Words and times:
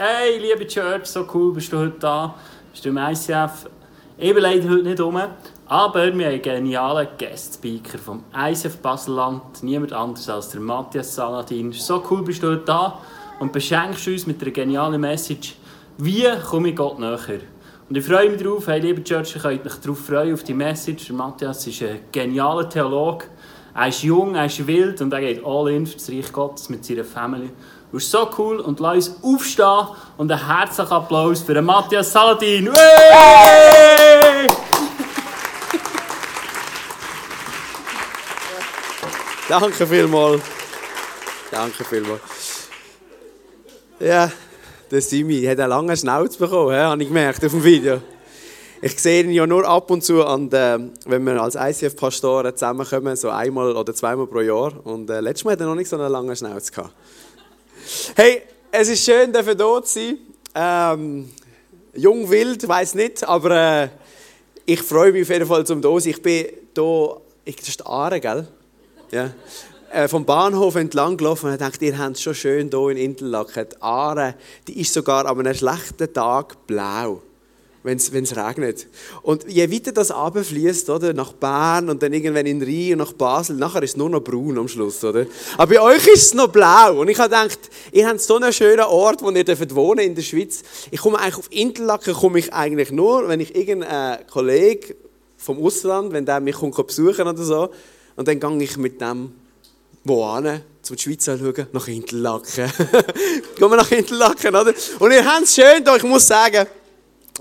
Hey, 0.00 0.38
liebe 0.38 0.64
Church, 0.64 1.06
so 1.06 1.26
cool, 1.34 1.52
bist 1.52 1.72
du 1.72 1.78
heute 1.78 1.98
da? 1.98 2.32
Bist 2.70 2.84
du 2.84 2.90
im 2.90 2.98
ICF? 2.98 3.68
Ich 4.16 4.32
bin 4.32 4.44
leider 4.44 4.68
heute 4.68 4.84
nicht 4.84 5.00
rum, 5.00 5.20
aber 5.66 6.04
wir 6.04 6.12
haben 6.12 6.20
einen 6.20 6.40
genialen 6.40 7.08
Guest-Speaker 7.18 7.98
vom 7.98 8.22
ICF 8.32 8.76
Baselland, 8.76 9.60
niemand 9.64 9.92
anders 9.92 10.28
als 10.28 10.50
der 10.50 10.60
Matthias 10.60 11.16
Saladin. 11.16 11.72
So 11.72 12.00
cool 12.08 12.22
bist 12.22 12.44
du 12.44 12.46
heute 12.46 12.62
da 12.64 13.00
und 13.40 13.52
beschenkst 13.52 14.06
uns 14.06 14.28
mit 14.28 14.40
einer 14.40 14.52
genialen 14.52 15.00
Message, 15.00 15.56
wie 15.96 16.28
komme 16.48 16.68
ich 16.68 16.76
Gott 16.76 17.00
näher? 17.00 17.18
Und 17.88 17.96
ich 17.96 18.04
freue 18.04 18.30
mich 18.30 18.40
darauf, 18.40 18.68
hey, 18.68 18.78
liebe 18.78 19.02
Church, 19.02 19.34
ihr 19.34 19.42
könnt 19.42 19.66
euch 19.66 19.80
darauf 19.80 19.98
freuen, 19.98 20.32
auf 20.32 20.44
die 20.44 20.54
Message. 20.54 21.08
Der 21.08 21.16
Matthias 21.16 21.66
ist 21.66 21.82
ein 21.82 22.02
genialer 22.12 22.68
Theologe. 22.68 23.24
Er 23.74 23.88
ist 23.88 24.02
jung, 24.04 24.36
er 24.36 24.46
ist 24.46 24.64
wild 24.64 25.00
und 25.00 25.12
er 25.12 25.20
geht 25.20 25.44
all 25.44 25.68
in 25.70 25.86
für 25.86 25.94
das 25.94 26.08
Reich 26.08 26.32
Gottes 26.32 26.68
mit 26.68 26.84
seiner 26.84 27.04
Familie. 27.04 27.50
Das 27.90 28.02
ist 28.02 28.10
so 28.10 28.28
cool 28.36 28.60
und 28.60 28.80
lass 28.80 29.08
uns 29.08 29.22
aufstehen 29.22 29.86
und 30.18 30.30
einen 30.30 30.46
herzlichen 30.46 30.92
Applaus 30.92 31.40
für 31.40 31.54
den 31.54 31.64
Matthias 31.64 32.12
Saladin. 32.12 32.70
Hey! 32.74 34.46
Danke 39.48 39.86
vielmals. 39.86 40.42
Danke 41.50 41.82
vielmals. 41.82 42.20
Ja, 43.98 44.30
der 44.90 45.00
Simi 45.00 45.42
hat 45.44 45.58
einen 45.58 45.70
langen 45.70 45.96
Schnauz 45.96 46.36
bekommen, 46.36 46.76
habe 46.76 47.02
ich 47.02 47.08
gemerkt 47.08 47.42
auf 47.42 47.52
dem 47.52 47.64
Video. 47.64 48.02
Ich 48.82 49.00
sehe 49.00 49.24
ihn 49.24 49.30
ja 49.30 49.46
nur 49.46 49.66
ab 49.66 49.90
und 49.90 50.04
zu, 50.04 50.24
an 50.24 50.50
der, 50.50 50.78
wenn 51.06 51.24
wir 51.24 51.42
als 51.42 51.56
ICF-Pastoren 51.56 52.54
zusammenkommen, 52.54 53.16
so 53.16 53.30
einmal 53.30 53.74
oder 53.74 53.94
zweimal 53.94 54.26
pro 54.26 54.40
Jahr. 54.40 54.72
Und 54.84 55.08
äh, 55.08 55.20
letztes 55.20 55.44
Mal 55.46 55.52
hat 55.52 55.60
er 55.60 55.66
noch 55.66 55.74
nicht 55.74 55.88
so 55.88 55.96
einen 55.96 56.12
langen 56.12 56.36
Schnauz 56.36 56.70
gehabt. 56.70 56.92
Hey, 58.14 58.42
es 58.70 58.88
ist 58.88 59.04
schön, 59.04 59.32
dass 59.32 59.46
wir 59.46 59.54
hier 59.54 59.82
zu 59.82 59.94
sein. 59.94 60.18
Ähm, 60.54 61.30
jung, 61.94 62.28
wild, 62.28 62.66
weiß 62.68 62.94
nicht, 62.94 63.26
aber 63.26 63.82
äh, 63.84 63.88
ich 64.66 64.82
freue 64.82 65.12
mich 65.12 65.22
auf 65.22 65.30
jeden 65.30 65.46
Fall 65.46 65.64
zum 65.64 65.80
hier 65.80 66.04
Ich 66.04 66.20
bin 66.20 66.46
hier, 66.76 67.20
ich, 67.44 67.56
das 67.56 67.68
ist 67.68 67.80
die 67.80 67.86
Aare, 67.86 68.20
gell? 68.20 68.46
Ja. 69.10 69.30
Äh, 69.90 70.06
vom 70.06 70.26
Bahnhof 70.26 70.74
entlang 70.74 71.16
gelaufen 71.16 71.50
und 71.50 71.60
dachte, 71.60 71.86
ihr 71.86 71.96
habt 71.96 72.16
es 72.16 72.22
schon 72.22 72.34
schön 72.34 72.68
hier 72.70 72.88
in 72.90 72.98
Interlaken. 72.98 73.68
Die 73.72 73.82
Aare, 73.82 74.34
die 74.66 74.80
ist 74.80 74.92
sogar 74.92 75.24
an 75.24 75.38
einem 75.38 75.54
schlechten 75.54 76.12
Tag 76.12 76.66
blau 76.66 77.22
wenn 77.88 78.24
es 78.24 78.36
regnet. 78.36 78.86
Und 79.22 79.48
je 79.48 79.70
weiter 79.70 79.92
das 79.92 80.14
runterfließt, 80.14 80.90
oder, 80.90 81.12
nach 81.12 81.32
Bern 81.32 81.88
und 81.88 82.02
dann 82.02 82.12
irgendwann 82.12 82.46
in 82.46 82.62
Rhein 82.62 82.92
und 82.92 82.98
nach 82.98 83.12
Basel, 83.12 83.56
nachher 83.56 83.82
ist 83.82 83.92
es 83.92 83.96
nur 83.96 84.10
noch 84.10 84.20
braun 84.20 84.58
am 84.58 84.68
Schluss, 84.68 85.02
oder? 85.02 85.26
Aber 85.56 85.74
bei 85.74 85.80
euch 85.80 86.06
ist 86.06 86.26
es 86.26 86.34
noch 86.34 86.48
blau. 86.48 87.00
Und 87.00 87.08
ich 87.08 87.18
habe 87.18 87.28
gedacht, 87.28 87.58
ihr 87.92 88.06
habt 88.06 88.20
so 88.20 88.36
einen 88.36 88.52
schönen 88.52 88.84
Ort, 88.84 89.22
wo 89.22 89.30
ihr 89.30 89.44
dürft 89.44 89.74
wohnen 89.74 90.00
in 90.00 90.14
der 90.14 90.22
Schweiz. 90.22 90.62
Ich 90.90 91.00
komme 91.00 91.18
eigentlich 91.18 91.38
auf 91.38 91.50
Interlaken, 91.50 92.14
komme 92.14 92.38
ich 92.38 92.52
eigentlich 92.52 92.92
nur, 92.92 93.28
wenn 93.28 93.40
ich 93.40 93.54
irgendeinen 93.54 94.26
Kollegen 94.26 94.94
vom 95.36 95.64
Ausland, 95.64 96.12
wenn 96.12 96.26
der 96.26 96.40
mich 96.40 96.56
kommt 96.56 96.76
besuchen 96.86 97.26
oder 97.26 97.42
so, 97.42 97.70
und 98.16 98.28
dann 98.28 98.38
gehe 98.40 98.62
ich 98.62 98.76
mit 98.76 99.00
dem 99.00 99.32
wohin? 100.04 100.60
Zum 100.82 100.96
die 100.96 101.02
Schweiz 101.02 101.28
anschauen? 101.28 101.66
Nach 101.72 101.86
Interlaken. 101.86 102.72
Gehen 103.56 103.70
wir 103.70 103.76
nach 103.76 103.90
Interlaken, 103.90 104.56
oder? 104.56 104.72
Und 104.98 105.12
ihr 105.12 105.24
habt 105.24 105.44
es 105.44 105.54
schön 105.54 105.84
da, 105.84 105.96
ich 105.96 106.02
muss 106.02 106.26
sagen, 106.26 106.66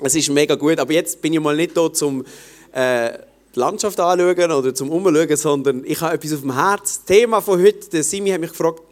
es 0.03 0.15
ist 0.15 0.29
mega 0.29 0.55
gut, 0.55 0.79
aber 0.79 0.93
jetzt 0.93 1.21
bin 1.21 1.33
ich 1.33 1.39
mal 1.39 1.55
nicht 1.55 1.75
da 1.75 1.91
zum 1.91 2.23
äh, 2.71 3.11
die 3.55 3.59
Landschaft 3.59 3.99
anschauen 3.99 4.51
oder 4.51 4.73
zum 4.75 4.91
Umschauen, 4.91 5.35
sondern 5.35 5.83
ich 5.85 5.99
habe 6.01 6.13
etwas 6.13 6.33
auf 6.33 6.41
dem 6.41 6.53
Herz. 6.53 6.81
Das 6.81 7.05
Thema 7.05 7.41
von 7.41 7.61
heute, 7.61 7.89
der 7.89 8.03
Simi 8.03 8.29
hat 8.29 8.39
mich 8.39 8.51
gefragt, 8.51 8.83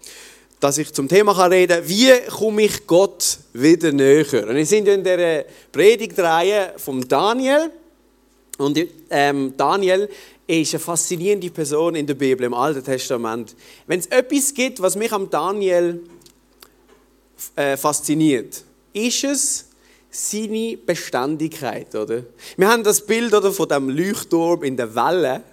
dass 0.59 0.79
ich 0.79 0.91
zum 0.91 1.07
Thema 1.07 1.31
reden 1.45 1.77
kann, 1.77 1.87
wie 1.87 2.11
komme 2.31 2.63
ich 2.63 2.87
Gott 2.87 3.37
wieder 3.53 3.91
näher? 3.91 4.47
Und 4.47 4.55
wir 4.55 4.65
sind 4.65 4.87
in 4.87 5.03
der 5.03 5.45
Predigtreihe 5.71 6.73
von 6.77 7.07
Daniel. 7.07 7.69
Und 8.57 8.79
ähm, 9.11 9.53
Daniel 9.55 10.09
ist 10.47 10.73
eine 10.73 10.79
faszinierende 10.79 11.49
Person 11.49 11.95
in 11.95 12.07
der 12.07 12.13
Bibel, 12.13 12.45
im 12.45 12.53
Alten 12.53 12.83
Testament. 12.83 13.55
Wenn 13.85 13.99
es 13.99 14.07
etwas 14.07 14.53
gibt, 14.53 14.81
was 14.81 14.95
mich 14.95 15.11
am 15.11 15.29
Daniel 15.29 16.01
äh, 17.55 17.75
fasziniert, 17.77 18.63
ist 18.93 19.23
es, 19.23 19.65
seine 20.15 20.77
Beständigkeit, 20.77 21.93
oder? 21.93 22.23
Wir 22.55 22.69
haben 22.69 22.83
das 22.83 23.05
Bild 23.05 23.33
oder, 23.33 23.51
von 23.51 23.67
dem 23.67 23.89
Leuchtturm 23.89 24.63
in 24.63 24.77
der 24.77 24.95
Welle. 24.95 25.43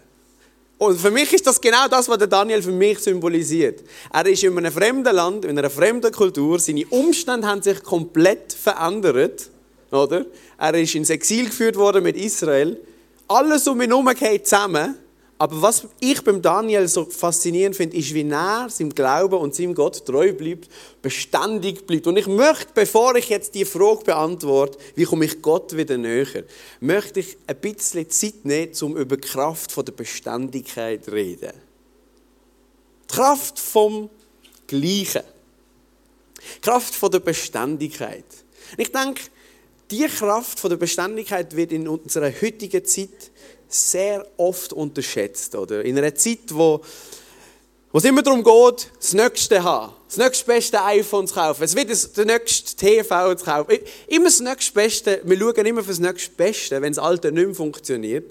Und 0.79 1.01
für 1.01 1.11
mich 1.11 1.33
ist 1.33 1.47
das 1.47 1.61
genau 1.61 1.89
das, 1.89 2.09
was 2.09 2.19
Daniel 2.29 2.63
für 2.63 2.73
mich 2.73 2.99
symbolisiert. 3.01 3.83
Er 4.13 4.27
ist 4.27 4.43
in 4.45 4.57
einem 4.57 4.73
fremden 4.73 5.15
Land, 5.15 5.45
in 5.45 5.59
einer 5.59 5.71
fremden 5.71 6.13
Kultur. 6.13 6.59
Seine 6.59 6.87
Umstände 6.87 7.47
haben 7.47 7.63
sich 7.63 7.83
komplett 7.83 8.53
verändert, 8.53 9.51
oder? 9.91 10.27
Er 10.59 10.75
ist 10.75 10.95
ins 10.95 11.11
Exil 11.11 11.47
geführt 11.47 11.77
worden 11.77 12.03
mit 12.03 12.17
Israel. 12.17 12.79
Alles 13.29 13.67
um 13.67 13.81
ihn 13.81 13.91
herum 13.91 14.09
geht 14.15 14.47
zusammen. 14.47 14.97
Aber 15.43 15.61
was 15.61 15.89
ich 15.99 16.23
beim 16.23 16.41
Daniel 16.41 16.87
so 16.87 17.05
faszinierend 17.05 17.75
finde, 17.75 17.97
ist, 17.97 18.15
wie 18.15 18.23
er 18.31 18.71
seinem 18.71 18.95
Glauben 18.95 19.35
und 19.35 19.53
seinem 19.53 19.75
Gott 19.75 20.07
treu 20.07 20.33
bleibt, 20.33 20.69
beständig 21.03 21.85
bleibt. 21.85 22.07
Und 22.07 22.17
ich 22.17 22.29
möchte, 22.29 22.69
bevor 22.73 23.17
ich 23.17 23.29
jetzt 23.29 23.57
die 23.57 23.65
Frage 23.65 24.05
beantworte, 24.05 24.79
wie 24.95 25.03
komme 25.03 25.25
ich 25.25 25.43
Gott 25.43 25.77
wieder 25.77 25.99
näher, 25.99 26.45
möchte 26.79 27.19
ich 27.19 27.37
ein 27.49 27.57
bisschen 27.57 28.09
Zeit 28.09 28.45
nehmen, 28.45 28.71
um 28.83 28.97
über 28.97 29.17
die 29.17 29.27
Kraft 29.27 29.77
der 29.77 29.93
Beständigkeit 29.93 31.07
zu 31.07 31.11
reden. 31.11 31.55
Die 33.11 33.13
Kraft 33.13 33.59
vom 33.59 34.11
Gleichen. 34.69 35.25
Die 36.55 36.61
Kraft 36.61 37.03
der 37.03 37.19
Beständigkeit. 37.19 38.27
Ich 38.77 38.93
denke, 38.93 39.23
die 39.91 40.07
Kraft 40.07 40.63
der 40.63 40.77
Beständigkeit 40.77 41.57
wird 41.57 41.73
in 41.73 41.89
unserer 41.89 42.31
heutigen 42.31 42.85
Zeit 42.85 43.32
sehr 43.75 44.27
oft 44.37 44.73
unterschätzt. 44.73 45.55
Oder? 45.55 45.85
In 45.85 45.99
einer 45.99 46.15
Zeit, 46.15 46.41
wo, 46.49 46.83
wo 47.91 47.99
es 47.99 48.05
immer 48.05 48.23
darum 48.23 48.43
geht, 48.43 48.91
das 48.99 49.13
Nächste 49.13 49.57
zu 49.57 49.63
haben, 49.63 49.93
das 50.09 50.17
nächste 50.19 50.45
beste 50.45 50.83
iPhone 50.83 51.27
zu 51.27 51.35
kaufen, 51.35 51.63
es 51.63 51.75
wird 51.75 51.91
das, 51.91 52.13
der 52.13 52.27
nächste 52.27 52.77
TV 52.77 53.35
zu 53.35 53.45
kaufen. 53.45 53.79
Immer 54.09 54.27
das 54.27 54.41
nächste 54.41 54.73
Beste, 54.73 55.21
wir 55.25 55.39
schauen 55.39 55.67
immer 55.67 55.83
für 55.83 55.89
das 55.89 56.01
nächste 56.01 56.31
Beste, 56.33 56.83
wenn 56.83 56.93
das 56.93 57.03
Alte 57.03 57.33
nicht 57.33 57.47
mehr 57.47 57.55
funktioniert. 57.55 58.31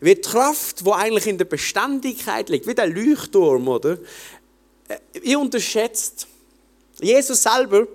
Wird 0.00 0.26
die 0.26 0.30
Kraft, 0.30 0.84
die 0.84 0.90
eigentlich 0.90 1.26
in 1.26 1.38
der 1.38 1.44
Beständigkeit 1.44 2.48
liegt, 2.48 2.66
wie 2.66 2.74
der 2.74 2.88
Leuchtturm, 2.88 3.68
oder? 3.68 3.98
Äh, 4.88 4.98
ihr 5.22 5.38
unterschätzt. 5.38 6.26
Jesus 7.00 7.42
selber 7.42 7.86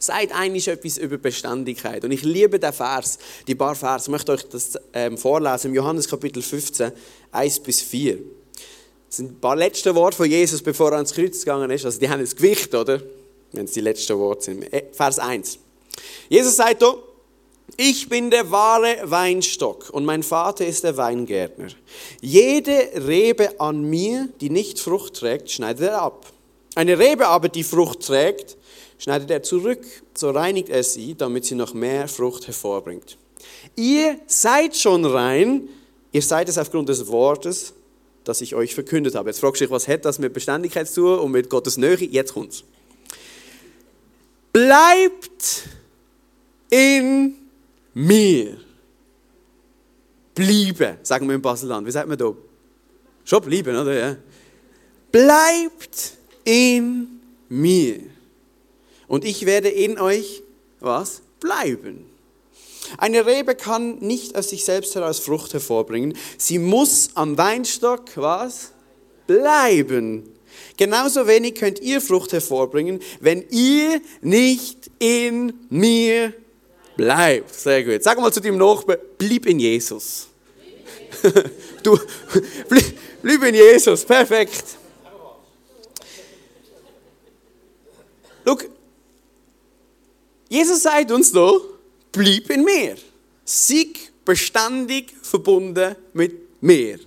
sagt 0.00 0.34
eigentlich 0.34 0.66
etwas 0.66 0.96
über 0.96 1.18
Beständigkeit. 1.18 2.04
Und 2.04 2.10
ich 2.10 2.22
liebe 2.22 2.58
den 2.58 2.72
Vers, 2.72 3.18
die 3.46 3.54
paar 3.54 3.74
Vers. 3.74 4.04
Ich 4.04 4.08
möchte 4.08 4.32
euch 4.32 4.48
das 4.48 4.78
ähm, 4.94 5.18
vorlesen 5.18 5.68
im 5.68 5.74
Johannes 5.74 6.08
Kapitel 6.08 6.42
15, 6.42 6.90
1 7.30 7.60
bis 7.60 7.82
4. 7.82 8.18
Das 9.06 9.18
sind 9.18 9.32
ein 9.32 9.40
paar 9.40 9.56
letzte 9.56 9.94
Worte 9.94 10.16
von 10.16 10.30
Jesus, 10.30 10.62
bevor 10.62 10.90
er 10.90 10.96
ans 10.96 11.12
Kreuz 11.12 11.40
gegangen 11.40 11.70
ist. 11.70 11.84
Also 11.84 12.00
die 12.00 12.08
haben 12.08 12.20
das 12.20 12.34
Gewicht, 12.34 12.74
oder? 12.74 13.02
Wenn 13.52 13.66
es 13.66 13.72
die 13.72 13.82
letzten 13.82 14.18
Worte 14.18 14.44
sind. 14.44 14.72
Äh, 14.72 14.84
Vers 14.90 15.18
1. 15.18 15.58
Jesus 16.30 16.56
sagt 16.56 16.80
da, 16.80 16.94
ich 17.76 18.08
bin 18.08 18.30
der 18.30 18.50
wahre 18.50 18.96
Weinstock 19.04 19.90
und 19.90 20.04
mein 20.04 20.22
Vater 20.22 20.66
ist 20.66 20.82
der 20.82 20.96
Weingärtner. 20.96 21.68
Jede 22.20 22.90
Rebe 23.06 23.60
an 23.60 23.82
mir, 23.82 24.28
die 24.40 24.50
nicht 24.50 24.80
Frucht 24.80 25.14
trägt, 25.14 25.50
schneidet 25.50 25.88
er 25.88 26.00
ab. 26.02 26.26
Eine 26.74 26.98
Rebe 26.98 27.26
aber, 27.26 27.48
die 27.48 27.64
Frucht 27.64 28.06
trägt, 28.06 28.56
schneidet 29.00 29.30
er 29.30 29.42
zurück, 29.42 29.80
so 30.14 30.30
reinigt 30.30 30.68
er 30.68 30.84
sie, 30.84 31.16
damit 31.16 31.46
sie 31.46 31.56
noch 31.56 31.74
mehr 31.74 32.06
Frucht 32.06 32.46
hervorbringt. 32.46 33.16
Ihr 33.74 34.20
seid 34.26 34.76
schon 34.76 35.04
rein, 35.04 35.68
ihr 36.12 36.22
seid 36.22 36.48
es 36.48 36.58
aufgrund 36.58 36.90
des 36.90 37.08
Wortes, 37.08 37.72
das 38.24 38.42
ich 38.42 38.54
euch 38.54 38.74
verkündet 38.74 39.14
habe. 39.14 39.30
Jetzt 39.30 39.40
fragst 39.40 39.60
du 39.60 39.64
dich, 39.64 39.72
was 39.72 39.88
hat 39.88 40.04
das 40.04 40.18
mit 40.18 40.34
Beständigkeit 40.34 40.86
zu 40.86 41.00
tun 41.00 41.18
und 41.20 41.32
mit 41.32 41.48
Gottes 41.48 41.78
Nähe? 41.78 41.96
Jetzt 41.96 42.34
kommt's. 42.34 42.62
Bleibt 44.52 45.68
in 46.68 47.34
mir. 47.94 48.58
Bleiben, 50.34 50.98
sagen 51.02 51.26
wir 51.26 51.34
im 51.34 51.42
Baselland. 51.42 51.86
Wie 51.86 51.90
sagt 51.90 52.08
man 52.08 52.18
da? 52.18 52.34
Schon 53.24 53.42
bleiben, 53.42 53.76
oder? 53.76 53.98
Ja. 53.98 54.16
Bleibt 55.10 56.18
in 56.44 57.20
mir 57.48 58.00
und 59.10 59.24
ich 59.24 59.44
werde 59.44 59.68
in 59.68 59.98
euch 59.98 60.44
was 60.78 61.20
bleiben. 61.40 62.06
Eine 62.96 63.26
Rebe 63.26 63.56
kann 63.56 63.98
nicht 63.98 64.36
aus 64.36 64.50
sich 64.50 64.64
selbst 64.64 64.94
heraus 64.94 65.18
Frucht 65.18 65.52
hervorbringen. 65.52 66.16
Sie 66.38 66.60
muss 66.60 67.10
am 67.14 67.36
Weinstock 67.36 68.04
was 68.14 68.70
bleiben. 69.26 70.32
Genauso 70.76 71.26
wenig 71.26 71.56
könnt 71.56 71.80
ihr 71.80 72.00
Frucht 72.00 72.32
hervorbringen, 72.32 73.00
wenn 73.18 73.44
ihr 73.50 74.00
nicht 74.22 74.90
in 75.00 75.54
mir 75.68 76.32
bleibt. 76.96 77.52
Sehr 77.52 77.82
gut. 77.82 78.04
Sag 78.04 78.18
mal 78.20 78.32
zu 78.32 78.40
dem 78.40 78.56
Nachbarn, 78.58 78.98
blieb 79.18 79.44
in 79.46 79.58
Jesus. 79.58 80.28
du, 81.82 81.98
blieb 83.22 83.42
in 83.42 83.54
Jesus. 83.56 84.04
Perfekt. 84.04 84.78
Jesus 90.50 90.82
sagt 90.82 91.12
uns 91.12 91.30
da, 91.30 91.52
bleib 92.10 92.50
in 92.50 92.64
mir. 92.64 92.96
Sei 93.44 93.86
beständig 94.24 95.14
verbunden 95.22 95.94
mit 96.12 96.60
mir. 96.60 96.98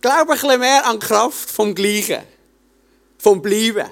Glaube 0.00 0.32
ein 0.32 0.38
bisschen 0.38 0.60
mehr 0.60 0.86
an 0.86 1.00
die 1.00 1.06
Kraft 1.06 1.50
vom 1.50 1.74
Gleichen, 1.74 2.22
vom 3.18 3.42
Bleiben. 3.42 3.90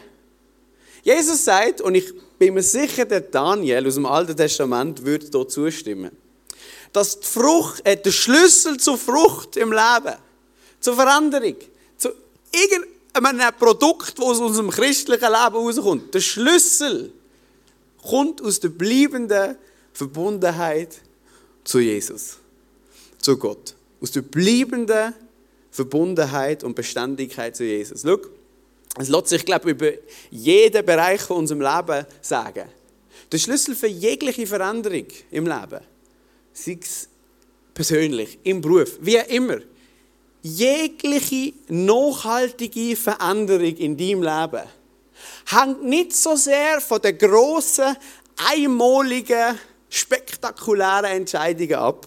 Jesus 1.03 1.45
sagt, 1.45 1.81
und 1.81 1.97
ich 1.97 2.13
bin 2.39 2.55
mir 2.55 2.63
sicher, 2.63 3.05
der 3.05 3.23
Daniel 3.23 3.85
aus 3.85 3.95
dem 3.95 4.07
Alten 4.07 4.37
Testament 4.37 5.05
würde 5.05 5.27
hier 5.29 5.49
zustimmen, 5.49 6.13
dass 6.93 7.19
die 7.19 7.27
Frucht, 7.27 7.85
äh, 7.85 7.97
der 7.97 8.13
Schlüssel 8.13 8.77
zur 8.77 8.97
Frucht 8.97 9.57
im 9.57 9.73
Leben, 9.73 10.17
zur 10.79 10.95
Veränderung, 10.95 11.57
zu 11.99 12.11
irgendeinem 12.53 13.55
Produkt, 13.59 14.17
das 14.17 14.25
aus 14.25 14.39
unserem 14.39 14.71
christlichen 14.71 15.33
Leben 15.33 15.57
rauskommt, 15.57 16.15
der 16.15 16.21
Schlüssel 16.21 17.13
kommt 18.03 18.43
aus 18.43 18.61
der 18.61 18.69
bleibenden 18.69 19.57
Verbundenheit 19.93 21.01
zu 21.65 21.81
Jesus, 21.81 22.39
zu 23.19 23.37
Gott. 23.37 23.75
Aus 24.01 24.11
der 24.11 24.23
bleibenden 24.23 25.15
Verbundenheit 25.71 26.65
und 26.65 26.75
Beständigkeit 26.75 27.57
zu 27.57 27.65
Jesus. 27.65 28.03
Schau, 28.03 28.19
es 28.99 29.09
lässt 29.09 29.29
sich, 29.29 29.45
glaube 29.45 29.71
ich, 29.71 29.77
über 29.77 29.93
jeden 30.31 30.85
Bereich 30.85 31.23
von 31.23 31.39
unserem 31.39 31.63
Leben 31.63 32.07
sagen. 32.21 32.69
Der 33.31 33.39
Schlüssel 33.39 33.75
für 33.75 33.87
jegliche 33.87 34.47
Veränderung 34.47 35.07
im 35.31 35.47
Leben, 35.47 35.81
sei 36.53 36.79
es 36.81 37.09
persönlich, 37.73 38.39
im 38.43 38.61
Beruf, 38.61 38.99
wie 39.01 39.17
immer, 39.17 39.59
jegliche 40.43 41.55
nachhaltige 41.69 42.97
Veränderung 42.97 43.77
in 43.77 43.97
deinem 43.97 44.23
Leben 44.23 44.69
hängt 45.47 45.85
nicht 45.85 46.15
so 46.15 46.37
sehr 46.37 46.81
von 46.81 47.01
den 47.01 47.19
grossen, 47.19 47.97
einmaligen, 48.37 49.59
spektakulären 49.89 51.05
Entscheidungen 51.05 51.75
ab, 51.75 52.07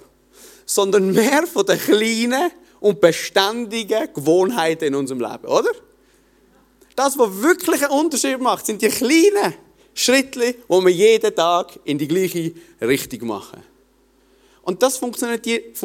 sondern 0.65 1.11
mehr 1.11 1.45
von 1.45 1.65
den 1.65 1.79
kleinen 1.79 2.51
und 2.79 3.01
beständigen 3.01 4.13
Gewohnheiten 4.13 4.85
in 4.85 4.95
unserem 4.95 5.21
Leben, 5.21 5.45
oder? 5.45 5.71
Das, 6.95 7.17
was 7.17 7.41
wirklich 7.41 7.83
einen 7.83 7.99
Unterschied 7.99 8.39
macht, 8.39 8.65
sind 8.65 8.81
die 8.81 8.87
kleinen 8.87 9.53
Schritte, 9.93 10.53
die 10.53 10.57
wir 10.69 10.89
jeden 10.89 11.35
Tag 11.35 11.79
in 11.83 11.97
die 11.97 12.07
gleiche 12.07 12.53
Richtung 12.81 13.27
machen. 13.27 13.63
Und 14.65 14.81
das 14.81 14.97
funktioniert, 14.97 15.77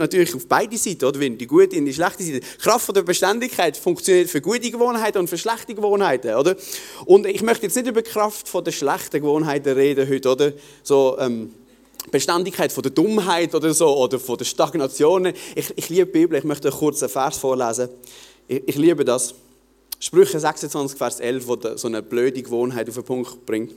natürlich 0.00 0.34
auf 0.34 0.46
beide 0.48 0.76
Seiten, 0.76 1.04
oder? 1.04 1.20
Die 1.20 1.46
gute 1.46 1.78
und 1.78 1.84
die 1.84 1.94
schlechte 1.94 2.24
Seite. 2.24 2.40
Kraft 2.58 2.94
der 2.94 3.02
Beständigkeit 3.02 3.76
funktioniert 3.76 4.28
für 4.28 4.40
gute 4.40 4.72
Gewohnheiten 4.72 5.18
und 5.18 5.28
für 5.28 5.38
schlechte 5.38 5.72
Gewohnheiten, 5.72 6.34
oder? 6.34 6.56
Und 7.04 7.26
ich 7.26 7.42
möchte 7.42 7.66
jetzt 7.66 7.76
nicht 7.76 7.86
über 7.86 8.02
die 8.02 8.10
Kraft 8.10 8.52
der 8.52 8.72
schlechten 8.72 9.20
Gewohnheiten 9.20 9.72
reden 9.72 10.08
heute, 10.08 10.28
oder? 10.28 10.52
So, 10.82 11.16
ähm, 11.20 11.52
Beständigkeit 12.10 12.72
von 12.72 12.82
der 12.82 12.90
Dummheit 12.90 13.54
oder 13.54 13.72
so, 13.72 13.96
oder 13.96 14.18
von 14.18 14.36
der 14.36 14.44
Stagnation. 14.44 15.26
Ich, 15.54 15.72
ich 15.76 15.88
liebe 15.88 16.06
die 16.06 16.12
Bibel, 16.12 16.38
ich 16.38 16.44
möchte 16.44 16.68
einen 16.68 16.76
kurzen 16.76 17.08
Vers 17.08 17.38
vorlesen. 17.38 17.88
Ich, 18.48 18.62
ich 18.66 18.76
liebe 18.76 19.04
das. 19.04 19.32
Sprüche 20.00 20.40
26, 20.40 20.98
Vers 20.98 21.20
11, 21.20 21.46
wo 21.46 21.56
so 21.76 21.86
eine 21.86 22.02
blöde 22.02 22.42
Gewohnheit 22.42 22.88
auf 22.88 22.96
den 22.96 23.04
Punkt 23.04 23.46
bringt. 23.46 23.72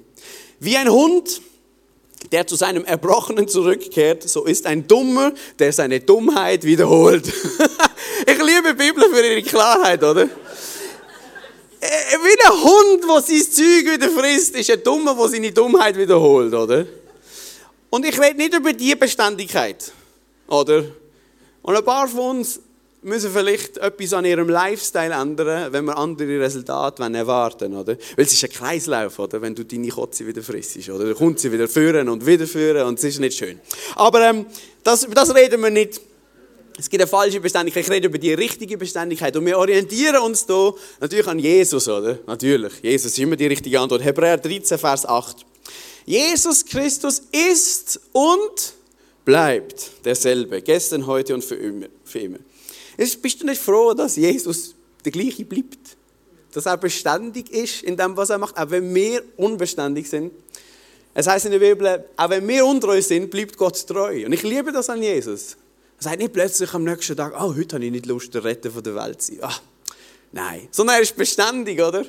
Wie 0.59 0.75
ein 0.75 0.89
Hund, 0.89 1.41
der 2.31 2.45
zu 2.45 2.55
seinem 2.55 2.85
Erbrochenen 2.85 3.47
zurückkehrt, 3.47 4.27
so 4.27 4.45
ist 4.45 4.65
ein 4.65 4.87
Dummer, 4.87 5.31
der 5.57 5.73
seine 5.73 5.99
Dummheit 5.99 6.63
wiederholt. 6.63 7.27
ich 8.25 8.37
liebe 8.37 8.73
Bibel 8.75 9.03
für 9.11 9.25
ihre 9.25 9.41
Klarheit, 9.41 10.03
oder? 10.03 10.23
Äh, 11.81 12.17
wie 12.21 12.45
ein 12.45 12.63
Hund, 12.63 13.03
der 13.03 13.21
sein 13.21 13.51
Zeug 13.51 13.93
wieder 13.93 14.09
frisst, 14.09 14.55
ist 14.55 14.69
ein 14.69 14.83
Dummer, 14.83 15.15
der 15.15 15.27
seine 15.29 15.51
Dummheit 15.51 15.97
wiederholt, 15.97 16.53
oder? 16.53 16.85
Und 17.89 18.05
ich 18.05 18.19
rede 18.19 18.37
nicht 18.37 18.53
über 18.53 18.73
die 18.73 18.95
Beständigkeit, 18.95 19.91
oder? 20.47 20.83
Und 21.61 21.75
ein 21.75 21.85
paar 21.85 22.07
von 22.07 22.37
uns 22.37 22.59
müssen 23.01 23.31
vielleicht 23.31 23.77
etwas 23.77 24.13
an 24.13 24.25
ihrem 24.25 24.49
Lifestyle 24.49 25.13
ändern, 25.13 25.71
wenn 25.71 25.85
wir 25.85 25.97
andere 25.97 26.39
Resultate 26.39 27.01
erwarten 27.03 27.73
oder? 27.75 27.97
Weil 28.15 28.25
es 28.25 28.33
ist 28.33 28.43
ein 28.43 28.51
Kreislauf, 28.51 29.19
oder? 29.19 29.41
Wenn 29.41 29.55
du 29.55 29.63
deine 29.63 29.87
Kotze 29.89 30.27
wieder 30.27 30.41
frisst, 30.41 30.89
oder? 30.89 31.05
Dann 31.05 31.15
kommt 31.15 31.39
sie 31.39 31.51
wieder 31.51 31.67
führen 31.67 32.09
und 32.09 32.25
wieder 32.25 32.45
führen 32.45 32.87
und 32.87 32.99
es 32.99 33.05
ist 33.05 33.19
nicht 33.19 33.37
schön. 33.37 33.59
Aber 33.95 34.21
ähm, 34.29 34.45
das, 34.83 35.07
das 35.13 35.33
reden 35.33 35.61
wir 35.61 35.69
nicht. 35.69 36.01
Es 36.77 36.89
gibt 36.89 37.01
eine 37.01 37.09
falsche 37.09 37.41
Beständigkeit. 37.41 37.83
Ich 37.83 37.91
rede 37.91 38.07
über 38.07 38.17
die 38.17 38.33
richtige 38.33 38.77
Beständigkeit. 38.77 39.35
Und 39.35 39.45
wir 39.45 39.57
orientieren 39.57 40.17
uns 40.17 40.45
hier 40.47 40.73
natürlich 41.01 41.27
an 41.27 41.37
Jesus, 41.37 41.89
oder? 41.89 42.19
Natürlich. 42.25 42.73
Jesus 42.81 43.11
ist 43.11 43.19
immer 43.19 43.35
die 43.35 43.47
richtige 43.47 43.79
Antwort. 43.81 44.01
Hebräer 44.01 44.37
13, 44.37 44.77
Vers 44.77 45.05
8. 45.05 45.45
Jesus 46.05 46.65
Christus 46.65 47.21
ist 47.53 47.99
und 48.13 48.73
bleibt 49.25 49.91
derselbe. 50.05 50.61
Gestern, 50.61 51.05
heute 51.05 51.33
und 51.33 51.43
für 51.43 51.55
immer. 51.55 51.87
Für 52.05 52.19
immer. 52.19 52.39
Bist 52.99 53.41
du 53.41 53.45
nicht 53.45 53.61
froh, 53.61 53.93
dass 53.93 54.17
Jesus 54.17 54.75
der 55.05 55.11
gleiche 55.11 55.45
bleibt? 55.45 55.95
Dass 56.51 56.65
er 56.65 56.75
beständig 56.75 57.49
ist 57.51 57.83
in 57.83 57.95
dem, 57.95 58.17
was 58.17 58.29
er 58.29 58.37
macht, 58.37 58.57
auch 58.57 58.69
wenn 58.69 58.93
wir 58.93 59.23
unbeständig 59.37 60.09
sind. 60.09 60.33
Es 61.13 61.27
heißt 61.27 61.45
in 61.45 61.51
der 61.51 61.59
Bibel, 61.59 62.05
auch 62.17 62.29
wenn 62.29 62.45
wir 62.47 62.65
untreu 62.65 63.01
sind, 63.01 63.29
bleibt 63.29 63.57
Gott 63.57 63.87
treu. 63.87 64.25
Und 64.25 64.33
ich 64.33 64.43
liebe 64.43 64.71
das 64.71 64.89
an 64.89 65.01
Jesus. 65.01 65.55
Er 65.97 66.03
sagt 66.03 66.19
nicht 66.19 66.33
plötzlich 66.33 66.73
am 66.73 66.83
nächsten 66.83 67.15
Tag, 67.15 67.33
oh, 67.35 67.55
heute 67.55 67.75
habe 67.75 67.85
ich 67.85 67.91
nicht 67.91 68.05
Lust, 68.05 68.33
der 68.33 68.43
Retter 68.43 68.69
der 68.69 68.95
Welt 68.95 69.21
zu 69.21 69.33
sein. 69.35 69.43
Ah, 69.43 69.55
nein. 70.31 70.67
Sondern 70.71 70.97
er 70.97 71.01
ist 71.01 71.15
beständig, 71.15 71.81
oder? 71.81 72.05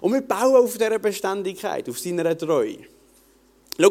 Und 0.00 0.12
wir 0.12 0.20
bauen 0.20 0.64
auf 0.64 0.72
dieser 0.74 0.98
Beständigkeit, 0.98 1.88
auf 1.88 1.98
seiner 1.98 2.36
Treue. 2.36 2.78
Schau, 3.80 3.90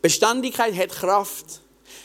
Beständigkeit 0.00 0.74
hat 0.74 0.90
Kraft. 0.90 1.60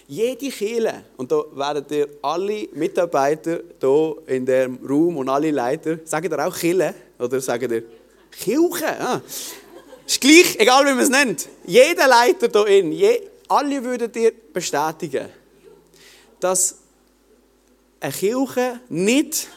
Jede 0.07 0.49
Kirche, 0.49 1.03
und 1.17 1.31
da 1.31 1.43
werden 1.53 1.85
ihr 1.89 2.07
alle 2.21 2.67
Mitarbeiter 2.73 3.59
hier 3.79 4.15
in 4.27 4.45
dem 4.45 4.79
Raum 4.85 5.17
und 5.17 5.29
alle 5.29 5.51
Leiter, 5.51 5.99
sagen 6.03 6.31
ihr 6.31 6.45
auch 6.45 6.55
Kirche 6.55 6.93
oder 7.17 7.39
sagen 7.39 7.71
ihr 7.71 7.83
Kirche? 8.31 8.99
Ah. 8.99 9.21
Ist 10.05 10.19
gleich, 10.19 10.59
egal 10.59 10.85
wie 10.85 10.89
man 10.89 10.99
es 10.99 11.09
nennt. 11.09 11.47
Jeder 11.65 12.07
Leiter 12.07 12.49
hier 12.51 12.79
in, 12.79 12.91
je, 12.91 13.21
alle 13.47 13.83
würden 13.83 14.11
dir 14.11 14.33
bestätigen, 14.51 15.29
dass 16.39 16.75
eine 17.99 18.11
Kirche 18.11 18.81
nicht 18.89 19.47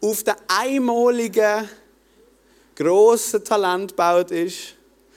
auf 0.00 0.24
den 0.24 0.34
einmaligen 0.48 1.68
grossen 2.74 3.44
Talent 3.44 3.92
gebaut 3.92 4.30
ist, 4.32 4.74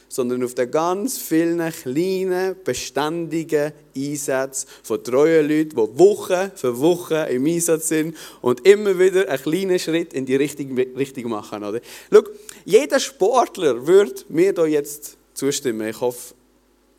sondern 0.10 0.44
auf 0.44 0.56
den 0.56 0.72
ganz 0.72 1.18
vielen 1.18 1.60
kleinen, 1.72 2.56
beständigen 2.64 3.74
Einsätzen 3.96 4.68
von 4.84 5.04
treuen 5.04 5.48
Leuten, 5.48 5.70
die 5.70 6.00
Woche 6.00 6.52
für 6.56 6.80
Woche 6.80 7.28
im 7.30 7.46
Einsatz 7.46 7.90
sind 7.90 8.16
und 8.42 8.66
immer 8.66 8.98
wieder 9.00 9.28
einen 9.30 9.42
kleinen 9.42 9.80
Schritt 9.80 10.14
in 10.14 10.26
die 10.26 10.36
Richtung, 10.36 10.78
Richtung 10.78 11.30
machen. 11.30 11.64
Oder? 11.64 11.82
Schau, 12.12 12.22
jeder 12.66 13.00
Sportler 13.00 13.86
würde 13.86 14.24
mir 14.30 14.54
da 14.54 14.66
jetzt 14.66 15.18
zustimmen. 15.34 15.88
Ich 15.88 16.00
hoffe, 16.00 16.34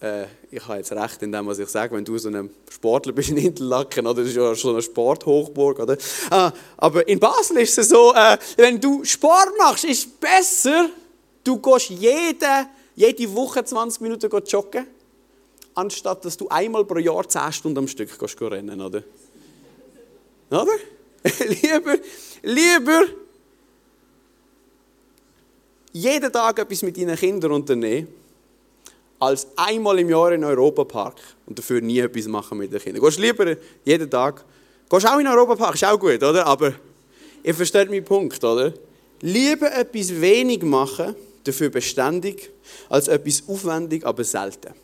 äh, 0.01 0.27
ich 0.51 0.67
habe 0.67 0.79
jetzt 0.79 0.93
recht 0.93 1.23
in 1.23 1.33
dem, 1.33 1.47
was 1.47 1.59
ich 1.59 1.69
sage, 1.69 1.95
wenn 1.95 2.05
du 2.05 2.17
so 2.19 2.29
ein 2.29 2.51
Sportler 2.71 3.13
bist 3.13 3.31
in 3.31 3.37
Interlaken, 3.37 4.07
oder? 4.07 4.23
das 4.23 4.29
ist 4.31 4.37
ja 4.37 4.55
schon 4.55 4.73
eine 4.73 4.83
Sporthochburg, 4.83 5.81
oder? 5.81 5.97
Ah, 6.31 6.53
aber 6.77 7.07
in 7.09 7.19
Basel 7.19 7.59
ist 7.59 7.79
es 7.79 7.89
so, 7.89 8.15
äh, 8.15 8.39
wenn 8.57 8.81
du 8.81 9.05
Sport 9.05 9.51
machst, 9.59 9.85
ist 9.85 10.07
es 10.07 10.07
besser, 10.07 10.91
du 11.43 11.59
gehst 11.59 11.91
jeden 11.91 12.67
jede 12.99 13.33
Woche 13.33 13.65
20 13.65 14.01
Minuten 14.01 14.29
joggen, 14.45 14.87
anstatt 15.75 16.25
dass 16.25 16.37
du 16.37 16.49
einmal 16.49 16.85
pro 16.85 16.99
Jahr 16.99 17.29
10 17.29 17.53
Stunden 17.53 17.79
am 17.79 17.89
Stück 17.89 18.11
rennen, 18.41 18.81
oder? 18.81 19.05
Oder? 20.51 20.73
lieber, 21.63 21.97
lieber 22.43 23.03
jeden 25.93 26.33
Tag 26.33 26.59
etwas 26.59 26.83
mit 26.83 26.97
deinen 26.97 27.17
Kindern 27.17 27.53
unternehmen, 27.53 28.09
als 29.21 29.47
einmal 29.55 30.01
im 30.01 30.11
Jahr 30.11 30.33
in 30.33 30.41
den 30.41 30.51
Europapark 30.51 31.17
und 31.47 31.57
dafür 31.57 31.81
nie 31.81 32.01
etwas 32.01 32.27
machen 32.27 32.59
mit 32.59 32.73
den 32.73 32.81
Kindern. 32.81 33.03
Gehst 33.05 33.21
lieber 33.21 33.57
jeden 33.85 34.11
Tag, 34.11 34.45
gehst 34.91 35.07
auch 35.07 35.19
in 35.19 35.25
den 35.25 35.35
Europapark, 35.35 35.77
ist 35.77 35.85
auch 35.85 35.99
gut, 36.01 36.21
oder? 36.21 36.45
Aber 36.47 36.73
ihr 37.45 37.55
versteht 37.55 37.91
meinen 37.91 38.05
Punkt, 38.05 38.43
oder? 38.43 38.73
Lieber 39.21 39.73
etwas 39.73 40.21
wenig 40.21 40.63
machen, 40.63 41.15
dafür 41.49 41.71
beständig, 41.71 42.51
als 42.89 43.09
etwas 43.09 43.43
aufwendig, 43.49 44.05
aber 44.05 44.25
selten. 44.25 44.75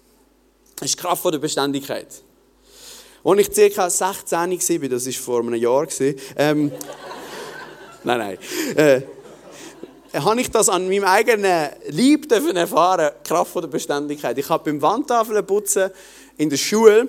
Das 0.77 0.89
ist 0.89 0.99
die 0.99 1.03
Kraft 1.03 1.25
der 1.25 1.39
Beständigkeit. 1.39 2.09
Als 3.23 3.49
ich 3.49 3.75
ca. 3.75 3.89
16 3.89 4.83
war, 4.83 4.89
das 4.89 5.07
war 5.07 5.13
vor 5.13 5.41
einem 5.41 5.55
Jahr, 5.55 5.87
ähm, 6.37 6.73
nein, 8.05 8.19
nein, 8.19 8.39
äh, 8.77 9.01
habe 10.21 10.41
ich 10.41 10.51
das 10.51 10.69
an 10.69 10.89
meinem 10.89 11.05
eigenen 11.05 11.71
Leib 11.89 12.31
erfahren, 12.31 13.11
die 13.19 13.29
Kraft 13.29 13.55
der 13.57 13.67
Beständigkeit. 13.67 14.37
Ich 14.39 14.49
habe 14.49 14.71
beim 14.71 14.81
Wandtafeln 14.81 15.45
putzen 15.45 15.91
in 16.37 16.51
der 16.51 16.57
Schule, 16.57 17.09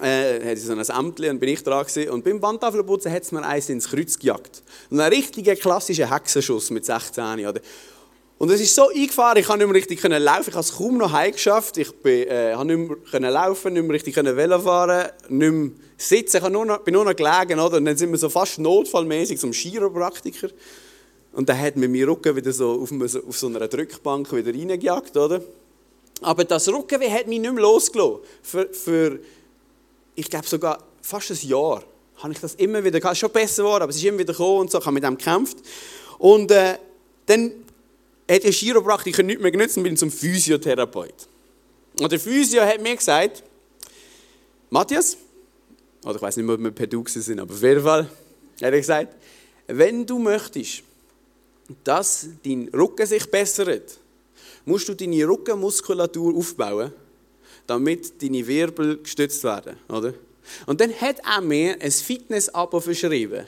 äh, 0.00 0.40
hatte 0.40 0.52
ich 0.52 0.62
so 0.62 0.72
ein 0.72 0.78
Ämtchen 0.78 1.30
und 1.30 1.40
bin 1.40 1.48
ich 1.48 1.62
dran 1.62 1.84
gewesen. 1.84 2.10
Und 2.10 2.24
beim 2.24 2.40
Wandtafelputzen 2.40 3.10
hat 3.10 3.22
es 3.22 3.32
mir 3.32 3.44
eins 3.44 3.68
ins 3.68 3.88
Kreuz 3.88 4.18
gejagt. 4.18 4.62
Ein 4.90 5.00
richtiger 5.00 5.56
klassischer 5.56 6.10
Hexenschuss 6.10 6.70
mit 6.70 6.84
16. 6.84 7.46
Oder? 7.46 7.60
Und 8.38 8.50
es 8.50 8.60
ist 8.60 8.74
so 8.74 8.90
eingefahren, 8.90 9.38
ich 9.38 9.46
konnte 9.46 9.64
nicht 9.64 9.72
mehr 9.72 9.76
richtig 9.76 10.02
laufen, 10.02 10.48
ich 10.50 10.54
habe 10.54 10.60
es 10.60 10.76
kaum 10.76 10.98
noch 10.98 11.10
heim 11.10 11.32
geschafft, 11.32 11.78
ich 11.78 11.90
bin, 11.90 12.28
äh, 12.28 12.52
habe 12.54 12.66
nicht 12.66 13.12
mehr 13.12 13.30
laufen, 13.30 13.72
nicht 13.72 13.82
mehr 13.82 13.94
richtig 13.94 14.14
Velo 14.16 14.60
fahren, 14.60 15.08
nicht 15.30 15.52
mehr 15.52 15.70
sitzen, 15.96 16.36
ich 16.36 16.42
habe 16.42 16.52
nur 16.52 16.66
noch, 16.66 16.78
bin 16.80 16.92
nur 16.92 17.04
noch 17.06 17.16
gelegen, 17.16 17.58
oder? 17.58 17.78
Und 17.78 17.86
dann 17.86 17.96
sind 17.96 18.10
wir 18.10 18.18
so 18.18 18.28
fast 18.28 18.58
notfallmäßig 18.58 19.40
zum 19.40 19.52
Chiropraktiker. 19.52 20.50
Und 21.32 21.48
dann 21.48 21.58
hat 21.58 21.76
mir 21.76 21.88
mein 21.88 22.02
Rücken 22.04 22.36
wieder 22.36 22.52
so 22.52 22.82
auf, 22.82 22.90
auf 23.26 23.38
so 23.38 23.46
einer 23.46 23.68
Drückbank 23.68 24.30
wieder 24.32 24.52
reingejagt, 24.52 25.16
oder? 25.16 25.40
Aber 26.20 26.44
das 26.44 26.68
Rückenweh 26.68 27.10
hat 27.10 27.26
mich 27.26 27.40
nicht 27.40 27.52
mehr 27.52 27.62
losgelassen. 27.62 28.20
Für, 28.42 28.68
für 28.72 29.18
ich 30.14 30.28
glaube 30.28 30.46
sogar 30.46 30.82
fast 31.00 31.30
ein 31.30 31.48
Jahr 31.48 31.82
habe 32.16 32.32
ich 32.32 32.40
das 32.40 32.54
immer 32.54 32.82
wieder 32.82 33.00
gehabt. 33.00 33.12
Es 33.12 33.18
ist 33.18 33.20
schon 33.20 33.32
besser 33.32 33.62
geworden, 33.62 33.82
aber 33.82 33.90
es 33.90 33.96
ist 33.96 34.04
immer 34.04 34.18
wieder 34.18 34.32
gekommen 34.32 34.60
und 34.60 34.70
so, 34.70 34.78
ich 34.78 34.84
habe 34.84 34.94
mit 34.94 35.04
dem 35.04 35.16
gekämpft. 35.16 35.58
Und 36.18 36.50
äh, 36.50 36.78
dann 37.26 37.65
hat 38.28 38.42
der 38.42 38.52
Chiropraktiker 38.52 39.22
nichts 39.22 39.42
mehr 39.42 39.50
genützt 39.50 39.76
und 39.76 39.84
bin 39.84 39.96
zum 39.96 40.10
Physiotherapeut. 40.10 41.28
Und 42.00 42.12
der 42.12 42.20
Physio 42.20 42.62
hat 42.62 42.82
mir 42.82 42.96
gesagt, 42.96 43.42
Matthias, 44.70 45.16
oder 46.04 46.16
ich 46.16 46.22
weiß 46.22 46.36
nicht 46.36 46.46
mehr, 46.46 46.54
ob 46.56 46.62
wir 46.62 46.70
per 46.70 46.86
Du 46.86 47.04
sind, 47.06 47.40
aber 47.40 47.54
auf 47.54 47.62
jeden 47.62 47.82
Fall 47.82 48.02
hat 48.02 48.10
er 48.60 48.70
gesagt, 48.70 49.14
wenn 49.68 50.04
du 50.04 50.18
möchtest, 50.18 50.82
dass 51.84 52.28
dein 52.44 52.68
Rücken 52.68 53.06
sich 53.06 53.30
bessert, 53.30 53.98
musst 54.64 54.88
du 54.88 54.94
deine 54.94 55.26
Rückenmuskulatur 55.26 56.36
aufbauen, 56.36 56.92
damit 57.66 58.22
deine 58.22 58.46
Wirbel 58.46 58.98
gestützt 58.98 59.42
werden, 59.44 59.76
oder? 59.88 60.14
Und 60.66 60.80
dann 60.80 60.92
hat 60.92 61.16
er 61.24 61.40
mir 61.40 61.76
ein 61.80 61.90
Fitness-Abo 61.90 62.80
verschrieben 62.80 63.46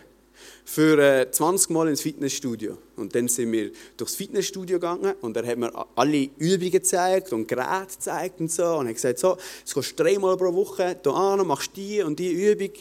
für 0.70 1.26
20 1.30 1.70
äh, 1.70 1.72
Mal 1.72 1.88
ins 1.88 2.02
Fitnessstudio. 2.02 2.76
Und 2.96 3.14
dann 3.14 3.26
sind 3.28 3.52
wir 3.52 3.70
durchs 3.96 4.16
Fitnessstudio 4.16 4.78
gegangen 4.78 5.14
und 5.22 5.34
er 5.34 5.46
hat 5.46 5.56
mir 5.56 5.72
alle 5.96 6.28
Übungen 6.36 6.70
gezeigt 6.70 7.32
und 7.32 7.48
Geräte 7.48 7.94
gezeigt 7.94 8.38
und 8.38 8.52
so. 8.52 8.64
Und 8.76 8.84
er 8.84 8.90
hat 8.90 8.96
gesagt, 8.96 9.18
so, 9.18 9.38
jetzt 9.60 9.74
gehst 9.74 9.98
du 9.98 10.04
dreimal 10.04 10.36
pro 10.36 10.52
Woche 10.52 10.94
hier 11.02 11.14
an, 11.14 11.46
machst 11.46 11.70
die 11.74 12.02
und 12.02 12.18
die 12.18 12.32
Übung. 12.32 12.72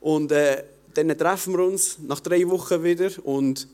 Und 0.00 0.32
äh, 0.32 0.64
dann 0.94 1.08
treffen 1.18 1.52
wir 1.52 1.66
uns 1.66 1.98
nach 2.06 2.20
drei 2.20 2.48
Wochen 2.48 2.82
wieder 2.82 3.10
und 3.24 3.68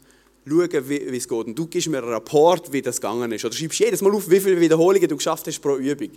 schauen, 0.44 0.88
wie, 0.88 1.16
es 1.16 1.28
geht. 1.28 1.46
Und 1.46 1.56
du 1.56 1.68
gibst 1.68 1.88
mir 1.88 1.98
einen 1.98 2.08
Rapport, 2.08 2.72
wie 2.72 2.82
das 2.82 3.00
gegangen 3.00 3.30
ist. 3.30 3.44
Oder 3.44 3.54
schreibst 3.54 3.78
jedes 3.78 4.02
Mal 4.02 4.12
auf, 4.12 4.28
wie 4.28 4.40
viele 4.40 4.60
Wiederholungen 4.60 5.08
du 5.08 5.16
geschafft 5.16 5.46
hast 5.46 5.60
pro 5.60 5.76
Übung. 5.76 6.10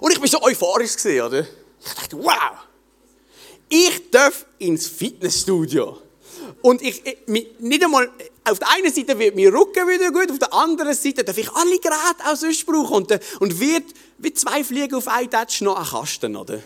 Und 0.00 0.12
ich 0.12 0.18
war 0.18 0.28
so 0.28 0.40
euphorisch, 0.40 0.96
oder? 1.04 1.46
Ich 1.84 1.94
dachte, 1.94 2.16
wow! 2.16 2.73
Ich 3.68 4.10
darf 4.10 4.46
ins 4.58 4.86
Fitnessstudio. 4.86 5.98
Und 6.62 6.82
ich, 6.82 7.02
nicht 7.26 7.84
einmal, 7.84 8.10
auf 8.44 8.58
der 8.58 8.70
einen 8.72 8.92
Seite 8.92 9.18
wird 9.18 9.36
mein 9.36 9.48
Rücken 9.48 9.88
wieder 9.88 10.10
gut, 10.10 10.30
auf 10.30 10.38
der 10.38 10.52
anderen 10.52 10.94
Seite 10.94 11.24
darf 11.24 11.36
ich 11.38 11.50
alle 11.52 11.78
Geräte 11.78 12.24
auch 12.26 12.36
sonst 12.36 12.64
brauchen. 12.66 12.94
Und, 12.94 13.20
und 13.40 13.60
wird 13.60 13.84
wie 14.18 14.32
zwei 14.32 14.64
Fliegen 14.64 14.94
auf 14.94 15.08
einen 15.08 15.30
Touch 15.30 15.60
noch 15.60 15.76
ein 15.76 15.84
Kasten, 15.84 16.36
oder? 16.36 16.60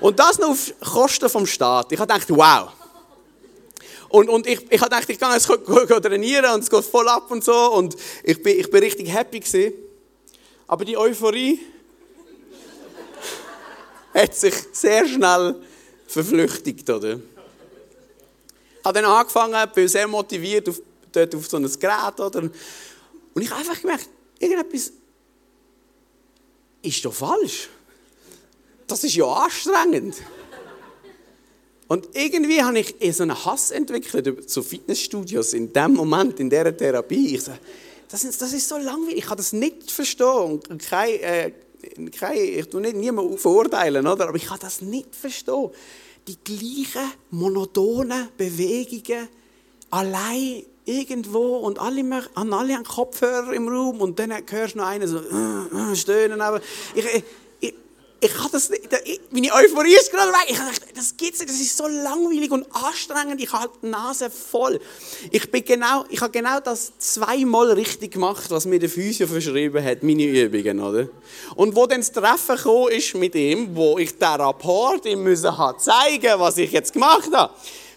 Und 0.00 0.18
das 0.18 0.38
noch 0.38 0.50
auf 0.50 0.72
Kosten 0.80 1.28
vom 1.28 1.46
Staat. 1.46 1.92
Ich 1.92 1.98
habe 1.98 2.12
gedacht, 2.12 2.28
wow. 2.30 2.70
Und, 4.08 4.28
und 4.28 4.46
ich, 4.46 4.60
ich 4.70 4.80
habe 4.80 4.90
gedacht, 4.90 5.08
ich 5.08 5.18
kann 5.18 5.32
jetzt 5.32 5.46
trainieren 5.46 6.54
und 6.54 6.60
es 6.62 6.68
geht 6.68 6.84
voll 6.84 7.08
ab 7.08 7.30
und 7.30 7.42
so. 7.42 7.72
Und 7.72 7.96
ich 8.24 8.42
bin, 8.42 8.58
ich 8.58 8.70
bin 8.70 8.82
richtig 8.82 9.08
happy 9.12 9.40
gewesen. 9.40 9.72
Aber 10.66 10.84
die 10.84 10.96
Euphorie 10.96 11.60
hat 14.14 14.34
sich 14.34 14.54
sehr 14.72 15.06
schnell 15.06 15.56
verflüchtigt, 16.12 16.88
oder? 16.90 17.14
Ich 17.14 18.84
habe 18.84 19.00
dann 19.00 19.10
angefangen, 19.10 19.70
bin 19.74 19.88
sehr 19.88 20.06
motiviert 20.06 20.68
auf, 20.68 20.80
dort 21.10 21.34
auf 21.34 21.48
so 21.48 21.56
ein 21.56 21.64
Gerät, 21.64 22.20
oder? 22.20 22.42
Und 22.42 23.42
ich 23.42 23.50
habe 23.50 23.60
einfach 23.60 23.80
gemerkt, 23.80 24.08
irgendetwas 24.38 24.92
ist 26.82 27.04
doch 27.04 27.14
falsch. 27.14 27.68
Das 28.86 29.04
ist 29.04 29.14
ja 29.14 29.24
anstrengend. 29.24 30.16
Und 31.88 32.08
irgendwie 32.14 32.62
habe 32.62 32.78
ich 32.80 33.16
so 33.16 33.22
einen 33.22 33.44
Hass 33.44 33.70
entwickelt 33.70 34.50
zu 34.50 34.62
Fitnessstudios 34.62 35.52
in 35.52 35.72
dem 35.72 35.94
Moment, 35.94 36.40
in 36.40 36.50
dieser 36.50 36.76
Therapie. 36.76 37.34
Ich 37.34 37.42
so, 37.42 37.52
das, 38.08 38.24
ist, 38.24 38.40
das 38.42 38.52
ist 38.52 38.68
so 38.68 38.76
langweilig, 38.76 39.18
ich 39.18 39.26
kann 39.26 39.36
das 39.36 39.52
nicht 39.52 39.90
verstehen. 39.90 40.60
Und 40.68 40.78
kein, 40.78 41.20
äh, 41.20 41.52
kein, 42.18 42.36
ich 42.36 42.68
tue 42.68 42.80
nicht 42.80 42.96
niemanden 42.96 43.38
verurteilen, 43.38 44.06
oder? 44.06 44.28
aber 44.28 44.36
ich 44.36 44.46
kann 44.46 44.58
das 44.60 44.80
nicht 44.80 45.14
verstehen 45.14 45.70
die 46.26 46.36
gleichen 46.44 47.12
monotonen 47.30 48.28
Bewegungen 48.36 49.28
allein 49.90 50.64
irgendwo 50.84 51.58
und 51.58 51.78
alle, 51.78 52.02
an 52.34 52.52
alle 52.52 52.74
haben 52.74 52.84
Kopfhörer 52.84 53.52
im 53.52 53.68
Raum 53.68 54.00
und 54.00 54.18
dann 54.18 54.32
hörst 54.50 54.74
du 54.74 54.78
noch 54.78 54.86
einen 54.86 55.06
so 55.06 55.18
äh, 55.18 55.92
äh, 55.92 55.96
stöhnen. 55.96 56.40
Aber 56.40 56.60
ich, 56.94 57.04
ich, 58.22 58.34
kann 58.34 58.48
das 58.52 58.70
nicht, 58.70 58.88
meine 59.30 59.52
Euphorie 59.52 59.94
ist 59.94 60.12
gerade 60.12 60.30
weg. 60.30 60.46
Ich 60.46 60.56
dachte, 60.56 60.94
das 60.94 61.16
gibt's 61.16 61.40
nicht, 61.40 61.50
das 61.50 61.60
ist 61.60 61.76
so 61.76 61.88
langweilig 61.88 62.52
und 62.52 62.64
anstrengend. 62.72 63.42
Ich 63.42 63.52
habe 63.52 63.72
die 63.82 63.88
Nase 63.88 64.30
voll. 64.30 64.80
Ich, 65.32 65.50
bin 65.50 65.64
genau, 65.64 66.04
ich 66.08 66.20
habe 66.20 66.30
genau 66.30 66.60
das 66.60 66.92
zweimal 66.98 67.72
richtig 67.72 68.12
gemacht, 68.12 68.48
was 68.48 68.64
mir 68.64 68.78
der 68.78 68.88
Physio 68.88 69.26
verschrieben 69.26 69.84
hat, 69.84 70.04
meine 70.04 70.22
Übungen, 70.22 70.78
oder? 70.78 71.08
Und 71.56 71.74
wo 71.74 71.86
dann 71.86 72.00
das 72.00 72.12
Treffen 72.12 72.56
kam, 72.56 72.88
ist 72.90 73.12
mit 73.16 73.34
ihm, 73.34 73.74
wo 73.74 73.98
ich 73.98 74.16
den 74.16 74.28
Rapport 74.28 75.04
ihm 75.04 75.24
müssen 75.24 75.52
zeigen, 75.78 76.38
was 76.38 76.58
ich 76.58 76.70
jetzt 76.70 76.92
gemacht 76.92 77.30
habe. 77.32 77.52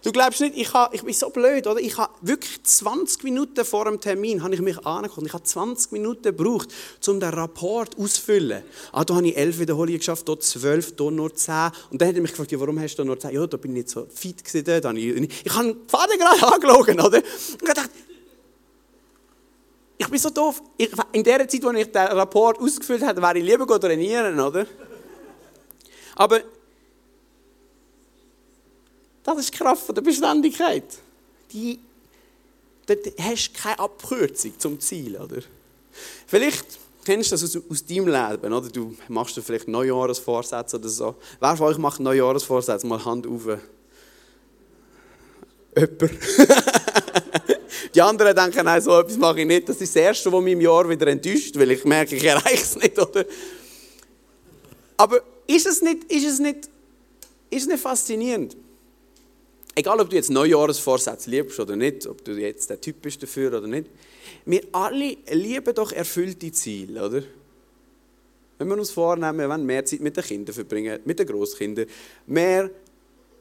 Du 0.05 0.11
glaubst 0.11 0.39
nicht, 0.39 0.55
ich, 0.55 0.71
habe, 0.71 0.95
ich 0.95 1.01
bin 1.01 1.15
so 1.15 1.31
blöd, 1.31 1.65
oder? 1.65 1.79
Ich 1.79 1.97
habe 1.97 2.13
wirklich 2.21 2.61
20 2.61 3.23
Minuten 3.23 3.65
vor 3.65 3.85
dem 3.85 3.99
Termin 3.99 4.43
habe 4.43 4.53
ich 4.53 4.61
mich 4.61 4.85
angekommen. 4.85 5.25
Ich 5.25 5.33
habe 5.33 5.43
20 5.43 5.93
Minuten 5.93 6.21
gebraucht, 6.21 6.67
um 7.07 7.19
den 7.19 7.29
Rapport 7.29 7.97
auszufüllen. 7.97 8.61
Ah, 8.91 9.03
da 9.03 9.15
habe 9.15 9.27
ich 9.27 9.35
11 9.35 9.57
Wiederholungen 9.57 9.97
geschafft, 9.97 10.27
hier 10.27 10.39
12, 10.39 10.93
hier 10.95 11.09
nur 11.09 11.33
10. 11.33 11.71
Und 11.89 11.99
dann 11.99 12.09
hat 12.09 12.15
er 12.15 12.21
mich 12.21 12.29
gefragt, 12.29 12.51
ja, 12.51 12.59
warum 12.59 12.79
hast 12.79 12.97
du 12.97 13.03
nur 13.03 13.19
10? 13.19 13.31
Ja, 13.31 13.47
da 13.47 13.57
bin 13.57 13.71
ich 13.71 13.77
nicht 13.77 13.89
so 13.89 14.05
fit 14.05 14.43
gewesen. 14.43 14.95
Ich, 14.95 15.45
ich 15.47 15.55
habe 15.55 15.73
den 15.73 15.89
Vater 15.89 16.17
gerade 16.19 16.53
angelogen, 16.53 16.99
oder? 16.99 17.17
Und 17.17 17.67
ich 17.67 17.73
dachte, 17.73 17.89
ich 19.97 20.07
bin 20.07 20.19
so 20.19 20.29
doof. 20.29 20.61
Ich, 20.77 20.91
in 21.13 21.23
der 21.23 21.47
Zeit, 21.47 21.65
als 21.65 21.79
ich 21.79 21.91
den 21.91 22.07
Rapport 22.09 22.59
ausgefüllt 22.59 23.01
habe, 23.01 23.23
wäre 23.23 23.39
ich 23.39 23.43
lieber 23.43 23.79
trainieren, 23.79 24.39
oder? 24.39 24.67
Aber 26.15 26.41
das 29.25 29.39
ist 29.39 29.53
die 29.53 29.57
Kraft 29.57 29.97
der 29.97 30.01
Beständigkeit. 30.01 30.83
Die, 31.51 31.79
dort 32.85 32.99
hast 33.19 33.49
du 33.49 33.59
keine 33.59 33.79
Abkürzung 33.79 34.53
zum 34.59 34.79
Ziel. 34.79 35.17
Oder? 35.17 35.41
Vielleicht 36.27 36.65
kennst 37.03 37.31
du 37.31 37.35
das 37.35 37.43
aus, 37.43 37.57
aus 37.69 37.83
deinem 37.83 38.07
Leben. 38.07 38.53
Oder? 38.53 38.69
Du 38.69 38.95
machst 39.07 39.39
vielleicht 39.43 39.67
Neujahresvorsätze 39.67 40.77
oder 40.77 40.89
so. 40.89 41.15
Wer 41.39 41.57
von 41.57 41.67
euch 41.67 41.79
macht 41.79 41.99
Neujahresvorsätze? 41.99 42.85
Mal 42.85 43.03
Hand 43.03 43.25
auf. 43.25 43.45
Jemand. 45.75 46.01
Die 47.95 48.01
anderen 48.01 48.35
denken, 48.35 48.65
nein, 48.65 48.81
so 48.81 48.99
etwas 48.99 49.17
mache 49.17 49.39
ich 49.39 49.47
nicht. 49.47 49.67
Das 49.69 49.79
ist 49.81 49.95
das 49.95 50.01
Erste, 50.01 50.31
was 50.31 50.43
mich 50.43 50.53
im 50.53 50.61
Jahr 50.61 50.87
wieder 50.87 51.07
enttäuscht, 51.07 51.57
weil 51.57 51.71
ich 51.71 51.83
merke, 51.85 52.15
ich 52.15 52.23
erreiche 52.23 52.61
es 52.61 52.75
nicht. 52.75 52.99
Oder? 52.99 53.25
Aber 54.97 55.21
ist 55.47 55.65
es 55.65 55.81
nicht, 55.81 56.03
ist 56.11 56.27
es 56.27 56.39
nicht, 56.39 56.69
ist 57.49 57.61
es 57.63 57.67
nicht 57.67 57.81
faszinierend? 57.81 58.55
Egal 59.75 59.99
ob 59.99 60.09
du 60.09 60.15
jetzt 60.15 60.31
Neujahresvorsätze 60.31 61.29
liebst 61.29 61.59
oder 61.59 61.75
nicht, 61.75 62.07
ob 62.07 62.23
du 62.23 62.31
jetzt 62.31 62.69
der 62.69 62.79
Typ 62.79 63.01
bist 63.01 63.21
dafür 63.21 63.57
oder 63.57 63.67
nicht, 63.67 63.89
wir 64.45 64.63
alle 64.71 65.17
lieben 65.31 65.75
doch 65.75 65.91
erfüllte 65.91 66.51
Ziele, 66.51 67.05
oder? 67.05 67.23
Wenn 68.57 68.69
wir 68.69 68.77
uns 68.77 68.91
vornehmen, 68.91 69.37
wir 69.37 69.49
wollen 69.49 69.65
mehr 69.65 69.83
Zeit 69.83 69.99
mit 69.99 70.15
den 70.15 70.23
Kindern 70.23 70.55
verbringen, 70.55 70.99
mit 71.03 71.19
den 71.19 71.27
Großkindern, 71.27 71.87
mehr 72.25 72.69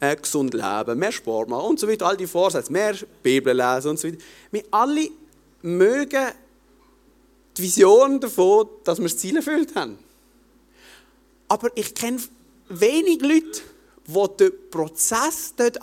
äh, 0.01 0.17
gesund 0.17 0.55
leben, 0.55 0.99
mehr 0.99 1.13
Sport 1.13 1.49
machen 1.49 1.69
und 1.69 1.81
so 1.81 1.89
weiter, 1.89 2.07
all 2.07 2.17
die 2.17 2.27
Vorsätze, 2.27 2.73
mehr 2.73 2.97
Bibel 3.23 3.57
lesen 3.57 3.91
und 3.91 3.99
so 3.99 4.09
weiter. 4.09 4.19
Wir 4.51 4.65
alle 4.73 5.09
mögen 5.63 6.27
die 7.57 7.63
Vision 7.63 8.19
davon, 8.19 8.69
dass 8.83 8.99
wir 8.99 9.05
das 9.05 9.17
Ziel 9.17 9.37
erfüllt 9.37 9.77
haben. 9.77 9.99
Aber 11.47 11.71
ich 11.77 11.95
kenne 11.95 12.19
wenig 12.69 13.21
Leute, 13.21 13.61
die 14.07 14.37
den 14.39 14.71
Prozess 14.71 15.55
dort 15.57 15.79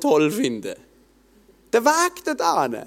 toll 0.00 0.30
finden. 0.30 0.74
Den 1.72 1.84
Weg 1.84 2.24
dort 2.24 2.86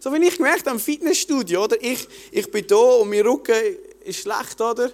So 0.00 0.12
wie 0.12 0.26
ich 0.26 0.36
gemerkt 0.36 0.66
habe 0.66 0.76
im 0.76 0.80
Fitnessstudio, 0.80 1.64
oder? 1.64 1.76
Ich, 1.80 2.08
ich 2.30 2.50
bin 2.50 2.66
da 2.66 2.76
und 2.76 3.08
mein 3.08 3.20
Rücken 3.20 3.54
ist 4.04 4.20
schlecht, 4.20 4.60
oder? 4.60 4.90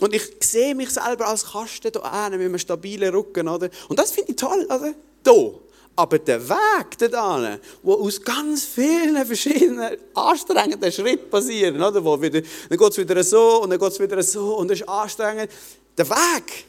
Und 0.00 0.14
ich 0.14 0.22
sehe 0.40 0.74
mich 0.74 0.90
selber 0.90 1.26
als 1.26 1.44
Kasten 1.44 1.90
da 1.92 2.28
mit 2.30 2.40
einem 2.40 2.58
stabilen 2.58 3.14
Rücken, 3.14 3.48
oder? 3.48 3.70
Und 3.88 3.98
das 3.98 4.12
finde 4.12 4.32
ich 4.32 4.36
toll, 4.36 4.64
oder? 4.66 4.94
Da. 5.22 5.50
Aber 5.98 6.18
der 6.18 6.46
Weg 6.46 6.98
dorthin, 6.98 7.58
wo 7.82 7.94
aus 7.94 8.20
ganz 8.20 8.64
vielen 8.64 9.24
verschiedenen 9.24 9.96
anstrengenden 10.12 10.92
Schritten 10.92 11.30
passieren, 11.30 11.82
oder? 11.82 12.04
Wo 12.04 12.20
wieder, 12.20 12.42
dann 12.68 12.78
geht 12.78 12.90
es 12.90 12.98
wieder 12.98 13.24
so 13.24 13.62
und 13.62 13.70
dann 13.70 13.78
geht 13.78 13.92
es 13.92 13.98
wieder 13.98 14.22
so 14.22 14.56
und 14.56 14.70
das 14.70 14.80
ist 14.80 14.88
anstrengend. 14.88 15.50
Der 15.96 16.08
Weg, 16.10 16.66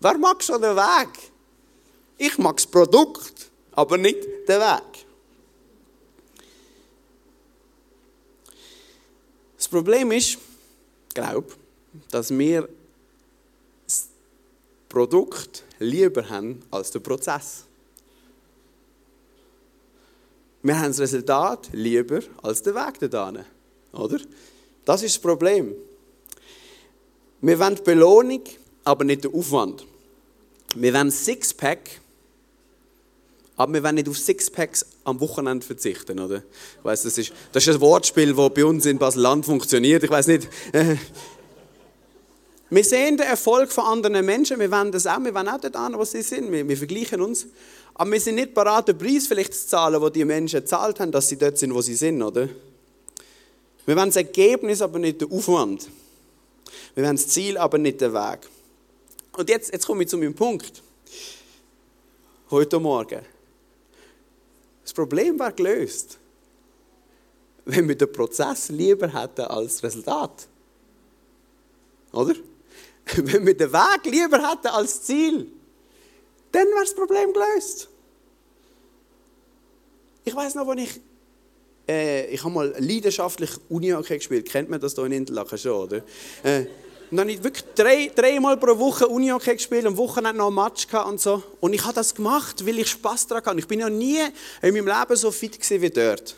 Wer 0.00 0.18
mag 0.18 0.42
schon 0.42 0.60
den 0.62 0.76
Weg? 0.76 1.08
Ich 2.18 2.38
mag 2.38 2.56
das 2.56 2.66
Produkt, 2.66 3.50
aber 3.72 3.96
nicht 3.96 4.22
den 4.48 4.60
Weg. 4.60 4.90
Problem 9.70 10.10
ist, 10.12 10.38
glaube 11.14 11.54
dass 12.10 12.30
wir 12.30 12.68
das 13.84 14.08
Produkt 14.88 15.64
lieber 15.80 16.28
haben 16.28 16.62
als 16.70 16.90
den 16.92 17.02
Prozess. 17.02 17.64
Wir 20.62 20.78
haben 20.78 20.88
das 20.88 21.00
Resultat 21.00 21.68
lieber 21.72 22.20
als 22.42 22.62
den 22.62 22.74
Weg 22.74 23.10
dorthin. 23.10 23.44
Oder? 23.92 24.20
Das 24.84 25.02
ist 25.02 25.16
das 25.16 25.22
Problem. 25.22 25.74
Wir 27.40 27.58
wollen 27.58 27.82
Belohnung, 27.82 28.44
aber 28.84 29.04
nicht 29.04 29.24
den 29.24 29.34
Aufwand. 29.34 29.84
Wir 30.76 30.94
wollen 30.94 31.10
Sixpack, 31.10 32.00
aber 33.56 33.74
wir 33.74 33.82
wollen 33.82 33.96
nicht 33.96 34.08
auf 34.08 34.16
Sixpacks 34.16 34.86
am 35.04 35.20
Wochenende 35.20 35.66
verzichten, 35.66 36.18
oder? 36.18 36.36
Ich 36.78 36.84
weiss, 36.84 37.02
das, 37.02 37.18
ist, 37.18 37.32
das 37.52 37.66
ist 37.66 37.74
ein 37.74 37.80
Wortspiel, 37.80 38.34
das 38.34 38.54
bei 38.54 38.64
uns 38.64 38.86
in 38.86 38.98
Basel-Land 38.98 39.44
funktioniert. 39.44 40.02
Ich 40.04 40.10
weiß 40.10 40.28
nicht. 40.28 40.48
Wir 42.70 42.84
sehen 42.84 43.16
den 43.16 43.26
Erfolg 43.26 43.72
von 43.72 43.84
anderen 43.84 44.24
Menschen, 44.24 44.60
wir 44.60 44.70
wollen 44.70 44.92
das 44.92 45.04
auch, 45.04 45.18
wir 45.18 45.34
wollen 45.34 45.48
auch 45.48 45.60
dort 45.60 45.74
an, 45.74 45.98
wo 45.98 46.04
sie 46.04 46.22
sind, 46.22 46.52
wir, 46.52 46.68
wir 46.68 46.76
vergleichen 46.76 47.20
uns. 47.20 47.48
Aber 47.94 48.12
wir 48.12 48.20
sind 48.20 48.36
nicht 48.36 48.54
bereit, 48.54 48.86
den 48.86 48.96
Preis 48.96 49.26
vielleicht 49.26 49.54
zu 49.54 49.66
zahlen, 49.66 50.00
den 50.00 50.12
die 50.12 50.24
Menschen 50.24 50.60
gezahlt 50.60 51.00
haben, 51.00 51.10
dass 51.10 51.28
sie 51.28 51.36
dort 51.36 51.58
sind, 51.58 51.74
wo 51.74 51.82
sie 51.82 51.96
sind, 51.96 52.22
oder? 52.22 52.48
Wir 53.86 53.96
wollen 53.96 54.10
das 54.10 54.16
Ergebnis, 54.16 54.80
aber 54.82 55.00
nicht 55.00 55.20
den 55.20 55.32
Aufwand. 55.32 55.88
Wir 56.94 57.04
wollen 57.04 57.16
das 57.16 57.26
Ziel, 57.26 57.58
aber 57.58 57.76
nicht 57.76 58.00
den 58.00 58.14
Weg. 58.14 58.48
Und 59.32 59.48
jetzt, 59.48 59.72
jetzt 59.72 59.86
komme 59.86 60.02
ich 60.02 60.08
zu 60.08 60.18
meinem 60.18 60.34
Punkt. 60.34 60.82
Heute 62.50 62.78
Morgen. 62.80 63.24
Das 64.82 64.92
Problem 64.92 65.38
war 65.38 65.52
gelöst, 65.52 66.18
wenn 67.64 67.86
wir 67.86 67.96
den 67.96 68.10
Prozess 68.10 68.70
lieber 68.70 69.08
hätten 69.08 69.42
als 69.42 69.74
das 69.74 69.84
Resultat. 69.84 70.48
Oder? 72.12 72.34
Wenn 73.14 73.46
wir 73.46 73.56
den 73.56 73.72
Weg 73.72 74.04
lieber 74.04 74.50
hätten 74.50 74.68
als 74.68 75.02
Ziel, 75.02 75.46
dann 76.50 76.66
wäre 76.66 76.80
das 76.80 76.94
Problem 76.94 77.32
gelöst. 77.32 77.88
Ich 80.24 80.34
weiß 80.34 80.56
noch, 80.56 80.66
als 80.66 80.80
ich 80.80 81.00
äh, 81.90 82.26
ich 82.26 82.42
habe 82.44 82.54
mal 82.54 82.74
leidenschaftlich 82.78 83.50
Uni-Hockey 83.68 84.18
gespielt. 84.18 84.48
Kennt 84.48 84.70
man 84.70 84.80
das 84.80 84.94
hier 84.94 85.04
in 85.04 85.12
Interlaken 85.12 85.58
schon, 85.58 85.72
oder? 85.72 86.02
Äh, 86.42 86.66
und 87.10 87.16
dann 87.16 87.26
habe 87.26 87.32
ich 87.32 87.42
wirklich 87.42 87.64
drei, 87.74 88.12
dreimal 88.14 88.56
pro 88.56 88.78
Woche 88.78 89.08
Uni-Hockey 89.08 89.54
gespielt, 89.54 89.84
am 89.84 89.96
Wochenende 89.96 90.38
noch 90.38 90.48
ein 90.48 90.54
Match 90.54 90.86
und 90.94 91.20
so. 91.20 91.42
Und 91.58 91.72
ich 91.72 91.82
habe 91.82 91.94
das 91.94 92.14
gemacht, 92.14 92.64
weil 92.64 92.78
ich 92.78 92.88
Spass 92.88 93.26
daran 93.26 93.44
hatte. 93.44 93.58
Ich 93.58 93.66
bin 93.66 93.80
ja 93.80 93.90
nie 93.90 94.20
in 94.62 94.74
meinem 94.74 94.86
Leben 94.86 95.16
so 95.16 95.32
fit 95.32 95.58
wie 95.68 95.90
dort. 95.90 96.36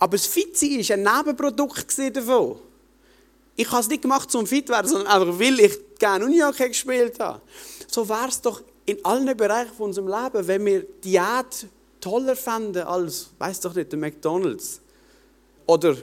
Aber 0.00 0.16
das 0.16 0.26
Fitsein 0.26 0.78
war 0.78 0.96
ein 0.96 1.24
Nebenprodukt 1.24 2.16
davon. 2.16 2.58
Ich 3.54 3.70
habe 3.70 3.80
es 3.80 3.88
nicht 3.88 4.02
gemacht, 4.02 4.34
um 4.34 4.48
fit 4.48 4.66
zu 4.66 4.72
werden, 4.72 4.88
sondern 4.88 5.06
einfach, 5.06 5.38
weil 5.38 5.60
ich 5.60 5.78
gerne 5.96 6.24
Uni-Hockey 6.24 6.68
gespielt 6.68 7.20
habe. 7.20 7.40
So 7.86 8.08
wäre 8.08 8.28
es 8.28 8.40
doch 8.40 8.62
in 8.84 9.02
allen 9.04 9.36
Bereichen 9.36 9.72
von 9.76 9.86
unserem 9.86 10.08
Leben, 10.08 10.46
wenn 10.46 10.66
wir 10.66 10.82
Diät 11.04 11.68
toller 12.00 12.34
fänden 12.34 12.82
als, 12.82 13.28
weiß 13.38 13.60
doch 13.60 13.74
nicht, 13.74 13.92
der 13.92 13.98
McDonalds. 14.00 14.80
Oder 15.66 15.96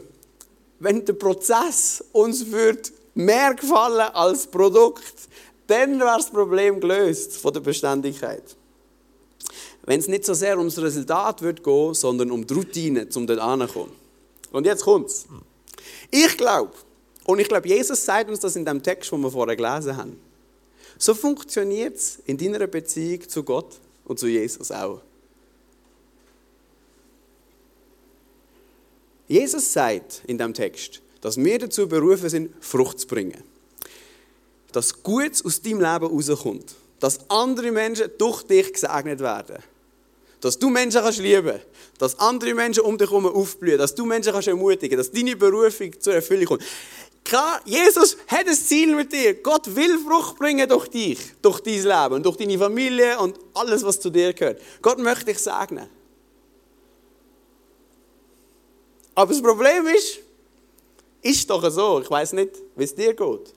wenn 0.80 1.04
der 1.04 1.14
Prozess 1.14 2.04
uns 2.14 2.50
wird 2.50 2.92
mehr 3.14 3.54
gefallen 3.54 4.10
als 4.14 4.48
Produkt, 4.48 5.14
dann 5.68 6.00
wäre 6.00 6.18
das 6.18 6.30
Problem 6.30 6.80
gelöst 6.80 7.38
von 7.38 7.54
der 7.54 7.62
Beständigkeit. 7.62 8.44
Wenn 9.86 10.00
es 10.00 10.08
nicht 10.08 10.26
so 10.26 10.34
sehr 10.34 10.58
ums 10.58 10.80
Resultat 10.80 11.42
wird 11.42 11.64
gehen, 11.64 11.94
sondern 11.94 12.32
um 12.32 12.46
die 12.46 12.54
Routine, 12.54 13.08
um 13.16 13.28
dort 13.28 13.40
anzukommen. 13.40 13.92
Und 14.52 14.66
jetzt 14.66 14.84
kommt's. 14.84 15.26
Ich 16.10 16.38
glaube, 16.38 16.72
und 17.26 17.40
ich 17.40 17.48
glaube, 17.48 17.68
Jesus 17.68 18.06
sagt 18.06 18.30
uns 18.30 18.40
das 18.40 18.56
in 18.56 18.66
dem 18.66 18.84
Text, 18.84 19.12
den 19.12 19.22
wir 19.22 19.32
vorher 19.32 19.56
gelesen 19.56 19.98
haben. 19.98 20.20
So 20.98 21.14
funktioniert 21.14 21.96
es 21.96 22.20
in 22.26 22.38
deiner 22.38 22.68
Beziehung 22.68 23.28
zu 23.28 23.44
Gott 23.44 23.80
und 24.06 24.20
zu 24.20 24.28
Jesus 24.28 24.72
auch. 24.72 25.02
Jesus 29.28 29.72
sagt 29.72 30.22
in 30.28 30.38
dem 30.38 30.54
Text, 30.54 31.02
dass 31.24 31.38
wir 31.38 31.58
dazu 31.58 31.88
berufen 31.88 32.28
sind, 32.28 32.54
Frucht 32.60 33.00
zu 33.00 33.08
bringen. 33.08 33.42
Dass 34.74 35.02
Gutes 35.02 35.44
aus 35.46 35.62
deinem 35.62 35.80
Leben 35.80 36.06
rauskommt. 36.06 36.76
Dass 37.00 37.30
andere 37.30 37.72
Menschen 37.72 38.12
durch 38.18 38.44
dich 38.44 38.74
gesegnet 38.74 39.22
werden. 39.22 39.64
Dass 40.42 40.60
du 40.60 40.70
Menschen 40.70 41.02
kannst 41.02 41.20
lieben 41.20 41.62
Dass 41.98 42.20
andere 42.20 42.54
Menschen 42.54 42.84
um 42.84 42.98
dich 42.98 43.10
herum 43.10 43.26
aufblühen. 43.26 43.78
Dass 43.78 43.96
du 43.96 44.06
Menschen 44.06 44.34
kannst 44.34 44.50
ermutigen 44.50 44.98
Dass 44.98 45.12
deine 45.12 45.38
Berufung 45.38 45.98
zur 45.98 46.16
Erfüllung 46.16 46.46
kommt. 46.46 46.64
Klar, 47.24 47.62
Jesus 47.64 48.18
hat 48.28 48.46
ein 48.46 48.54
Ziel 48.54 48.94
mit 48.94 49.14
dir. 49.14 49.36
Gott 49.36 49.74
will 49.74 49.98
Frucht 50.00 50.38
bringen 50.38 50.68
durch 50.68 50.90
dich, 50.90 51.20
durch 51.42 51.62
dein 51.62 51.84
Leben, 51.84 52.22
durch 52.22 52.36
deine 52.36 52.58
Familie 52.58 53.18
und 53.18 53.40
alles, 53.54 53.82
was 53.86 53.98
zu 53.98 54.10
dir 54.10 54.34
gehört. 54.34 54.62
Gott 54.82 55.00
möchte 55.00 55.28
dich 55.28 55.40
segnen. 55.40 55.88
Aber 59.16 59.32
das 59.32 59.42
Problem 59.42 59.88
ist, 59.88 60.20
ist 61.24 61.50
doch 61.50 61.68
so, 61.72 62.02
ich 62.02 62.12
weiß 62.12 62.34
nicht, 62.34 62.52
wie 62.76 62.84
es 62.84 62.94
dir 62.94 63.14
geht. 63.14 63.54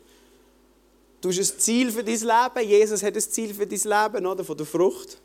Du 1.21 1.29
hast 1.31 1.39
ein 1.39 1.59
Ziel 1.59 1.91
für 1.91 2.05
dein 2.05 2.15
Leben, 2.15 2.69
Jesus 2.69 3.03
hat 3.03 3.15
ein 3.15 3.21
Ziel 3.21 3.53
für 3.53 3.67
dein 3.67 3.79
Leben, 3.79 4.27
oder, 4.27 4.45
von 4.45 4.57
der 4.57 4.67
Frucht. 4.67 5.19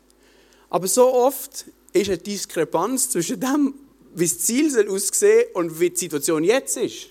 Aber 0.68 0.88
so 0.88 1.12
oft 1.12 1.66
ist 1.92 2.08
eine 2.08 2.18
Diskrepanz 2.18 3.10
zwischen 3.10 3.38
dem, 3.38 3.74
wie 4.14 4.26
das 4.26 4.38
Ziel 4.40 4.70
soll 4.70 4.88
aussehen 4.88 5.44
und 5.54 5.78
wie 5.78 5.90
die 5.90 5.96
Situation 5.96 6.42
jetzt 6.44 6.76
ist. 6.76 7.08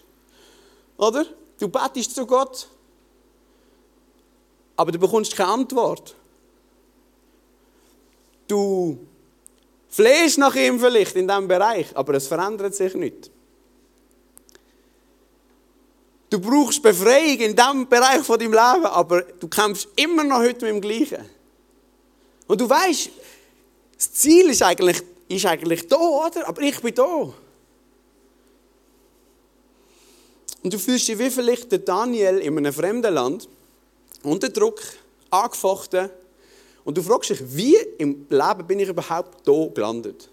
Oder? 0.98 1.26
Du 1.60 1.67
betest 1.67 2.15
zu 2.15 2.26
Gott, 2.26 2.67
aber 4.76 4.91
du 4.91 5.00
bekommst 5.00 5.36
keine 5.36 5.50
Antwort. 5.50 6.15
Du 8.48 9.00
flehst 9.89 10.38
nach 10.38 10.56
ihm 10.56 10.80
vielleicht 10.80 11.15
in 11.15 11.28
diesem 11.28 11.48
Bereich, 11.48 11.96
aber 11.96 12.15
es 12.15 12.28
verändert 12.28 12.76
sich 12.76 12.96
nicht. 12.96 13.32
Du 16.32 16.39
brauchst 16.39 16.82
Befreiung 16.82 17.39
in 17.39 17.56
diesem 17.58 17.89
Bereich 17.89 18.22
von 18.22 18.39
deinem 18.39 18.54
Leben, 18.54 18.86
aber 18.86 19.22
du 19.22 19.50
kämpfst 19.50 19.89
immer 19.98 20.24
noch 20.24 20.38
heute 20.39 20.65
mit 20.65 20.76
dem 20.76 20.82
Gleichen. 20.82 21.30
Und 22.48 22.62
du 22.62 22.70
weißt, 22.70 23.10
das 23.98 24.13
Ziel 24.13 24.50
ist 24.50 24.63
eigentlich, 24.63 25.04
ist 25.28 25.46
eigentlich 25.46 25.88
da, 25.89 25.98
oder? 25.98 26.48
Aber 26.48 26.62
ich 26.62 26.80
bin 26.80 26.96
da. 26.96 27.34
Und 30.63 30.74
du 30.74 30.80
fühlst 30.80 31.10
dich 31.10 31.20
wie 31.20 31.30
vielleicht 31.30 31.70
der 31.70 31.80
Daniel 31.80 32.38
in 32.38 32.58
einem 32.58 32.72
fremden 32.72 33.13
Land, 33.13 33.50
unter 34.24 34.48
Druck, 34.48 34.80
angefochten. 35.32 36.10
Und 36.86 36.98
du 36.98 37.04
fragst 37.04 37.32
dich, 37.32 37.41
wie 37.44 37.76
im 37.98 38.26
Leben 38.30 38.67
bin 38.67 38.80
ich 38.80 38.88
überhaupt 38.88 39.46
da 39.46 39.67
gelandet? 39.74 40.30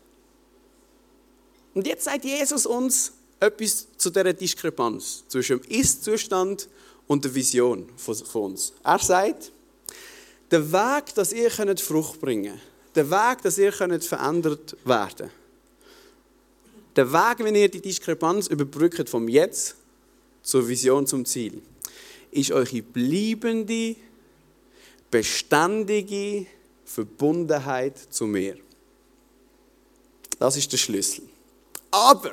Und 1.75 1.89
jetzt 1.89 2.05
sagt 2.05 2.25
Jesus 2.25 2.67
uns, 2.67 3.15
etwas 3.41 3.87
zu 3.97 4.11
dieser 4.11 4.33
Diskrepanz 4.33 5.25
zwischen 5.29 5.61
dem 5.61 5.71
Ist-Zustand 5.71 6.69
und 7.07 7.25
der 7.25 7.35
Vision 7.35 7.89
von 7.97 8.17
uns. 8.43 8.73
Er 8.83 8.99
sagt, 8.99 9.53
der 10.51 10.73
Weg, 10.73 11.15
dass 11.15 11.33
ihr 11.33 11.51
Frucht 11.51 12.21
bringen 12.21 12.53
könnt, 12.53 12.63
der 12.95 13.11
Weg, 13.11 13.43
dass 13.43 13.59
ihr 13.59 13.73
verändert 13.73 14.77
werden 14.85 15.17
könnt, 15.17 15.33
der 16.97 17.13
Weg, 17.13 17.39
wenn 17.41 17.55
ihr 17.55 17.69
die 17.69 17.81
Diskrepanz 17.81 18.49
überbrückt 18.49 19.09
vom 19.09 19.29
Jetzt 19.29 19.77
zur 20.43 20.67
Vision, 20.67 21.07
zum 21.07 21.25
Ziel, 21.25 21.63
ist 22.33 22.51
eure 22.51 22.83
bleibende, 22.83 23.95
beständige 25.11 26.47
Verbundenheit 26.85 27.97
zu 28.11 28.27
mir. 28.27 28.57
Das 30.39 30.57
ist 30.57 30.73
der 30.73 30.77
Schlüssel. 30.77 31.29
Aber 31.91 32.33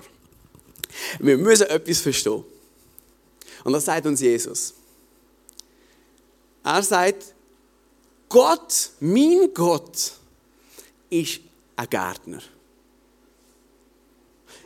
wir 1.20 1.38
müssen 1.38 1.68
etwas 1.68 2.00
verstehen. 2.00 2.44
Und 3.64 3.74
das 3.74 3.86
sagt 3.86 4.06
uns 4.06 4.22
Jesus. 4.22 4.74
Er 6.64 6.82
sagt, 6.84 7.34
Gott, 8.30 8.92
mein 9.00 9.54
Gott, 9.54 10.14
ist 11.10 11.42
ein 11.76 11.90
Gärtner. 11.90 12.42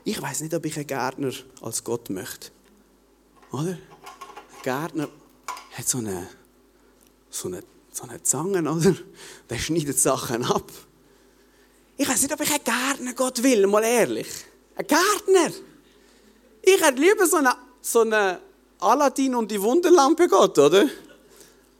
Ich 0.03 0.21
weiß 0.21 0.41
nicht, 0.41 0.53
ob 0.53 0.65
ich 0.65 0.75
einen 0.77 0.87
Gärtner 0.87 1.31
als 1.61 1.83
Gott 1.83 2.09
möchte. 2.09 2.51
Oder? 3.51 3.71
Ein 3.71 4.63
Gärtner 4.63 5.09
hat 5.73 5.87
so 5.87 5.99
eine, 5.99 6.27
so 7.29 7.47
eine, 7.47 7.63
so 7.91 8.03
eine 8.03 8.23
Zange, 8.23 8.59
oder? 8.71 8.95
Der 9.49 9.57
schneidet 9.57 9.99
Sachen 9.99 10.45
ab. 10.45 10.71
Ich 11.97 12.07
weiß 12.07 12.21
nicht, 12.21 12.33
ob 12.33 12.41
ich 12.41 12.49
einen 12.49 12.63
Gärtner 12.63 13.13
Gott 13.13 13.43
will, 13.43 13.67
mal 13.67 13.83
ehrlich. 13.83 14.27
Ein 14.75 14.87
Gärtner. 14.87 15.51
Ich 16.61 16.81
hätte 16.81 16.99
lieber 16.99 17.25
so 17.25 17.37
eine, 17.37 17.53
so 17.81 18.01
eine 18.01 18.39
Aladdin 18.79 19.35
und 19.35 19.49
die 19.49 19.61
Wunderlampe 19.61 20.27
Gott, 20.27 20.57
oder? 20.57 20.87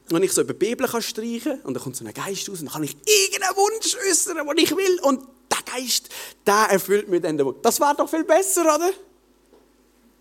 Wenn 0.09 0.23
ich 0.23 0.33
so 0.33 0.41
über 0.41 0.53
die 0.53 0.59
Bibel 0.59 0.87
kann 0.87 1.01
streichen 1.01 1.61
und 1.63 1.73
dann 1.73 1.83
kommt 1.83 1.95
so 1.95 2.03
ein 2.03 2.13
Geist 2.13 2.49
raus 2.49 2.59
und 2.59 2.65
dann 2.65 2.73
kann 2.73 2.83
ich 2.83 2.97
irgendeinen 3.05 3.55
Wunsch 3.55 3.95
äußern, 4.09 4.37
den 4.37 4.57
ich 4.57 4.75
will 4.75 4.99
und 5.03 5.23
der 5.51 5.73
Geist, 5.73 6.09
der 6.45 6.67
erfüllt 6.71 7.07
mir 7.07 7.21
dann 7.21 7.37
den 7.37 7.45
Wunsch. 7.45 7.59
Das 7.61 7.79
wäre 7.79 7.95
doch 7.95 8.09
viel 8.09 8.23
besser, 8.23 8.61
oder? 8.61 8.91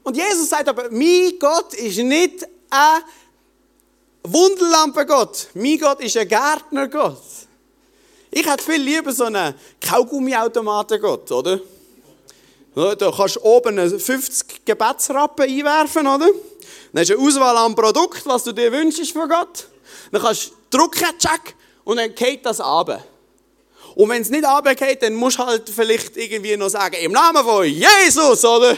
Und 0.03 0.17
Jesus 0.17 0.49
sagt 0.49 0.69
aber, 0.69 0.91
mein 0.91 1.39
Gott 1.39 1.75
ist 1.75 1.99
nicht 1.99 2.47
ein 2.71 3.03
Wunderlampengott. 4.23 5.49
Mein 5.55 5.79
Gott 5.79 6.01
ist 6.01 6.17
ein 6.17 6.29
Gärtnergott. 6.29 7.23
Ich 8.31 8.47
hätte 8.47 8.63
viel 8.63 8.83
lieber 8.83 9.13
so 9.13 9.25
einen 9.25 9.55
Kaugummiautomatengott, 9.81 11.31
oder? 11.33 11.61
Da 12.75 13.13
kannst 13.17 13.37
du 13.37 13.41
oben 13.43 13.99
50 13.99 14.65
Gebetsrappen 14.65 15.49
einwerfen, 15.49 16.07
oder? 16.07 16.29
Dann 16.93 17.01
hast 17.01 17.11
du 17.11 17.19
eine 17.19 17.27
Auswahl 17.27 17.57
an 17.57 17.75
Produkt, 17.75 18.25
was 18.27 18.45
du 18.45 18.53
dir 18.53 18.71
wünschst 18.73 19.13
von 19.13 19.29
Gott. 19.29 19.67
Dann 20.13 20.23
kannst 20.23 20.53
du 20.71 20.79
drücken, 20.79 21.19
check, 21.19 21.55
und 21.85 21.97
dann 21.97 22.15
geht 22.15 22.45
das 22.47 22.61
ab. 22.61 23.03
Und 23.95 24.09
wenn 24.11 24.23
es 24.23 24.31
nicht 24.31 24.45
runtergeht, 24.47 25.03
dann 25.03 25.15
musst 25.15 25.39
du 25.39 25.47
halt 25.47 25.69
vielleicht 25.69 26.17
irgendwie 26.17 26.57
noch 26.57 26.69
sagen, 26.69 26.97
im 27.03 27.13
Namen 27.13 27.43
von 27.43 27.65
Jesus, 27.65 28.45
oder? 28.45 28.77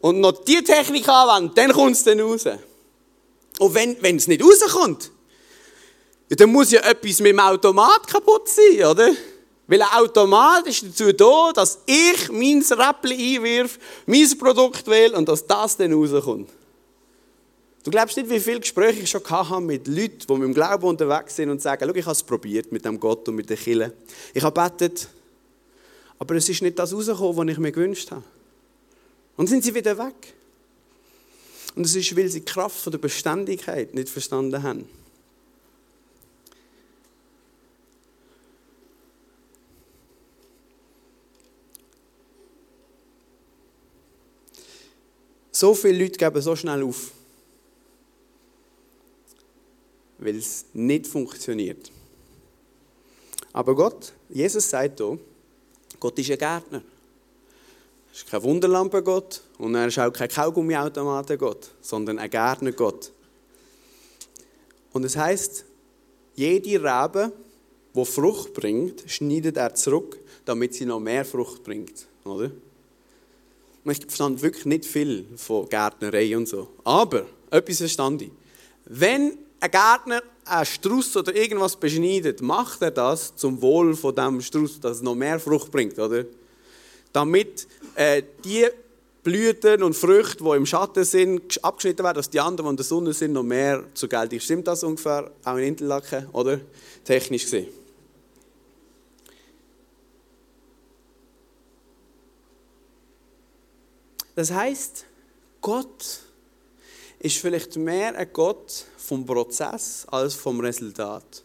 Und 0.00 0.20
noch 0.20 0.44
die 0.44 0.62
Technik 0.62 1.08
anwenden, 1.08 1.54
dann 1.54 1.72
kommt 1.72 1.96
es 1.96 2.04
dann 2.04 2.20
raus. 2.20 2.44
Und 3.58 3.74
wenn, 3.74 4.16
es 4.16 4.26
nicht 4.26 4.42
rauskommt, 4.44 5.10
dann 6.28 6.50
muss 6.50 6.72
ja 6.72 6.80
etwas 6.80 7.20
mit 7.20 7.32
dem 7.32 7.40
Automat 7.40 8.06
kaputt 8.06 8.48
sein, 8.48 8.84
oder? 8.84 9.12
Weil 9.66 9.82
ein 9.82 9.88
Automat 9.94 10.66
ist 10.66 10.84
dazu 10.84 11.12
da, 11.12 11.52
dass 11.52 11.80
ich 11.86 12.30
mein 12.30 12.62
Räppchen 12.62 13.18
einwirf, 13.18 13.78
mein 14.06 14.38
Produkt 14.38 14.86
wähle 14.86 15.16
und 15.16 15.28
dass 15.28 15.46
das 15.46 15.76
dann 15.76 15.92
rauskommt. 15.92 16.48
Du 17.82 17.90
glaubst 17.90 18.16
nicht, 18.16 18.28
wie 18.28 18.40
viele 18.40 18.60
Gespräche 18.60 19.02
ich 19.02 19.10
schon 19.10 19.22
hatte 19.28 19.60
mit 19.60 19.86
Leuten, 19.86 20.26
die 20.28 20.32
mit 20.32 20.42
dem 20.42 20.54
Glauben 20.54 20.86
unterwegs 20.86 21.36
sind 21.36 21.50
und 21.50 21.62
sagen, 21.62 21.84
schau, 21.86 21.94
ich 21.94 22.04
habe 22.04 22.12
es 22.12 22.22
probiert 22.22 22.72
mit 22.72 22.84
dem 22.84 22.98
Gott 22.98 23.28
und 23.28 23.36
mit 23.36 23.48
der 23.48 23.56
Kille. 23.56 23.92
Ich 24.34 24.42
habe 24.42 24.60
betet, 24.60 25.08
aber 26.18 26.34
es 26.34 26.48
ist 26.48 26.62
nicht 26.62 26.78
das 26.78 26.92
rausgekommen, 26.92 27.36
was 27.36 27.48
ich 27.48 27.58
mir 27.58 27.72
gewünscht 27.72 28.10
habe. 28.10 28.24
Und 29.36 29.48
sind 29.48 29.62
sie 29.62 29.74
wieder 29.74 29.96
weg. 29.98 30.34
Und 31.74 31.84
es 31.84 31.94
ist, 31.94 32.16
weil 32.16 32.28
sie 32.28 32.40
die 32.40 32.44
Kraft 32.44 32.92
der 32.92 32.98
Beständigkeit 32.98 33.94
nicht 33.94 34.08
verstanden 34.08 34.62
haben. 34.62 34.88
So 45.56 45.72
viele 45.72 46.04
Leute 46.04 46.18
geben 46.18 46.42
so 46.42 46.54
schnell 46.54 46.82
auf, 46.82 47.12
weil 50.18 50.36
es 50.36 50.66
nicht 50.74 51.06
funktioniert. 51.06 51.90
Aber 53.54 53.74
Gott, 53.74 54.12
Jesus 54.28 54.68
sagt 54.68 55.00
hier, 55.00 55.18
Gott 55.98 56.18
ist 56.18 56.30
ein 56.30 56.36
Gärtner. 56.36 56.82
Er 56.82 58.12
ist 58.12 58.30
kein 58.30 58.42
Wunderlampengott 58.42 59.40
und 59.56 59.74
er 59.74 59.86
ist 59.86 59.98
auch 59.98 60.12
kein 60.12 60.28
Kaugummiautomatengott, 60.28 61.70
sondern 61.80 62.18
ein 62.18 62.28
Gärtnergott. 62.28 63.10
Und 64.92 65.04
es 65.04 65.16
heißt, 65.16 65.64
jede 66.34 66.84
Rebe, 66.84 67.32
die 67.94 68.04
Frucht 68.04 68.52
bringt, 68.52 69.04
schneidet 69.06 69.56
er 69.56 69.74
zurück, 69.74 70.18
damit 70.44 70.74
sie 70.74 70.84
noch 70.84 71.00
mehr 71.00 71.24
Frucht 71.24 71.64
bringt. 71.64 72.06
Oder? 72.26 72.50
Ich 73.92 74.00
verstand 74.00 74.42
wirklich 74.42 74.64
nicht 74.66 74.84
viel 74.84 75.26
von 75.36 75.68
Gärtnerei 75.68 76.36
und 76.36 76.48
so. 76.48 76.68
Aber, 76.84 77.26
etwas 77.50 77.78
verstand 77.78 78.22
ich. 78.22 78.30
Wenn 78.84 79.38
ein 79.60 79.70
Gärtner 79.70 80.22
einen 80.44 80.66
Strauß 80.66 81.16
oder 81.16 81.34
irgendwas 81.34 81.76
beschneidet, 81.76 82.40
macht 82.40 82.82
er 82.82 82.90
das 82.90 83.34
zum 83.36 83.60
Wohl 83.60 83.94
von 83.94 84.14
dem 84.14 84.40
Strauß, 84.40 84.80
dass 84.80 84.98
es 84.98 85.02
noch 85.02 85.14
mehr 85.14 85.40
Frucht 85.40 85.70
bringt, 85.70 85.98
oder? 85.98 86.24
Damit 87.12 87.66
äh, 87.94 88.22
die 88.44 88.66
Blüten 89.22 89.82
und 89.82 89.94
Früchte, 89.94 90.44
die 90.44 90.50
im 90.50 90.66
Schatten 90.66 91.04
sind, 91.04 91.64
abgeschnitten 91.64 92.04
werden, 92.04 92.16
dass 92.16 92.30
die 92.30 92.38
anderen, 92.38 92.66
die 92.66 92.70
in 92.70 92.76
der 92.76 92.84
Sonne 92.84 93.12
sind, 93.12 93.32
noch 93.32 93.42
mehr 93.42 93.82
zur 93.94 94.08
Geltung. 94.08 94.38
Stimmt 94.38 94.68
das 94.68 94.84
ungefähr 94.84 95.30
auch 95.44 95.56
in 95.56 95.64
Interlaken, 95.64 96.28
oder? 96.32 96.60
Technisch 97.04 97.44
gesehen. 97.44 97.66
Das 104.36 104.52
heißt, 104.52 105.06
Gott 105.62 106.20
ist 107.18 107.38
vielleicht 107.38 107.76
mehr 107.76 108.14
ein 108.14 108.32
Gott 108.32 108.84
vom 108.98 109.26
Prozess 109.26 110.06
als 110.08 110.34
vom 110.34 110.60
Resultat. 110.60 111.42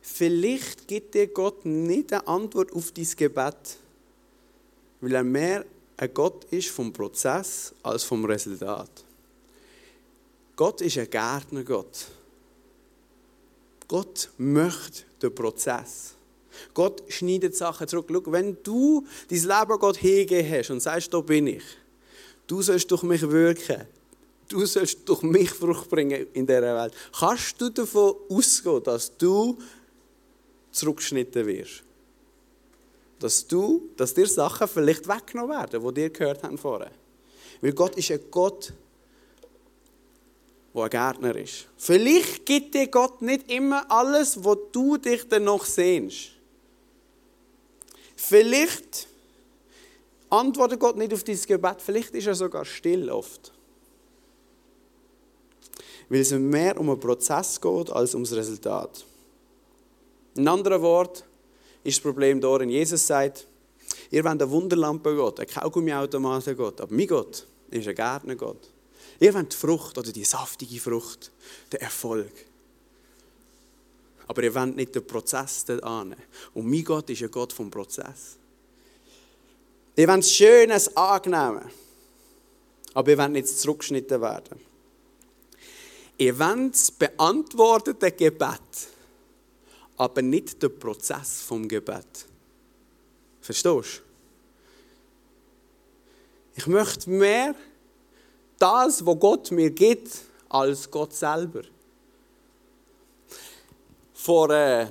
Vielleicht 0.00 0.88
gibt 0.88 1.14
dir 1.14 1.26
Gott 1.26 1.64
nicht 1.66 2.12
eine 2.12 2.26
Antwort 2.26 2.72
auf 2.72 2.90
dein 2.90 3.06
Gebet, 3.16 3.78
weil 5.00 5.14
er 5.14 5.22
mehr 5.22 5.64
ein 5.98 6.14
Gott 6.14 6.44
ist 6.46 6.70
vom 6.70 6.92
Prozess 6.92 7.74
als 7.82 8.02
vom 8.02 8.24
Resultat. 8.24 8.90
Gott 10.56 10.80
ist 10.80 10.96
ein 10.96 11.10
Gärtnergott. 11.10 12.06
Gott 13.86 14.30
möchte 14.38 15.04
den 15.20 15.34
Prozess. 15.34 16.15
Gott 16.74 17.02
schneidet 17.08 17.56
Sachen 17.56 17.88
zurück. 17.88 18.06
Schau, 18.10 18.32
wenn 18.32 18.56
du 18.62 19.06
dein 19.28 19.38
Leben 19.38 19.78
Gott 19.78 19.96
hingegeben 19.96 20.50
hast 20.50 20.70
und 20.70 20.80
sagst, 20.80 21.12
da 21.12 21.20
bin 21.20 21.46
ich, 21.46 21.64
du 22.46 22.62
sollst 22.62 22.90
durch 22.90 23.02
mich 23.02 23.22
wirken, 23.22 23.86
du 24.48 24.64
sollst 24.66 25.08
durch 25.08 25.22
mich 25.22 25.50
Frucht 25.50 25.88
bringen 25.88 26.26
in 26.32 26.46
dieser 26.46 26.76
Welt, 26.76 26.94
kannst 27.18 27.60
du 27.60 27.70
davon 27.70 28.14
ausgehen, 28.28 28.82
dass 28.82 29.16
du 29.16 29.58
zurückgeschnitten 30.70 31.46
wirst. 31.46 31.82
Dass 33.18 33.46
du, 33.46 33.88
dass 33.96 34.12
dir 34.12 34.26
Sachen 34.26 34.68
vielleicht 34.68 35.08
weggenommen 35.08 35.56
werden, 35.56 35.82
die 35.82 35.94
dir 35.94 36.10
gehört 36.10 36.42
haben 36.42 36.58
vorher. 36.58 36.90
Weil 37.60 37.72
Gott 37.72 37.96
ist 37.96 38.10
ein 38.10 38.20
Gott, 38.30 38.72
der 40.74 40.82
ein 40.82 40.90
Gärtner 40.90 41.36
ist. 41.36 41.66
Vielleicht 41.78 42.44
gibt 42.44 42.74
dir 42.74 42.86
Gott 42.88 43.22
nicht 43.22 43.50
immer 43.50 43.90
alles, 43.90 44.42
wo 44.44 44.54
du 44.54 44.98
dich 44.98 45.26
dann 45.26 45.44
noch 45.44 45.64
sehnst. 45.64 46.32
Vielleicht 48.16 49.06
antwortet 50.30 50.80
Gott 50.80 50.96
nicht 50.96 51.12
auf 51.12 51.22
dieses 51.22 51.46
Gebet, 51.46 51.80
vielleicht 51.80 52.14
ist 52.14 52.26
er 52.26 52.34
sogar 52.34 52.64
still 52.64 53.10
oft. 53.10 53.52
Weil 56.08 56.20
es 56.20 56.32
mehr 56.32 56.78
um 56.80 56.90
einen 56.90 57.00
Prozess 57.00 57.60
geht 57.60 57.90
als 57.90 58.14
um 58.14 58.24
das 58.24 58.32
Resultat. 58.32 59.04
In 60.34 60.48
anderen 60.48 60.82
Wort 60.82 61.24
ist 61.84 61.98
das 61.98 62.02
Problem 62.02 62.40
darin, 62.40 62.70
Jesus 62.70 63.06
sagt, 63.06 63.46
ihr 64.10 64.24
wollt 64.24 64.40
eine 64.40 64.50
Wunderlampe 64.50 65.14
Gott, 65.14 65.40
ein 65.40 65.46
Kaugummiautomaten 65.46 66.56
Gott, 66.56 66.80
aber 66.80 66.94
mein 66.94 67.06
Gott 67.06 67.46
ist 67.70 67.86
ein 67.86 67.94
Gärtner 67.94 68.36
Gott. 68.36 68.70
Ihr 69.18 69.32
wollt 69.34 69.52
die 69.52 69.56
Frucht 69.56 69.96
oder 69.98 70.12
die 70.12 70.24
saftige 70.24 70.80
Frucht, 70.80 71.32
den 71.72 71.80
Erfolg. 71.80 72.32
Aber 74.28 74.42
ihr 74.42 74.54
wollt 74.54 74.76
nicht 74.76 74.94
den 74.94 75.06
Prozess 75.06 75.64
annehmen. 75.82 76.22
Und 76.54 76.68
mein 76.68 76.84
Gott 76.84 77.08
ist 77.10 77.22
ein 77.22 77.30
Gott 77.30 77.52
vom 77.52 77.70
Prozess. 77.70 78.36
Ihr 79.94 80.08
wollt 80.08 80.26
Schönes 80.26 80.96
annehmen. 80.96 81.70
Aber 82.94 83.10
ihr 83.10 83.18
wollt 83.18 83.32
nicht 83.32 83.48
zurückgeschnitten 83.48 84.20
werden. 84.20 84.60
Ihr 86.18 86.38
wollt 86.38 86.74
das 86.74 86.90
beantwortete 86.90 88.10
Gebet, 88.10 88.88
aber 89.98 90.22
nicht 90.22 90.62
den 90.62 90.78
Prozess 90.78 91.42
vom 91.42 91.68
Gebet. 91.68 92.26
Verstehst 93.40 93.66
du? 93.66 93.82
Ich 96.54 96.66
möchte 96.66 97.10
mehr 97.10 97.54
das, 98.58 99.04
was 99.04 99.20
Gott 99.20 99.50
mir 99.50 99.70
gibt, 99.70 100.08
als 100.48 100.90
Gott 100.90 101.12
selber 101.12 101.62
vor, 104.26 104.50
äh, 104.50 104.82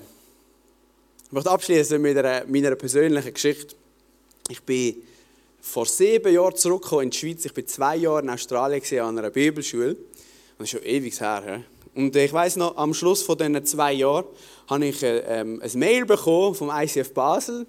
ich 1.25 1.31
möchte 1.31 1.51
abschließen 1.51 2.01
mit 2.01 2.17
einer, 2.17 2.45
meiner 2.45 2.73
persönlichen 2.75 3.33
Geschichte. 3.33 3.75
Ich 4.47 4.61
bin 4.63 4.95
vor 5.59 5.85
sieben 5.85 6.33
Jahren 6.33 6.55
zurückgekommen 6.55 7.03
in 7.03 7.09
die 7.09 7.17
Schweiz. 7.17 7.43
Ich 7.43 7.53
war 7.53 7.65
zwei 7.65 7.95
Jahre 7.97 8.21
in 8.21 8.29
Australien 8.29 8.81
an 9.01 9.19
einer 9.19 9.31
Bibelschule. 9.31 9.97
Das 10.57 10.65
ist 10.65 10.69
schon 10.69 10.83
ewig 10.83 11.19
her. 11.19 11.65
Und 11.93 12.15
ich 12.15 12.31
weiß 12.31 12.55
noch, 12.55 12.77
am 12.77 12.93
Schluss 12.93 13.23
von 13.23 13.37
diesen 13.37 13.65
zwei 13.65 13.91
Jahren 13.91 14.23
habe 14.69 14.85
ich 14.85 15.03
äh, 15.03 15.17
ähm, 15.27 15.61
ein 15.61 15.79
Mail 15.79 16.05
bekommen 16.05 16.55
vom 16.55 16.71
ICF 16.73 17.13
Basel. 17.13 17.67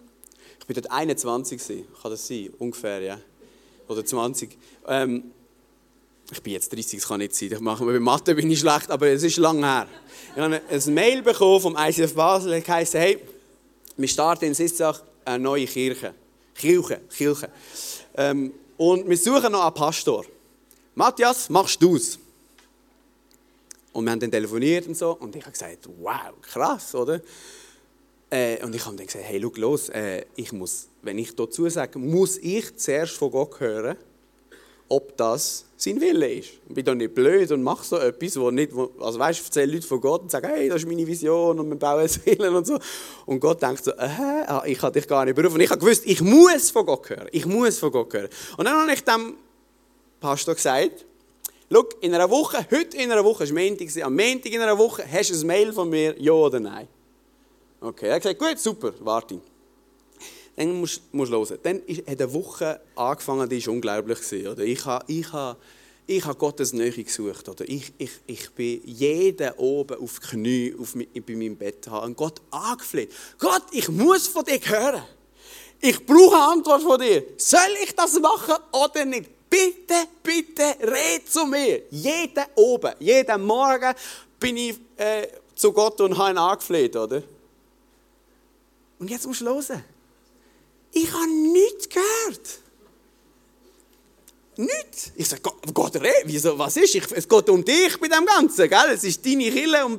Ich 0.60 0.68
war 0.68 0.74
dort 0.80 0.92
21, 0.92 1.84
kann 2.00 2.12
das 2.12 2.28
sein? 2.28 2.50
Ungefähr, 2.60 3.00
ja. 3.00 3.18
Oder 3.88 4.04
20. 4.04 4.56
Ähm, 4.86 5.32
ich 6.30 6.42
bin 6.42 6.54
jetzt 6.54 6.72
30, 6.72 7.00
das 7.00 7.08
kann 7.08 7.18
nicht 7.18 7.34
sein. 7.34 7.52
Ich 7.52 7.60
mache 7.60 7.84
bei 7.84 7.98
Mathe 8.00 8.34
bin 8.34 8.50
ich 8.50 8.60
schlecht, 8.60 8.90
aber 8.90 9.08
es 9.08 9.22
ist 9.22 9.36
lange 9.36 9.66
her. 9.66 9.86
Ich 10.34 10.42
habe 10.42 10.60
ein 10.68 10.94
Mail 10.94 11.22
bekommen 11.22 11.60
vom 11.60 11.76
ICF 11.78 12.14
Basel, 12.14 12.60
das 12.60 12.68
heisst, 12.68 12.94
hey, 12.94 13.18
wir 13.96 14.08
starten 14.08 14.46
in 14.46 14.54
Sitzach 14.54 15.02
eine 15.24 15.42
neue 15.42 15.66
Kirche. 15.66 16.14
Kirche, 16.54 17.00
Kirche. 17.14 17.50
Ähm, 18.16 18.52
und 18.76 19.08
wir 19.08 19.16
suchen 19.16 19.52
noch 19.52 19.64
einen 19.64 19.74
Pastor. 19.74 20.24
Matthias, 20.94 21.48
machst 21.48 21.80
du 21.82 21.96
es? 21.96 22.18
Und 23.92 24.04
wir 24.04 24.10
haben 24.10 24.20
dann 24.20 24.30
telefoniert 24.30 24.86
und 24.86 24.96
so. 24.96 25.12
Und 25.12 25.34
ich 25.36 25.42
habe 25.42 25.52
gesagt, 25.52 25.88
wow, 26.00 26.34
krass, 26.42 26.94
oder? 26.94 27.20
Äh, 28.28 28.62
und 28.64 28.74
ich 28.74 28.84
habe 28.84 28.96
dann 28.96 29.06
gesagt, 29.06 29.24
hey, 29.24 29.40
schau 29.40 29.52
los, 29.60 29.88
äh, 29.90 30.24
ich 30.34 30.52
muss, 30.52 30.88
wenn 31.02 31.18
ich 31.18 31.34
dazu 31.34 31.68
sage, 31.68 31.98
muss 31.98 32.38
ich 32.38 32.76
zuerst 32.76 33.14
von 33.14 33.30
Gott 33.30 33.60
hören, 33.60 33.96
ob 34.88 35.16
das 35.16 35.66
sein 35.76 36.00
Wille 36.00 36.32
ist. 36.32 36.50
Ich 36.68 36.74
bin 36.74 36.84
doch 36.84 36.94
nicht 36.94 37.14
blöd 37.14 37.50
und 37.52 37.62
mache 37.62 37.84
so 37.84 37.98
etwas, 37.98 38.38
wo 38.38 38.50
nicht, 38.50 38.72
also 38.98 39.18
weißt, 39.18 39.40
ich 39.40 39.46
erzähle 39.46 39.72
Leute 39.72 39.86
von 39.86 40.00
Gott 40.00 40.22
und 40.22 40.30
sage, 40.30 40.48
hey, 40.48 40.68
das 40.68 40.82
ist 40.82 40.88
meine 40.88 41.06
Vision 41.06 41.58
und 41.58 41.68
wir 41.68 41.76
bauen 41.76 42.08
Willen 42.24 42.54
und 42.54 42.66
so. 42.66 42.78
Und 43.26 43.40
Gott 43.40 43.60
denkt 43.60 43.84
so, 43.84 43.90
äh, 43.92 44.08
ah, 44.46 44.62
ich 44.66 44.80
habe 44.80 44.98
dich 44.98 45.06
gar 45.06 45.24
nicht 45.24 45.34
berufen. 45.34 45.56
Und 45.56 45.60
ich 45.60 45.70
habe 45.70 45.80
gewusst, 45.80 46.02
ich 46.06 46.20
muss 46.20 46.70
von 46.70 46.86
Gott 46.86 47.10
hören. 47.10 47.28
Ich 47.32 47.46
muss 47.46 47.78
von 47.78 47.90
Gott 47.90 48.12
hören. 48.12 48.28
Und 48.56 48.64
dann 48.64 48.74
habe 48.74 48.92
ich 48.92 49.04
dem 49.04 49.34
Pastor 50.20 50.54
gesagt, 50.54 51.04
schau, 51.70 51.84
in 52.00 52.14
einer 52.14 52.30
Woche, 52.30 52.66
heute 52.70 52.96
in 52.96 53.12
einer 53.12 53.24
Woche, 53.24 53.44
es 53.44 53.54
war 53.54 53.62
Montag, 53.62 53.88
am 54.02 54.16
Montag 54.16 54.52
in 54.52 54.60
einer 54.60 54.78
Woche, 54.78 55.04
hast 55.10 55.30
du 55.30 55.34
ein 55.34 55.46
Mail 55.46 55.72
von 55.72 55.90
mir, 55.90 56.14
ja 56.18 56.32
oder 56.32 56.60
nein? 56.60 56.88
Okay, 57.80 58.06
er 58.06 58.14
hat 58.14 58.22
gesagt, 58.22 58.38
gut, 58.38 58.58
super, 58.58 58.92
warte. 59.00 59.40
Dann 60.56 60.80
musst 60.80 61.02
du 61.12 61.26
hören. 61.26 61.58
Dann 61.62 61.82
hat 61.86 62.08
eine 62.08 62.32
Woche 62.32 62.80
angefangen, 62.94 63.48
die 63.48 63.64
war 63.66 63.74
unglaublich. 63.74 64.18
Oder? 64.32 64.64
Ich 64.64 64.84
habe 64.86 65.04
ich 65.12 65.30
ha, 65.32 65.56
ich 66.06 66.24
ha 66.24 66.32
Gottes 66.32 66.72
Nähe 66.72 66.90
gesucht. 66.90 67.48
Oder? 67.48 67.68
Ich, 67.68 67.92
ich, 67.98 68.10
ich 68.26 68.50
bin 68.50 68.80
jeden 68.84 69.52
oben 69.58 70.02
auf 70.02 70.20
Knie 70.20 70.74
auf, 70.78 70.94
bei 70.94 71.36
meinem 71.36 71.56
Bett 71.56 71.86
und 71.88 72.16
Gott 72.16 72.40
angefleht. 72.50 73.12
Gott, 73.38 73.64
ich 73.72 73.88
muss 73.88 74.26
von 74.26 74.44
dir 74.44 74.58
hören. 74.64 75.02
Ich 75.78 76.04
brauche 76.06 76.34
eine 76.34 76.52
Antwort 76.52 76.82
von 76.82 76.98
dir. 76.98 77.22
Soll 77.36 77.60
ich 77.84 77.94
das 77.94 78.18
machen 78.18 78.54
oder 78.72 79.04
nicht? 79.04 79.28
Bitte, 79.50 80.08
bitte, 80.22 80.74
red 80.80 81.30
zu 81.30 81.44
mir. 81.46 81.82
Jeden 81.90 82.44
oben, 82.54 82.92
jeden 82.98 83.44
Morgen 83.44 83.94
bin 84.40 84.56
ich 84.56 84.76
äh, 84.96 85.28
zu 85.54 85.70
Gott 85.72 86.00
und 86.00 86.16
habe 86.16 86.30
ihn 86.30 86.38
angefleht, 86.38 86.96
oder? 86.96 87.22
Und 88.98 89.10
jetzt 89.10 89.26
musst 89.26 89.42
du 89.42 89.44
hören. 89.44 89.84
Ich 90.92 91.12
habe 91.12 91.28
nichts 91.28 91.88
gehört. 91.88 92.60
Nichts. 94.56 95.12
Ich 95.16 95.28
sage, 95.28 95.42
Gott, 95.42 95.74
Gott 95.74 96.00
wieso, 96.24 96.58
was 96.58 96.76
ist? 96.78 96.94
Ich, 96.94 97.04
es 97.12 97.28
geht 97.28 97.50
um 97.50 97.62
dich 97.62 98.00
bei 98.00 98.08
dem 98.08 98.24
Ganzen, 98.24 98.68
gell? 98.68 98.90
Es 98.92 99.04
ist 99.04 99.24
deine 99.24 99.50
Kille. 99.50 99.84
Um, 99.84 99.98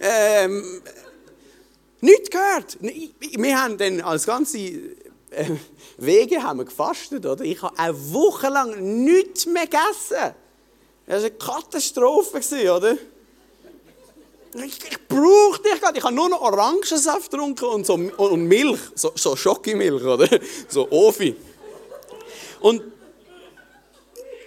ähm, 0.00 0.82
nichts 2.00 2.30
gehört. 2.30 2.78
Wir 2.80 3.62
haben 3.62 3.78
dann 3.78 4.00
als 4.00 4.26
ganze 4.26 4.58
äh, 4.58 5.50
Wege 5.98 6.42
haben 6.42 6.58
wir 6.58 6.64
gefastet, 6.64 7.24
oder? 7.24 7.44
Ich 7.44 7.62
habe 7.62 7.78
eine 7.78 8.12
Woche 8.12 8.48
lang 8.48 9.04
nichts 9.04 9.46
mehr 9.46 9.66
gegessen. 9.66 10.34
Das 11.06 11.22
war 11.22 11.28
eine 11.28 11.30
Katastrophe, 11.30 12.40
oder? 12.72 12.98
Ich, 14.64 14.78
ich 14.90 15.08
brauche 15.08 15.62
dich 15.62 15.80
gerade. 15.80 15.98
Ich 15.98 16.04
habe 16.04 16.14
nur 16.14 16.28
noch 16.28 16.40
Orangensaft 16.40 17.30
getrunken 17.30 17.66
und, 17.66 17.86
so, 17.86 17.94
und 17.94 18.46
Milch, 18.46 18.80
so, 18.94 19.12
so 19.14 19.36
Schokimilch, 19.36 20.02
oder? 20.02 20.28
So 20.68 20.90
Ofi. 20.90 21.36
Und 22.60 22.82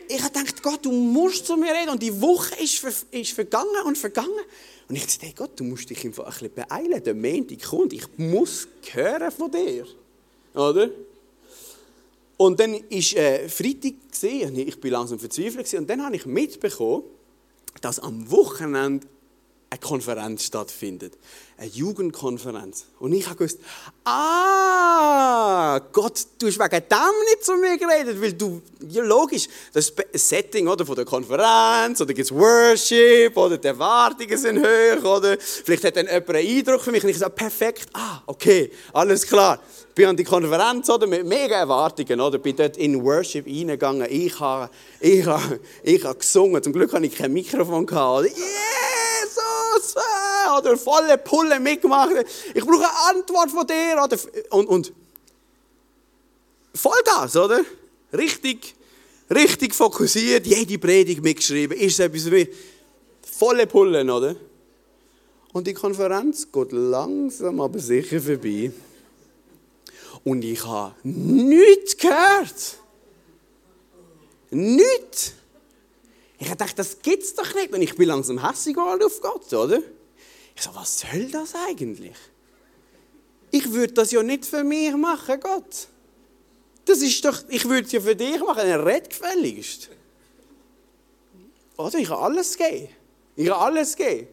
ich 0.07 0.21
habe 0.23 0.33
gedacht, 0.33 0.63
Gott, 0.63 0.85
du 0.85 0.91
musst 0.91 1.45
zu 1.45 1.55
mir 1.55 1.71
reden. 1.71 1.91
Und 1.91 2.01
die 2.01 2.19
Woche 2.19 2.61
ist, 2.61 2.83
ist 3.11 3.31
vergangen 3.31 3.85
und 3.85 3.97
vergangen. 3.97 4.29
Und 4.87 4.95
ich 4.95 5.05
dachte, 5.05 5.25
hey 5.27 5.33
Gott, 5.35 5.51
du 5.55 5.63
musst 5.63 5.89
dich 5.89 6.03
einfach 6.03 6.25
ein 6.25 6.31
bisschen 6.31 6.53
beeilen. 6.53 7.03
Der 7.03 7.13
Montag 7.13 7.61
kommt. 7.63 7.93
Ich 7.93 8.07
muss 8.17 8.67
hören 8.91 9.31
von 9.31 9.51
dir. 9.51 9.85
Oder? 10.55 10.89
Und 12.37 12.59
dann 12.59 12.73
war 12.73 13.17
äh, 13.17 13.49
Freitag, 13.49 13.93
gewesen, 14.11 14.57
ich 14.57 14.83
war 14.83 14.89
langsam 14.91 15.19
verzweifelt. 15.19 15.71
Und 15.75 15.89
dann 15.89 16.03
habe 16.03 16.15
ich 16.15 16.25
mitbekommen, 16.25 17.03
dass 17.81 17.99
am 17.99 18.31
Wochenende 18.31 19.05
eine 19.69 19.79
Konferenz 19.79 20.45
stattfindet. 20.45 21.13
Eine 21.57 21.69
Jugendkonferenz. 21.69 22.85
Und 22.99 23.13
ich 23.13 23.25
habe 23.27 23.35
gewusst, 23.35 23.59
ah, 24.03 25.79
Gott, 25.91 26.25
du 26.39 26.47
hast 26.47 26.57
wegen 26.57 26.83
dem 26.89 27.25
nicht 27.25 27.43
zu 27.43 27.55
mir 27.55 27.77
geredet, 27.77 28.19
weil 28.19 28.33
du, 28.33 28.61
ja 28.89 29.03
logisch, 29.03 29.47
das 29.73 29.93
Setting 30.13 30.67
oder, 30.67 30.85
von 30.85 30.95
der 30.95 31.05
Konferenz, 31.05 32.01
oder 32.01 32.13
gibt 32.13 32.31
es 32.31 32.33
Worship, 32.33 33.35
oder 33.37 33.57
die 33.57 33.67
Erwartungen 33.67 34.37
sind 34.37 34.59
hoch, 34.59 35.17
oder 35.17 35.37
vielleicht 35.39 35.83
hat 35.83 35.97
dann 35.97 36.07
jemand 36.07 36.29
einen 36.29 36.47
Eindruck 36.47 36.81
für 36.81 36.91
mich 36.91 37.03
und 37.03 37.09
ich 37.09 37.19
sage, 37.19 37.33
perfekt, 37.33 37.89
ah, 37.93 38.21
okay, 38.25 38.71
alles 38.93 39.27
klar. 39.27 39.59
Bin 39.93 40.07
an 40.07 40.17
die 40.17 40.23
Konferenz 40.23 40.89
oder, 40.89 41.05
mit 41.05 41.25
mega 41.25 41.57
Erwartungen, 41.57 42.21
oder, 42.21 42.39
bin 42.39 42.55
dort 42.55 42.77
in 42.77 43.03
Worship 43.03 43.45
reingegangen, 43.45 44.07
ich 44.09 44.39
habe, 44.39 44.71
ich 44.99 45.25
habe, 45.25 45.59
ich 45.83 46.03
habe 46.03 46.17
gesungen, 46.17 46.63
zum 46.63 46.73
Glück 46.73 46.93
hatte 46.93 47.05
ich 47.05 47.15
kein 47.15 47.33
Mikrofon, 47.33 47.85
gehabt, 47.85 48.19
oder, 48.19 48.27
yeah! 48.29 49.08
Jesus! 49.29 49.95
Äh, 49.95 50.57
oder 50.57 50.77
volle 50.77 51.17
Pulle 51.17 51.59
mitgemacht. 51.59 52.11
Ich 52.53 52.65
brauche 52.65 52.85
eine 52.85 53.19
Antwort 53.19 53.51
von 53.51 53.67
dir. 53.67 54.01
Oder, 54.03 54.17
und, 54.51 54.67
und 54.67 54.93
Vollgas, 56.73 57.35
oder? 57.35 57.61
Richtig, 58.13 58.75
richtig 59.29 59.75
fokussiert, 59.75 60.47
jede 60.47 60.77
Predigt 60.77 61.23
mitgeschrieben. 61.23 61.77
Ist 61.77 61.99
etwas 61.99 62.31
wie 62.31 62.49
volle 63.21 63.67
Pullen, 63.67 64.09
oder? 64.09 64.35
Und 65.51 65.67
die 65.67 65.73
Konferenz 65.73 66.47
geht 66.51 66.71
langsam 66.71 67.59
aber 67.59 67.79
sicher 67.79 68.21
vorbei. 68.21 68.71
Und 70.23 70.43
ich 70.43 70.63
habe 70.65 70.95
nichts 71.03 71.97
gehört. 71.97 72.77
Nichts. 74.51 75.33
Ich 76.39 76.49
dachte, 76.53 76.75
das 76.75 77.01
gibt's 77.01 77.35
doch 77.35 77.53
nicht. 77.53 77.73
Und 77.73 77.81
ich 77.81 77.95
bin 77.95 78.07
langsam 78.07 78.47
hässlich 78.47 78.77
auf 78.77 79.21
Gott, 79.21 79.53
oder? 79.53 79.81
Ich 80.55 80.61
so, 80.61 80.73
was 80.73 81.01
soll 81.01 81.29
das 81.29 81.53
eigentlich? 81.53 82.15
Ich 83.51 83.71
würde 83.71 83.93
das 83.93 84.11
ja 84.11 84.23
nicht 84.23 84.45
für 84.45 84.63
mich 84.63 84.95
machen, 84.95 85.39
Gott. 85.39 85.87
Das 86.85 87.01
ist 87.01 87.23
doch, 87.25 87.43
ich 87.49 87.67
würde 87.67 87.85
es 87.85 87.91
ja 87.91 87.99
für 87.99 88.15
dich 88.15 88.39
machen, 88.39 88.65
er 88.65 88.85
redet 88.85 89.09
gefälligst. 89.09 89.89
Oder? 91.77 91.97
Ich 91.99 92.09
habe 92.09 92.21
alles 92.21 92.57
gegeben. 92.57 92.89
Ich 93.35 93.49
habe 93.49 93.61
alles 93.61 93.95
gegeben. 93.95 94.27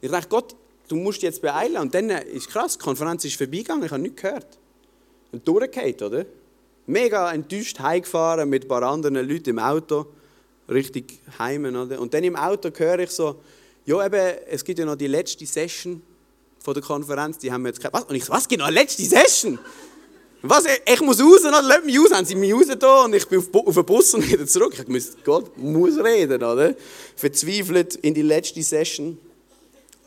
Ich 0.00 0.10
dachte, 0.10 0.28
Gott, 0.28 0.54
du 0.88 0.96
musst 0.96 1.22
jetzt 1.22 1.40
beeilen. 1.40 1.78
Und 1.78 1.94
dann 1.94 2.10
ist 2.10 2.48
krass, 2.48 2.76
die 2.76 2.84
Konferenz 2.84 3.24
ist 3.24 3.36
vorbeigegangen, 3.36 3.84
ich 3.84 3.90
habe 3.90 4.02
nichts 4.02 4.20
gehört. 4.20 4.58
Und 5.32 5.46
durchgehend, 5.48 6.02
oder? 6.02 6.26
Mega 6.86 7.32
enttäuscht 7.32 7.80
heimgefahren 7.80 8.48
mit 8.48 8.64
ein 8.64 8.68
paar 8.68 8.82
anderen 8.82 9.16
Leuten 9.16 9.50
im 9.50 9.58
Auto 9.58 10.06
richtig 10.68 11.20
heimen. 11.38 11.76
Und 11.76 12.14
dann 12.14 12.24
im 12.24 12.36
Auto 12.36 12.70
höre 12.76 13.00
ich 13.00 13.10
so, 13.10 13.40
ja 13.84 14.04
eben, 14.04 14.38
es 14.48 14.64
gibt 14.64 14.78
ja 14.78 14.84
noch 14.84 14.96
die 14.96 15.06
letzte 15.06 15.46
Session 15.46 16.02
von 16.58 16.74
der 16.74 16.82
Konferenz, 16.82 17.38
die 17.38 17.52
haben 17.52 17.62
wir 17.62 17.68
jetzt 17.68 17.82
was? 17.92 18.04
Und 18.04 18.16
ich 18.16 18.24
so, 18.24 18.32
was, 18.32 18.48
genau, 18.48 18.68
letzte 18.68 19.02
Session? 19.02 19.58
Was, 20.42 20.64
ich 20.84 21.00
muss 21.00 21.20
raus, 21.20 21.40
oder? 21.44 21.62
Lass 21.62 21.84
mich 21.84 21.98
raus. 21.98 22.10
Haben 22.12 22.26
sie 22.26 22.34
mich 22.34 22.52
raus 22.52 22.66
da 22.78 23.04
und 23.04 23.14
ich 23.14 23.26
bin 23.26 23.38
auf, 23.38 23.48
auf 23.52 23.74
den 23.74 23.84
Bus 23.84 24.14
und 24.14 24.28
wieder 24.30 24.46
zurück. 24.46 24.74
Ich 24.78 24.88
musste, 24.88 25.16
Gott 25.24 25.56
muss 25.56 25.96
reden, 25.98 26.42
oder? 26.42 26.74
Verzweifelt 27.16 27.96
in 27.96 28.14
die 28.14 28.22
letzte 28.22 28.62
Session. 28.62 29.18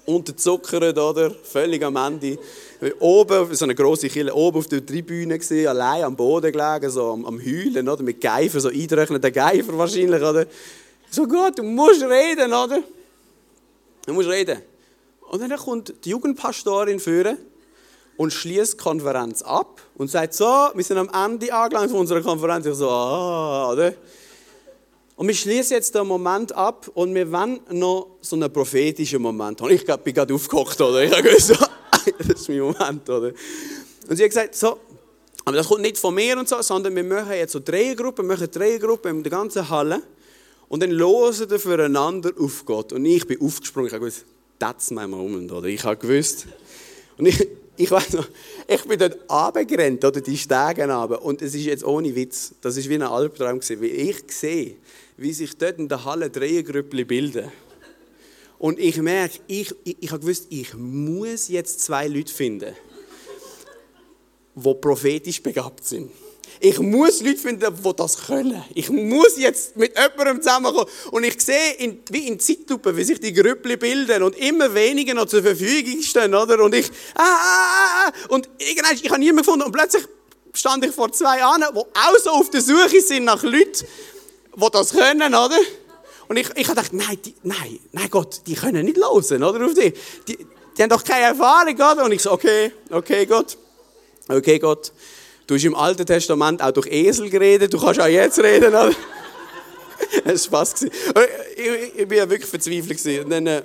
Unterzuckert, 0.05 0.97
oder? 0.97 1.31
Völlig 1.31 1.83
am 1.83 1.95
Ende. 1.95 2.38
Oben, 2.99 3.53
so 3.53 3.65
eine 3.65 3.75
grosse 3.75 4.09
Kille, 4.09 4.33
oben 4.33 4.59
auf 4.59 4.67
der 4.67 4.85
Tribüne 4.85 5.38
gesehen, 5.38 5.67
allein 5.67 6.03
am 6.03 6.15
Boden 6.15 6.51
gelegen, 6.51 6.89
so 6.89 7.12
am, 7.12 7.25
am 7.25 7.39
Heulen, 7.39 7.88
oder? 7.88 8.03
Mit 8.03 8.21
Geifer, 8.21 8.59
so 8.59 8.69
eindrückenden 8.69 9.31
Geifer 9.31 9.77
wahrscheinlich, 9.77 10.21
oder? 10.21 10.45
So, 11.12 11.27
Gott, 11.27 11.57
du 11.57 11.63
musst 11.63 12.03
reden, 12.03 12.53
oder? 12.53 12.81
Du 14.05 14.13
musst 14.13 14.29
reden. 14.29 14.62
Und 15.29 15.41
dann 15.41 15.57
kommt 15.57 15.93
die 16.03 16.09
Jugendpastorin 16.09 16.99
führen 16.99 17.38
und 18.17 18.33
schließt 18.33 18.73
die 18.73 18.77
Konferenz 18.77 19.41
ab 19.41 19.81
und 19.95 20.09
sagt 20.09 20.33
so, 20.33 20.69
wir 20.73 20.83
sind 20.83 20.97
am 20.97 21.09
Ende 21.13 21.53
angelangt 21.53 21.91
von 21.91 22.01
unserer 22.01 22.21
Konferenz. 22.21 22.65
Ich 22.65 22.75
so, 22.75 22.89
ah, 22.89 23.71
oder? 23.71 23.93
Und 25.19 25.27
wir 25.27 25.36
schließen 25.36 25.73
jetzt 25.73 25.93
den 25.93 26.08
Moment 26.08 26.53
ab 26.53 26.89
und 26.93 27.13
wir 27.13 27.29
wollen 27.29 27.60
noch 27.71 28.08
so 28.21 28.38
einen 28.38 28.49
prophetischen 28.53 29.21
Moment 29.21 29.60
haben. 29.60 29.69
Ich 29.69 29.84
bin 29.84 30.13
gerade 30.13 30.34
aufgekocht, 30.34 30.79
oder? 30.79 31.03
Ich 31.03 31.12
habe 31.12 31.23
gewusst, 31.23 31.49
das 32.19 32.39
ist 32.39 32.47
mein 32.47 32.62
Moment, 32.62 33.10
oder? 33.10 33.34
Und 34.08 34.15
sie 34.15 34.23
hat 34.23 34.29
gesagt, 34.29 34.55
so, 34.55 34.79
aber 35.43 35.58
das 35.58 35.67
kommt 35.67 35.82
nicht 35.82 35.97
von 35.97 36.15
mir 36.15 36.39
und 36.39 36.47
so, 36.47 36.62
sondern 36.62 36.95
wir 36.95 37.03
machen 37.03 37.34
jetzt 37.34 37.51
so 37.51 37.60
Dreiergruppen, 37.60 38.29
wir 38.29 38.38
machen 38.38 38.49
Dreiergruppen 38.49 39.17
in 39.17 39.23
der 39.23 39.29
ganzen 39.29 39.69
Halle 39.69 40.01
und 40.69 40.82
dann 40.82 40.91
losen 40.91 41.49
wir 41.49 41.60
füreinander 41.60 42.32
auf 42.39 42.63
Gott. 42.63 42.93
Und 42.93 43.03
ich 43.03 43.27
bin 43.27 43.41
aufgesprungen, 43.41 43.88
ich 43.88 43.93
habe 43.93 44.05
gewusst, 44.05 44.23
that's 44.58 44.89
my 44.89 45.05
moment, 45.05 45.51
oder? 45.51 45.67
Ich 45.67 45.84
habe 45.84 45.97
gewusst. 45.97 46.47
Und 47.17 47.25
ich, 47.25 47.45
ich 47.75 47.91
weiß 47.91 48.13
noch, 48.13 48.27
ich 48.65 48.84
bin 48.86 48.97
dort 48.97 49.17
runtergerannt, 49.29 50.05
oder 50.05 50.21
die 50.21 50.38
Stege 50.38 50.89
runter. 50.89 51.21
Und 51.21 51.41
es 51.41 51.53
ist 51.55 51.65
jetzt 51.65 51.84
ohne 51.84 52.15
Witz, 52.15 52.53
das 52.62 52.77
ist 52.77 52.88
wie 52.88 52.95
ein 52.95 53.01
Albtraum 53.01 53.60
gewesen, 53.60 53.82
weil 53.82 53.89
ich 53.89 54.23
sehe, 54.29 54.77
wie 55.21 55.34
sich 55.34 55.58
dort 55.58 55.79
in 55.79 55.89
der 55.89 56.05
Halle 56.05 56.29
Dreiergrüppli 56.29 57.03
bilden. 57.03 57.51
Und 58.58 58.79
ich 58.79 58.97
merke, 58.97 59.39
ich, 59.47 59.73
ich, 59.84 59.97
ich 59.99 60.12
habe 60.12 60.21
gewusst, 60.21 60.47
ich 60.49 60.73
muss 60.73 61.47
jetzt 61.47 61.82
zwei 61.82 62.08
Leute 62.08 62.34
finden, 62.34 62.75
die 64.55 64.73
prophetisch 64.75 65.41
begabt 65.41 65.86
sind. 65.86 66.12
Ich 66.62 66.77
muss 66.79 67.21
Leute 67.21 67.38
finden, 67.38 67.73
die 67.73 67.95
das 67.95 68.25
können. 68.25 68.63
Ich 68.73 68.89
muss 68.89 69.38
jetzt 69.38 69.77
mit 69.77 69.97
jemandem 69.97 70.41
zusammenkommen. 70.41 70.89
Und 71.12 71.23
ich 71.23 71.39
sehe 71.39 71.73
in, 71.77 71.99
wie 72.12 72.27
in 72.27 72.38
Zeitlupe, 72.38 72.95
wie 72.97 73.03
sich 73.05 73.19
die 73.19 73.32
Grüppli 73.32 73.77
bilden 73.77 74.23
und 74.23 74.38
immer 74.38 74.73
weniger 74.73 75.13
noch 75.13 75.27
zur 75.27 75.41
Verfügung 75.41 76.01
stehen, 76.01 76.36
oder? 76.36 76.62
Und 76.62 76.75
ich, 76.75 76.89
ah, 77.15 77.21
ah, 77.21 77.27
ah, 77.27 78.08
ah. 78.08 78.34
und 78.34 78.49
irgendwann, 78.58 78.97
ich 79.01 79.10
habe 79.10 79.19
niemanden 79.19 79.45
gefunden 79.45 79.65
und 79.65 79.71
plötzlich 79.71 80.03
stand 80.53 80.86
ich 80.86 80.91
vor 80.91 81.12
zwei 81.12 81.39
Jahren, 81.39 81.63
die 81.73 81.79
auch 81.79 82.17
so 82.21 82.32
auf 82.32 82.49
der 82.49 82.62
Suche 82.62 83.01
sind 83.01 83.25
nach 83.25 83.43
Leuten, 83.43 83.86
die 84.60 84.72
das 84.72 84.91
können, 84.91 85.34
oder? 85.34 85.58
Und 86.28 86.38
ich, 86.38 86.50
ich 86.56 86.67
habe 86.67 86.82
nein, 86.91 87.17
die, 87.24 87.34
nein, 87.43 87.80
nein 87.91 88.10
Gott, 88.10 88.41
die 88.45 88.54
können 88.54 88.86
nicht 88.86 88.98
losen, 88.98 89.43
oder? 89.43 89.65
Auf 89.65 89.74
die. 89.74 89.93
die. 90.28 90.45
Die 90.80 90.84
haben 90.84 90.91
doch 90.91 91.04
keine 91.04 91.26
Erfahrung, 91.26 91.76
oder? 91.76 92.06
Und 92.06 92.13
ich 92.13 92.22
so, 92.22 92.32
okay, 92.32 92.72
okay, 92.89 93.26
Gott. 93.26 93.58
Okay, 94.30 94.60
Gott. 94.60 94.93
Du 95.45 95.56
hast 95.56 95.65
im 95.65 95.76
Alten 95.76 96.06
Testament 96.06 96.62
auch 96.62 96.72
durch 96.72 96.88
Esel 96.88 97.30
geredet, 97.30 97.74
du 97.74 97.80
kannst 97.80 98.00
auch 98.00 98.08
jetzt 98.08 98.39
reden, 98.39 98.69
oder? 98.69 98.95
Es 100.24 100.50
war 100.50 100.65
Spaß. 100.65 100.84
Ich, 100.84 100.91
ich, 101.58 102.00
ich 102.00 102.08
bin 102.08 102.17
ja 102.17 102.30
wirklich 102.30 102.50
verzweifelt. 102.50 103.26
Und 103.26 103.30
dann, 103.30 103.45
äh, 103.45 103.63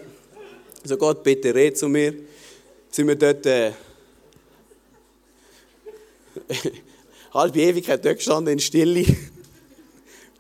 so 0.82 0.96
Gott, 0.96 1.22
bitte 1.22 1.54
red 1.54 1.78
zu 1.78 1.88
mir. 1.88 2.14
Sind 2.90 3.06
wir 3.06 3.14
dort, 3.14 3.46
äh, 3.46 3.70
halbe 7.32 7.60
Ewigkeit 7.60 8.04
dort 8.04 8.16
gestanden 8.16 8.54
in 8.54 8.58
Stille. 8.58 9.06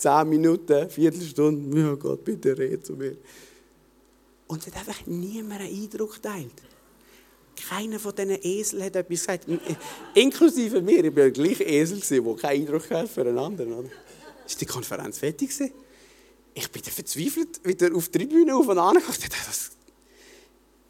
Zehn 0.04 0.28
Minuten, 0.28 0.90
Viertelstunde. 0.90 1.80
Ja 1.80 1.94
Gott, 1.94 2.22
bitte 2.22 2.58
red 2.58 2.84
zu 2.84 2.92
mir. 2.92 3.16
Und 4.46 4.60
es 4.60 4.66
hat 4.66 4.76
einfach 4.80 5.06
niemand 5.06 5.62
einen 5.62 5.82
Eindruck 5.82 6.16
geteilt. 6.16 6.52
Keiner 7.68 7.98
von 7.98 8.14
diesen 8.14 8.38
Eseln 8.42 8.82
hat 8.82 8.96
etwas 8.96 9.20
gesagt. 9.20 9.46
Inklusive 10.14 10.82
mir. 10.82 11.02
Ich 11.02 11.16
war 11.16 11.22
der 11.22 11.30
gleiche 11.30 11.64
Esel, 11.64 12.00
der 12.00 12.34
keinen 12.34 12.60
Eindruck 12.60 12.90
hatte 12.90 13.08
für 13.08 13.22
einen 13.22 13.38
anderen. 13.38 13.72
Oder? 13.72 13.88
Ist 14.46 14.60
die 14.60 14.66
Konferenz 14.66 15.16
fertig 15.18 15.48
gewesen? 15.48 15.72
Ich 16.52 16.70
bin 16.70 16.82
verzweifelt 16.82 17.64
wieder 17.64 17.96
auf 17.96 18.10
die 18.10 18.18
Tribüne 18.18 18.54
auf 18.54 18.68
und 18.68 18.76
an. 18.76 18.98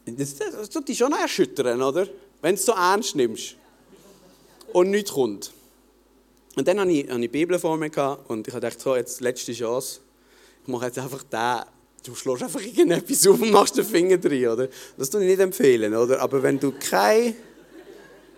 Das, 0.07 0.35
das, 0.35 0.51
das 0.51 0.69
tut 0.69 0.89
dich 0.89 0.97
schon 0.97 1.13
erschüttern, 1.13 1.81
oder? 1.81 2.05
Wenn 2.41 2.55
du 2.55 2.59
es 2.59 2.65
so 2.65 2.73
ernst 2.73 3.15
nimmst 3.15 3.55
und 4.73 4.89
nichts 4.89 5.13
kommt. 5.13 5.53
Und 6.55 6.67
dann 6.67 6.79
hatte 6.79 6.91
ich 6.91 7.11
eine 7.11 7.27
Bibel 7.27 7.59
vor 7.59 7.77
mir 7.77 7.91
und 8.27 8.47
ich 8.47 8.53
dachte, 8.53 8.79
so, 8.79 8.95
jetzt 8.95 9.21
letzte 9.21 9.53
Chance. 9.53 9.99
Ich 10.63 10.67
mache 10.67 10.85
jetzt 10.85 10.99
einfach 10.99 11.23
den. 11.23 11.65
Du 12.05 12.15
schlägst 12.15 12.43
einfach 12.43 12.61
irgendetwas 12.61 13.27
auf 13.27 13.41
und 13.41 13.51
machst 13.51 13.77
den 13.77 13.85
Finger 13.85 14.17
drin, 14.17 14.47
oder? 14.47 14.69
Das 14.97 15.11
würde 15.11 15.25
ich 15.25 15.31
nicht 15.31 15.41
empfehlen, 15.41 15.93
oder? 15.95 16.21
Aber 16.21 16.41
wenn 16.41 16.59
du 16.59 16.71
keinen 16.71 17.35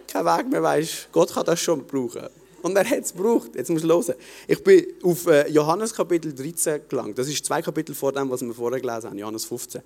kein 0.07 0.25
Weg 0.25 0.49
mehr 0.49 0.63
weißt, 0.63 1.09
Gott 1.11 1.33
kann 1.33 1.45
das 1.45 1.59
schon 1.59 1.85
brauchen. 1.85 2.27
Und 2.61 2.75
er 2.75 2.89
hat 2.89 3.03
es 3.03 3.13
gebraucht. 3.13 3.51
Jetzt 3.55 3.69
musst 3.69 3.83
du 3.83 3.89
hören. 3.89 4.15
Ich 4.47 4.63
bin 4.63 4.85
auf 5.03 5.27
äh, 5.27 5.49
Johannes 5.49 5.93
Kapitel 5.93 6.33
13 6.33 6.81
gelangt. 6.89 7.17
Das 7.17 7.27
ist 7.27 7.45
zwei 7.45 7.61
Kapitel 7.61 7.93
vor 7.93 8.13
dem, 8.13 8.29
was 8.29 8.41
wir 8.41 8.53
vorher 8.53 8.79
gelesen 8.79 9.09
haben, 9.09 9.17
Johannes 9.17 9.45
15. 9.45 9.81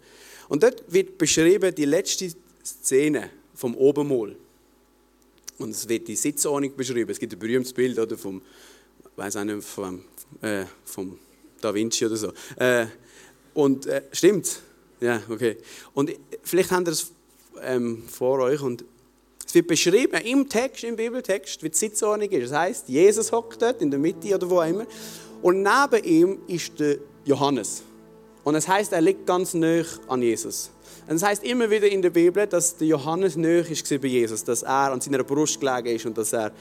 Und 0.47 0.63
dort 0.63 0.83
wird 0.87 1.17
beschrieben 1.17 1.73
die 1.75 1.85
letzte 1.85 2.31
Szene 2.63 3.29
vom 3.55 3.75
Obermol. 3.75 4.35
Und 5.61 5.71
es 5.71 5.87
wird 5.87 6.07
die 6.07 6.15
Sitzordnung 6.15 6.75
beschrieben. 6.75 7.11
Es 7.11 7.19
gibt 7.19 7.33
ein 7.33 7.39
berühmtes 7.39 7.73
Bild 7.73 7.99
oder 7.99 8.17
vom, 8.17 8.41
weiß 9.15 9.35
nicht, 9.35 9.63
vom, 9.63 10.03
äh, 10.41 10.65
vom 10.85 11.19
Da 11.59 11.73
Vinci 11.73 12.05
oder 12.05 12.15
so. 12.15 12.33
Äh, 12.55 12.87
und 13.53 13.85
äh, 13.85 14.03
stimmt. 14.11 14.61
Ja, 14.99 15.21
okay. 15.29 15.57
Und 15.93 16.11
vielleicht 16.43 16.71
habt 16.71 16.87
ihr 16.87 16.91
es 16.91 17.11
ähm, 17.61 18.03
vor 18.07 18.39
euch 18.39 18.61
und 18.61 18.85
es 19.45 19.55
wird 19.55 19.67
beschrieben 19.67 20.21
im 20.21 20.47
Text, 20.47 20.83
im 20.83 20.95
Bibeltext, 20.95 21.61
wie 21.61 21.69
die 21.69 21.77
Sitzordnung 21.77 22.29
ist. 22.29 22.51
Das 22.51 22.57
heißt, 22.57 22.89
Jesus 22.89 23.31
hockt 23.31 23.61
dort 23.61 23.81
in 23.81 23.91
der 23.91 23.99
Mitte 23.99 24.33
oder 24.33 24.49
wo 24.49 24.61
auch 24.61 24.67
immer. 24.67 24.85
Und 25.41 25.61
neben 25.61 26.03
ihm 26.05 26.39
ist 26.47 26.79
der 26.79 26.99
Johannes. 27.25 27.83
Und 28.43 28.55
es 28.55 28.67
heißt, 28.67 28.93
er 28.93 29.01
liegt 29.01 29.25
ganz 29.25 29.53
nah 29.53 29.83
an 30.07 30.21
Jesus. 30.21 30.71
Und 31.11 31.17
es 31.17 31.23
heißt 31.23 31.43
immer 31.43 31.69
wieder 31.69 31.89
in 31.89 32.01
der 32.01 32.09
Bibel, 32.09 32.47
dass 32.47 32.77
der 32.77 32.87
Johannes 32.87 33.35
nah 33.35 33.59
ist 33.59 33.89
bei 33.89 34.07
Jesus, 34.07 34.45
dass 34.45 34.63
er 34.63 34.93
an 34.93 35.01
seiner 35.01 35.21
Brust 35.25 35.59
gelegen 35.59 35.87
ist 35.87 36.05
und 36.05 36.17
dass 36.17 36.31
er 36.31 36.53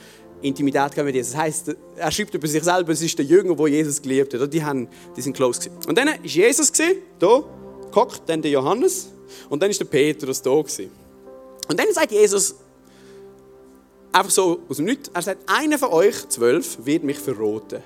Intimität 0.43 0.97
mit 0.97 1.15
Jesus. 1.15 1.35
Das 1.35 1.41
heißt, 1.41 1.77
er 1.95 2.11
schreibt 2.11 2.35
über 2.35 2.49
sich 2.49 2.65
selber, 2.65 2.91
es 2.91 3.01
ist 3.01 3.17
der 3.17 3.27
Jünger, 3.27 3.57
wo 3.57 3.69
Jesus 3.69 4.03
geliebt 4.03 4.35
hat. 4.35 4.53
Die, 4.53 4.65
haben, 4.65 4.89
die 5.17 5.23
sind 5.23 5.37
close 5.37 5.61
gewesen. 5.61 5.79
Und 5.87 5.97
dann 5.97 6.09
war 6.09 6.17
Jesus 6.25 6.73
hier, 6.75 6.97
gehockt, 7.21 8.23
dann 8.27 8.43
der 8.43 8.51
Johannes 8.51 9.11
und 9.49 9.63
dann 9.63 9.71
ist 9.71 9.79
der 9.79 9.85
Petrus 9.85 10.43
da 10.43 10.51
gewesen. 10.51 10.91
Und 11.69 11.79
dann 11.79 11.93
sagt 11.93 12.11
Jesus 12.11 12.57
einfach 14.11 14.33
so 14.33 14.63
aus 14.69 14.79
dem 14.79 14.87
Nichts, 14.87 15.13
er 15.15 15.23
sagt, 15.23 15.49
einer 15.49 15.79
von 15.79 15.91
euch, 15.91 16.29
zwölf, 16.29 16.77
wird 16.85 17.05
mich 17.05 17.21
verroten. 17.21 17.85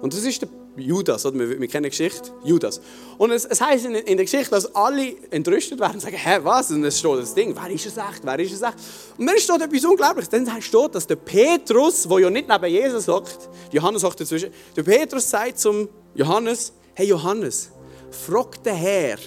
Und 0.00 0.12
das 0.12 0.24
ist 0.24 0.42
der 0.42 0.48
Judas, 0.76 1.26
oder? 1.26 1.38
Wir, 1.38 1.60
wir 1.60 1.68
kennen 1.68 1.84
die 1.84 1.90
Geschichte, 1.90 2.30
Judas. 2.44 2.80
Und 3.16 3.30
es, 3.30 3.44
es 3.44 3.60
heißt 3.60 3.86
in, 3.86 3.94
in, 3.94 4.16
der 4.16 4.24
Geschichte, 4.24 4.50
dass 4.50 4.74
alle 4.74 5.14
entrüstet 5.30 5.80
werden 5.80 5.94
und 5.94 6.00
sagen, 6.00 6.16
hä, 6.16 6.38
was? 6.42 6.70
Und 6.70 6.84
es 6.84 6.98
steht 6.98 7.18
das 7.18 7.34
Ding, 7.34 7.54
wer 7.54 7.70
ist 7.70 7.86
es 7.86 7.96
echt, 7.96 8.20
wer 8.22 8.38
ist 8.38 8.52
es 8.52 8.62
echt? 8.62 8.74
Und 9.16 9.26
dann 9.26 9.38
steht 9.38 9.60
etwas 9.60 9.84
Unglaubliches, 9.84 10.28
dann 10.28 10.62
steht, 10.62 10.94
dass 10.94 11.06
der 11.06 11.16
Petrus, 11.16 12.04
der 12.04 12.18
ja 12.20 12.30
nicht 12.30 12.48
neben 12.48 12.66
Jesus 12.66 13.04
sagt, 13.06 13.48
Johannes 13.72 14.02
sagt 14.02 14.20
dazwischen, 14.20 14.50
der 14.76 14.82
Petrus 14.82 15.28
sagt 15.28 15.58
zum 15.58 15.88
Johannes, 16.14 16.72
hey 16.94 17.08
Johannes, 17.08 17.70
frag 18.10 18.62
den 18.62 18.76
Herr, 18.76 19.18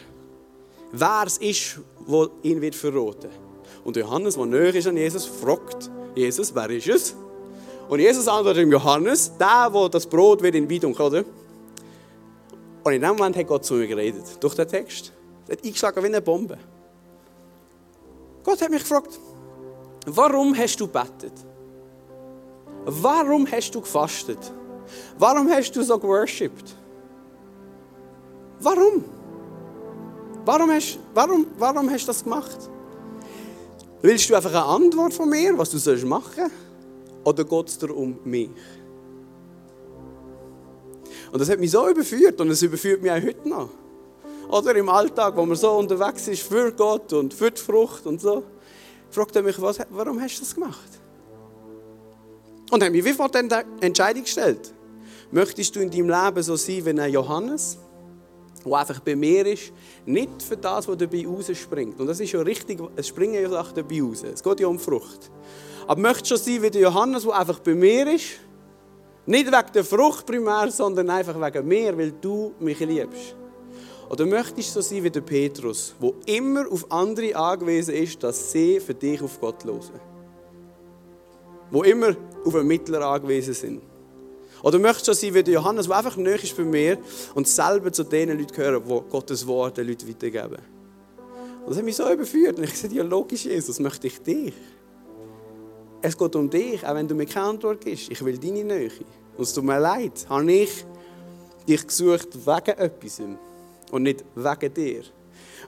wer 0.91 1.23
es 1.25 1.38
ist, 1.38 1.80
der 2.08 2.30
ihn 2.43 2.62
wird 2.62 2.75
verraten. 2.75 3.30
Und 3.84 3.97
Johannes, 3.97 4.36
der 4.36 4.45
näher 4.45 4.75
ist 4.75 4.88
an 4.88 4.97
Jesus, 4.97 5.25
fragt 5.25 5.89
Jesus, 6.15 6.54
wer 6.54 6.69
ist 6.69 6.88
es? 6.88 7.15
Und 7.91 7.99
Jesus 7.99 8.25
antwortet 8.25 8.63
dem 8.63 8.71
Johannes, 8.71 9.34
der, 9.38 9.69
der 9.69 9.89
das 9.89 10.06
Brot 10.06 10.41
wird 10.41 10.56
in 10.56 10.69
Weidung, 10.71 10.95
oder? 10.95 11.25
Und 12.86 12.93
in 12.93 13.01
dem 13.01 13.17
Moment 13.17 13.36
hat 13.36 13.45
Gott 13.45 13.65
zu 13.65 13.73
mir 13.73 13.86
geredet, 13.86 14.23
durch 14.39 14.56
den 14.56 14.65
Text. 14.65 15.12
Er 15.49 15.58
hat 15.58 15.65
eingeschlagen 15.65 16.01
wie 16.01 16.08
eine 16.08 16.21
Bombe. 16.21 16.58
Gott 18.45 18.62
hat 18.62 18.69
mich 18.69 18.80
gefragt, 18.80 19.19
warum 20.06 20.58
hast 20.58 20.80
du 20.80 20.88
betet? 20.88 21.34
Warum 22.86 23.45
hast 23.51 23.75
du 23.75 23.82
gefastet? 23.82 24.39
Warum 25.17 25.49
hast 25.49 25.75
du 25.75 25.84
so 25.84 25.99
geworshipped? 25.99 26.73
Warum? 28.62 29.04
Warum 30.45 30.71
hast, 30.71 30.97
warum, 31.13 31.45
warum 31.58 31.89
hast 31.89 32.04
du 32.04 32.08
das 32.08 32.23
gemacht? 32.23 32.58
Willst 34.01 34.30
du 34.30 34.36
einfach 34.36 34.51
eine 34.51 34.63
Antwort 34.63 35.13
von 35.13 35.30
mir, 35.30 35.58
was 35.58 35.71
du 35.71 36.08
machen 36.08 36.32
sollst? 36.34 36.61
Oder 37.23 37.43
geht 37.43 37.67
es 37.67 37.77
dir 37.77 37.95
um 37.95 38.19
mich? 38.23 38.49
Und 41.31 41.39
das 41.39 41.49
hat 41.49 41.60
mich 41.60 41.71
so 41.71 41.88
überführt 41.88 42.39
und 42.41 42.49
es 42.49 42.62
überführt 42.62 43.01
mich 43.01 43.12
auch 43.12 43.21
heute 43.21 43.47
noch. 43.47 43.69
Oder 44.49 44.75
im 44.75 44.89
Alltag, 44.89 45.36
wo 45.38 45.45
man 45.45 45.55
so 45.55 45.71
unterwegs 45.71 46.27
ist 46.27 46.43
für 46.43 46.71
Gott 46.73 47.13
und 47.13 47.34
für 47.34 47.51
die 47.51 47.62
Frucht 47.62 48.05
und 48.05 48.19
so, 48.19 48.43
fragt 49.10 49.36
er 49.36 49.43
mich, 49.43 49.62
was, 49.62 49.79
warum 49.89 50.19
hast 50.21 50.38
du 50.38 50.41
das 50.41 50.53
gemacht? 50.53 50.89
Und 52.69 52.84
hat 52.84 52.91
mich 52.91 53.03
wie 53.03 53.13
vor 53.13 53.29
die 53.29 53.47
Entscheidung 53.79 54.23
gestellt. 54.23 54.73
Möchtest 55.31 55.75
du 55.75 55.79
in 55.79 55.89
deinem 55.89 56.10
Leben 56.10 56.43
so 56.43 56.57
sein 56.57 56.86
wie 56.86 56.89
ein 56.89 57.12
Johannes, 57.12 57.77
der 58.65 58.73
einfach 58.73 58.99
bei 58.99 59.15
mir 59.15 59.45
ist, 59.45 59.71
nicht 60.05 60.43
für 60.43 60.57
das, 60.57 60.88
was 60.88 60.97
dabei 60.97 61.25
rausspringt. 61.25 61.99
Und 61.99 62.07
das 62.07 62.19
ist 62.19 62.31
ja 62.31 62.41
richtig, 62.41 62.79
es 62.95 63.07
springen 63.07 63.36
ja 63.36 63.49
Sachen 63.49 63.75
dabei 63.75 64.01
raus. 64.01 64.23
Es 64.23 64.43
geht 64.43 64.60
ja 64.60 64.67
um 64.67 64.79
Frucht. 64.79 65.31
Aber 65.91 65.99
möchtest 65.99 66.32
du 66.32 66.38
sein 66.38 66.63
wie 66.63 66.69
der 66.69 66.84
Johannes, 66.84 67.23
der 67.23 67.34
einfach 67.34 67.60
bei 67.60 67.75
mir 67.75 68.15
ist? 68.15 68.39
Nicht 69.25 69.47
wegen 69.47 69.73
der 69.73 69.84
Frucht 69.84 70.25
primär, 70.25 70.71
sondern 70.71 71.10
einfach 71.10 71.36
wegen 71.36 71.67
mir, 71.67 71.97
weil 71.97 72.13
du 72.13 72.54
mich 72.62 72.80
liebst. 72.80 73.36
Oder 74.10 74.25
möchtest 74.25 74.73
du 74.73 74.82
so 74.82 74.82
sein 74.82 75.04
wie 75.04 75.10
der 75.10 75.19
Petrus, 75.19 75.93
der 76.01 76.13
immer 76.34 76.63
auf 76.71 76.89
andere 76.89 77.36
angewiesen 77.36 77.93
ist, 77.95 78.23
dass 78.23 78.54
sie 78.54 78.80
für 78.80 78.93
dich 78.93 79.21
auf 79.21 79.38
Gott 79.41 79.65
hören? 79.65 79.99
Wo 81.71 81.84
immer 81.84 82.15
auf 82.45 82.56
einen 82.56 82.67
Mittler 82.67 83.06
angewiesen 83.06 83.54
sind. 83.54 83.82
Oder 84.63 84.80
möchtest 84.80 85.10
du 85.10 85.13
so 85.13 85.19
sein 85.19 85.34
wie 85.34 85.43
der 85.43 85.56
Johannes, 85.56 85.88
der 85.88 85.97
einfach 85.97 86.15
näher 86.15 86.41
ist 86.41 86.56
bei 86.56 86.63
mir 86.63 86.99
und 87.36 87.49
selber 87.49 87.91
zu 87.91 88.06
den 88.06 88.30
Leuten 88.30 88.56
gehören, 88.56 88.82
die 88.82 89.10
Gottes 89.10 89.45
Wort 89.45 89.75
den 89.75 89.89
Leuten 89.89 90.08
weitergeben? 90.08 90.62
Und 91.65 91.69
das 91.71 91.77
hat 91.77 91.83
mich 91.83 91.98
so 91.98 92.10
überführt. 92.10 92.60
Und 92.60 92.63
ich 92.63 92.77
sagte, 92.77 92.96
ja 92.96 93.04
logisch, 93.04 93.44
Jesus, 93.44 93.77
möchte 93.81 94.08
ich 94.08 94.21
dich. 94.21 94.54
Es 96.04 96.17
geht 96.17 96.35
um 96.35 96.49
dich, 96.49 96.85
auch 96.85 96.95
wenn 96.95 97.08
du 97.08 97.13
mir 97.13 97.27
keine 97.27 97.47
Antwort 97.47 97.81
gibst. 97.81 98.10
Ich 98.10 98.23
will 98.25 98.37
deine 98.37 98.63
Nähe. 98.63 98.91
Und 99.37 99.43
es 99.43 99.54
tut 99.54 99.63
mir 99.63 99.79
leid, 99.79 100.25
habe 100.27 100.52
ich 100.52 100.85
dich 101.67 101.85
gesucht 101.85 102.29
wegen 102.33 102.77
etwas 102.77 103.21
und 103.91 104.04
nicht 104.04 104.25
wegen 104.35 104.73
dir. 104.73 105.04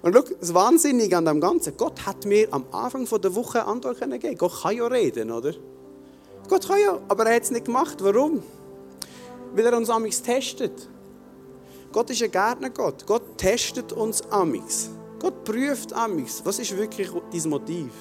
Und 0.02 0.14
schau, 0.16 0.24
das 0.40 0.54
Wahnsinnige 0.54 1.18
an 1.18 1.26
dem 1.26 1.40
Ganzen, 1.40 1.78
Gott 1.78 2.06
hat 2.06 2.26
mir 2.26 2.48
am 2.52 2.66
Anfang 2.72 3.06
der 3.06 3.36
Woche 3.36 3.62
eine 3.62 3.72
Antwort 3.72 4.00
gegeben. 4.00 4.38
Gott 4.38 4.62
kann 4.62 4.76
ja 4.76 4.88
reden, 4.88 5.32
oder? 5.32 5.54
Gott 6.50 6.68
kann 6.68 6.80
ja, 6.80 7.00
aber 7.08 7.26
er 7.28 7.36
hat 7.36 7.44
es 7.44 7.52
nicht 7.52 7.66
gemacht. 7.66 7.98
Warum? 8.00 8.44
Weil 9.56 9.66
er 9.66 9.78
uns 9.78 9.90
amigs 9.90 10.22
testet. 10.22 10.90
Gott 11.92 12.10
ist 12.10 12.24
ein 12.24 12.32
Gärtner-Gott. 12.32 13.06
Gott 13.06 13.38
testet 13.38 13.94
uns 13.94 14.22
amigs. 14.32 14.90
Gott 15.20 15.44
prüft 15.44 15.94
amigs. 15.94 16.42
Was 16.44 16.58
ist 16.60 16.76
wirklich 16.76 17.10
dein 17.32 17.50
Motiv? 17.50 17.92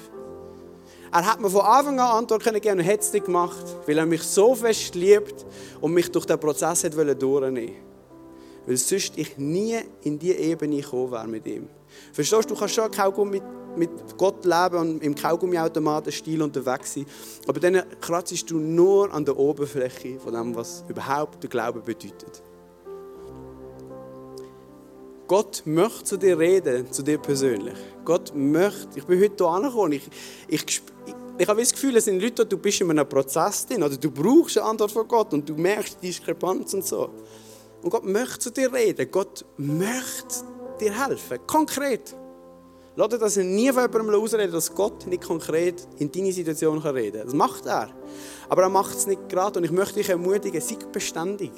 Er 1.13 1.27
hat 1.27 1.39
mir 1.39 1.49
von 1.49 1.61
Anfang 1.61 1.99
an 1.99 2.17
Antwort 2.23 2.43
gegeben 2.43 2.79
und 2.79 2.87
hat 2.87 3.01
es 3.01 3.13
nicht 3.13 3.25
gemacht, 3.25 3.63
weil 3.85 3.99
er 3.99 4.05
mich 4.07 4.23
so 4.23 4.55
fest 4.55 4.95
liebt 4.95 5.45
und 5.79 5.93
mich 5.93 6.09
durch 6.09 6.25
den 6.25 6.39
Prozess 6.39 6.83
hat 6.83 6.95
durchnehmen 6.95 7.75
Weil 8.65 8.77
sonst 8.77 9.15
ich 9.15 9.37
nie 9.37 9.77
in 10.01 10.17
diese 10.17 10.33
Ebene 10.33 10.77
gekommen 10.77 11.11
wäre 11.11 11.27
mit 11.27 11.45
ihm. 11.45 11.69
Verstehst 12.13 12.49
du, 12.49 12.55
du 12.55 12.59
kannst 12.59 12.73
schon 12.73 12.89
Kaugummi 12.89 13.43
mit 13.75 13.91
Gott 14.17 14.43
leben 14.43 14.75
und 14.75 15.03
im 15.03 15.13
Kaugummiautomaten-Stil 15.13 16.41
unterwegs 16.41 16.95
sein. 16.95 17.05
Aber 17.45 17.59
dann 17.59 17.83
kratzt 18.01 18.49
du 18.49 18.57
nur 18.57 19.13
an 19.13 19.23
der 19.23 19.37
Oberfläche 19.37 20.19
von 20.19 20.33
dem, 20.33 20.55
was 20.55 20.83
überhaupt 20.89 21.43
der 21.43 21.49
Glaube 21.51 21.81
bedeutet. 21.81 22.41
Gott 25.27 25.61
möchte 25.65 26.03
zu 26.03 26.17
dir 26.17 26.37
reden, 26.37 26.91
zu 26.91 27.01
dir 27.01 27.17
persönlich. 27.17 27.77
Gott 28.03 28.33
möchte, 28.35 28.99
ich 28.99 29.05
bin 29.05 29.21
heute 29.21 29.35
hier 29.37 29.47
angekommen, 29.47 29.93
ich, 29.93 30.09
ich, 30.47 30.81
ich, 31.43 31.49
habe 31.49 31.61
das 31.61 31.71
Gefühl, 31.71 31.97
es 31.97 32.05
sind 32.05 32.21
Leute, 32.21 32.45
du 32.45 32.57
bist 32.57 32.81
in 32.81 32.89
einem 32.89 33.07
Prozess 33.07 33.65
drin, 33.65 33.83
oder 33.83 33.97
du 33.97 34.09
brauchst 34.09 34.57
eine 34.57 34.67
Antwort 34.67 34.91
von 34.91 35.07
Gott 35.07 35.33
und 35.33 35.47
du 35.47 35.55
merkst 35.55 35.97
die 36.01 36.07
Diskrepanz 36.07 36.73
und 36.73 36.85
so. 36.85 37.09
Und 37.81 37.89
Gott 37.89 38.05
möchte 38.05 38.39
zu 38.39 38.51
dir 38.51 38.71
reden, 38.73 39.09
Gott 39.11 39.45
möchte 39.57 40.45
dir 40.79 41.05
helfen, 41.05 41.39
konkret. 41.45 42.15
Lass 42.95 43.09
dir 43.09 43.17
das 43.17 43.35
nie 43.37 43.71
von 43.71 43.81
jemandem 43.81 44.21
ausreden, 44.21 44.51
dass 44.51 44.73
Gott 44.73 45.07
nicht 45.07 45.23
konkret 45.23 45.87
in 45.97 46.11
deine 46.11 46.31
Situation 46.31 46.77
reden 46.77 47.17
kann. 47.17 47.25
Das 47.25 47.35
macht 47.35 47.65
er. 47.65 47.89
Aber 48.49 48.61
er 48.61 48.69
macht 48.69 48.95
es 48.95 49.07
nicht 49.07 49.29
gerade. 49.29 49.57
Und 49.57 49.65
ich 49.65 49.71
möchte 49.71 49.95
dich 49.95 50.09
ermutigen, 50.09 50.61
sei 50.61 50.77
beständig. 50.91 51.51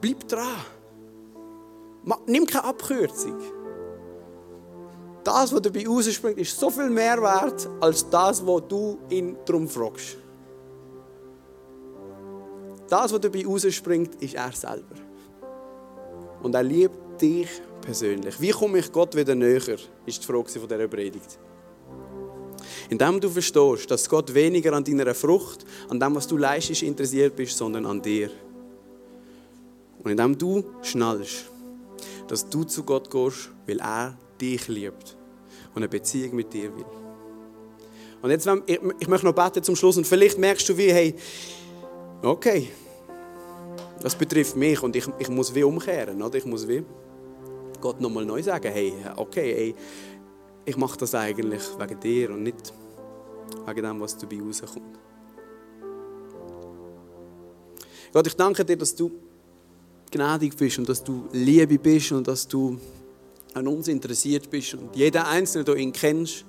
Bleib 0.00 0.26
dran. 0.26 0.56
Nimm 2.26 2.46
keine 2.46 2.64
Abkürzung. 2.64 3.38
Das, 5.28 5.52
was 5.52 5.60
dabei 5.60 5.86
rausspringt, 5.86 6.38
ist 6.38 6.58
so 6.58 6.70
viel 6.70 6.88
mehr 6.88 7.20
wert, 7.20 7.68
als 7.80 8.08
das, 8.08 8.46
was 8.46 8.62
du 8.66 8.96
ihn 9.10 9.36
darum 9.44 9.68
fragst. 9.68 10.16
Das, 12.88 13.12
was 13.12 13.20
dabei 13.20 13.44
rausspringt, 13.44 14.14
ist 14.22 14.34
er 14.34 14.50
selber. 14.52 14.96
Und 16.42 16.54
er 16.54 16.62
liebt 16.62 17.20
dich 17.20 17.50
persönlich. 17.82 18.40
Wie 18.40 18.52
komme 18.52 18.78
ich 18.78 18.90
Gott 18.90 19.14
wieder 19.14 19.34
näher, 19.34 19.76
ist 20.06 20.22
die 20.22 20.26
Frage 20.26 20.48
von 20.48 20.66
dieser 20.66 20.88
Predigt. 20.88 21.38
Indem 22.88 23.20
du 23.20 23.28
verstehst, 23.28 23.90
dass 23.90 24.08
Gott 24.08 24.32
weniger 24.32 24.72
an 24.72 24.82
deiner 24.82 25.14
Frucht, 25.14 25.66
an 25.90 26.00
dem, 26.00 26.14
was 26.14 26.26
du 26.26 26.38
leistest, 26.38 26.82
interessiert 26.82 27.36
bist, 27.36 27.54
sondern 27.54 27.84
an 27.84 28.00
dir. 28.00 28.30
Und 30.02 30.10
indem 30.10 30.38
du 30.38 30.64
schnallst, 30.80 31.50
dass 32.28 32.48
du 32.48 32.64
zu 32.64 32.82
Gott 32.82 33.10
gehst, 33.10 33.50
weil 33.66 33.80
er 33.80 34.16
dich 34.40 34.68
liebt 34.68 35.17
und 35.74 35.76
eine 35.76 35.88
Beziehung 35.88 36.34
mit 36.36 36.52
dir 36.52 36.74
will. 36.74 36.84
Und 38.20 38.30
jetzt, 38.30 38.48
ich, 38.66 38.80
ich 38.98 39.08
möchte 39.08 39.26
noch 39.26 39.34
beten 39.34 39.62
zum 39.62 39.76
Schluss 39.76 39.96
und 39.96 40.06
vielleicht 40.06 40.38
merkst 40.38 40.68
du 40.68 40.76
wie, 40.76 40.92
hey, 40.92 41.14
okay, 42.22 42.68
das 44.00 44.14
betrifft 44.14 44.56
mich 44.56 44.82
und 44.82 44.94
ich, 44.96 45.06
ich 45.18 45.28
muss 45.28 45.54
wie 45.54 45.62
umkehren, 45.62 46.20
oder? 46.20 46.36
Ich 46.36 46.44
muss 46.44 46.66
wie 46.66 46.84
Gott 47.80 48.00
nochmal 48.00 48.24
neu 48.24 48.42
sagen, 48.42 48.72
hey, 48.72 48.92
okay, 49.16 49.52
ey, 49.52 49.74
ich 50.64 50.76
mache 50.76 50.98
das 50.98 51.14
eigentlich 51.14 51.62
wegen 51.78 52.00
dir 52.00 52.30
und 52.30 52.42
nicht 52.42 52.72
wegen 53.66 53.82
dem, 53.82 54.00
was 54.00 54.16
dabei 54.16 54.40
rauskommt. 54.40 54.98
Gott, 58.12 58.26
ich 58.26 58.36
danke 58.36 58.64
dir, 58.64 58.76
dass 58.76 58.94
du 58.94 59.10
gnädig 60.10 60.56
bist 60.56 60.78
und 60.78 60.88
dass 60.88 61.04
du 61.04 61.28
Liebe 61.32 61.78
bist 61.78 62.12
und 62.12 62.26
dass 62.26 62.48
du 62.48 62.78
an 63.58 63.68
uns 63.68 63.88
interessiert 63.88 64.50
bist 64.50 64.74
und 64.74 64.94
jeder 64.96 65.28
Einzelne, 65.28 65.64
du 65.64 65.74
ihn 65.74 65.92
kennst. 65.92 66.44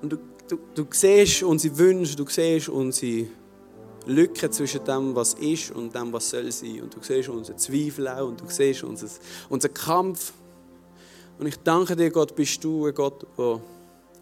Und 0.00 0.12
du, 0.12 0.18
du, 0.48 0.58
du 0.74 0.86
siehst 0.90 1.42
unsere 1.42 1.76
Wünsche, 1.78 2.16
du 2.16 2.26
siehst 2.26 2.68
unsere 2.68 3.26
Lücke 4.06 4.50
zwischen 4.50 4.84
dem, 4.84 5.14
was 5.14 5.34
ist 5.34 5.70
und 5.72 5.94
dem, 5.94 6.12
was 6.12 6.30
soll 6.30 6.50
sein. 6.50 6.82
Und 6.82 6.94
du 6.94 6.98
siehst 7.02 7.28
unsere 7.28 7.56
Zweifel 7.56 8.08
auch 8.08 8.28
und 8.28 8.40
du 8.40 8.44
siehst 8.48 8.82
unseren, 8.84 9.10
unseren 9.48 9.74
Kampf. 9.74 10.32
Und 11.38 11.46
ich 11.46 11.56
danke 11.58 11.96
dir, 11.96 12.10
Gott, 12.10 12.34
bist 12.34 12.62
du 12.64 12.86
ein 12.86 12.94
Gott, 12.94 13.26
der 13.38 13.60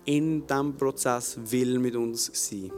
in 0.04 0.46
diesem 0.46 0.76
Prozess 0.76 1.38
will 1.44 1.78
mit 1.78 1.94
uns 1.96 2.30
sein. 2.32 2.72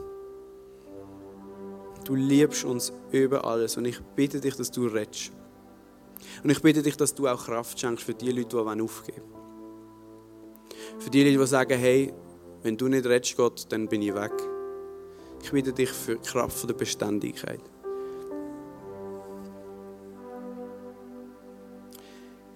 Du 2.05 2.15
liebst 2.15 2.65
uns 2.65 2.93
über 3.13 3.45
alles 3.45 3.77
und 3.77 3.85
ich 3.85 4.01
bitte 4.17 4.41
dich, 4.41 4.57
dass 4.57 4.71
du 4.71 4.87
rettest. 4.87 5.33
Und 6.43 6.51
ich 6.51 6.61
bitte 6.63 6.83
dich, 6.83 6.97
dass 6.97 7.15
du 7.15 7.29
auch 7.29 7.45
Kraft 7.45 7.79
schenkst 7.79 8.05
für 8.05 8.15
die 8.15 8.31
Leute, 8.31 8.49
die 8.57 8.81
aufgeben 8.81 9.23
wollen. 9.33 9.43
Für 10.99 11.11
die 11.11 11.25
Leute, 11.25 11.39
die 11.39 11.47
sagen, 11.47 11.79
hey, 11.79 12.13
wenn 12.63 12.77
du 12.77 12.89
nicht 12.89 13.07
rettest, 13.07 13.37
Gott, 13.37 13.67
dann 13.71 13.89
bin 13.89 14.03
ich 14.03 14.15
weg. 14.15 14.33
Ich 15.43 15.51
bitte 15.51 15.73
dich 15.73 15.91
für 15.91 16.17
die 16.17 16.29
Kraft 16.29 16.69
der 16.69 16.75
Beständigkeit. 16.75 17.61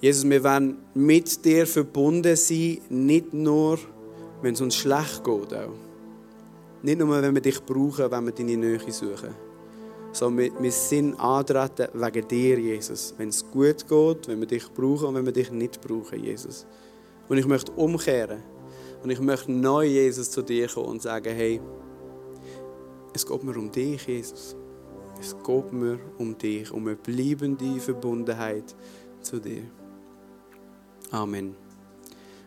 Jesus, 0.01 0.29
wir 0.29 0.45
werden 0.45 0.79
mit 0.95 1.45
dir 1.45 1.66
verbunden 1.66 2.37
sein, 2.37 2.79
nicht 2.91 3.33
nur, 3.33 3.79
wenn 4.43 4.55
es 4.55 4.61
uns 4.61 4.77
schlecht 4.77 5.24
geht. 5.24 5.55
Auch. 5.55 5.72
Nicht 6.83 6.99
nur, 6.99 7.22
wenn 7.22 7.35
wir 7.35 7.43
dich 7.43 7.61
brauchen, 7.61 8.11
wenn 8.11 8.27
wir 8.27 8.33
deine 8.33 8.57
Nähe 8.57 8.93
suchen. 8.93 9.45
Sondern 10.17 10.51
wir, 10.62 10.73
sind 10.73 11.21
antreten 11.21 11.89
wegen 11.93 12.29
dir, 12.29 12.59
Jesus. 12.59 13.12
Wenn 13.19 13.29
es 13.29 13.45
gut 13.51 13.87
geht, 13.87 14.29
wenn 14.29 14.41
wir 14.41 14.47
dich 14.47 14.67
brauchen 14.73 15.09
und 15.09 15.14
wenn 15.14 15.27
wir 15.27 15.33
dich 15.33 15.51
nicht 15.51 15.79
brauchen, 15.83 16.25
Jesus. 16.25 16.64
Und 17.29 17.37
ich 17.37 17.47
möchte 17.47 17.71
umkehren. 17.73 18.43
Und 19.03 19.11
ich 19.11 19.21
möchte 19.21 19.53
neu, 19.53 19.85
Jesus, 19.85 20.31
zu 20.31 20.41
dir 20.41 20.69
kommen 20.69 20.87
und 20.87 21.03
sagen, 21.03 21.35
hey, 21.35 21.61
es 23.12 23.27
geht 23.27 23.45
mir 23.45 23.59
um 23.59 23.71
dich, 23.71 24.07
Jesus. 24.07 24.57
Es 25.21 25.37
geht 25.45 25.73
mir 25.73 25.99
um 26.17 26.37
dich, 26.39 26.73
um 26.73 26.87
eine 26.87 26.97
bleibende 26.97 27.79
Verbundenheit 27.79 28.75
zu 29.21 29.39
dir. 29.39 29.64
Amen. 31.11 31.66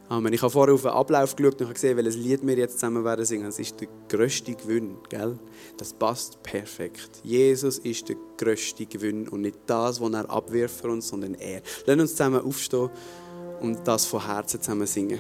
Amen. 0.09 0.33
Ich 0.33 0.41
habe 0.41 0.49
vorher 0.49 0.73
auf 0.73 0.81
den 0.81 0.89
Ablauf 0.89 1.35
geschaut 1.35 1.61
und 1.61 1.71
gesehen, 1.71 1.95
welches 1.95 2.15
Lied 2.15 2.39
wir 2.41 2.57
jetzt 2.57 2.79
zusammen 2.79 3.05
werden 3.05 3.23
singen. 3.25 3.45
Das 3.45 3.59
ist 3.59 3.79
der 3.79 3.87
grösste 4.07 4.55
Gewinn, 4.55 4.97
gell? 5.07 5.37
Das 5.77 5.93
passt 5.93 6.41
perfekt. 6.41 7.21
Jesus 7.23 7.77
ist 7.77 8.09
der 8.09 8.15
grösste 8.35 8.87
Gewinn 8.87 9.27
und 9.27 9.41
nicht 9.41 9.59
das, 9.67 10.01
was 10.01 10.11
er 10.13 10.27
abwirft 10.27 10.81
für 10.81 10.89
uns, 10.89 11.09
sondern 11.09 11.35
er. 11.35 11.61
Lass 11.85 11.99
uns 11.99 12.11
zusammen 12.13 12.41
aufstehen 12.41 12.89
und 13.61 13.87
das 13.87 14.07
von 14.07 14.25
Herzen 14.25 14.59
zusammen 14.59 14.87
singen. 14.87 15.19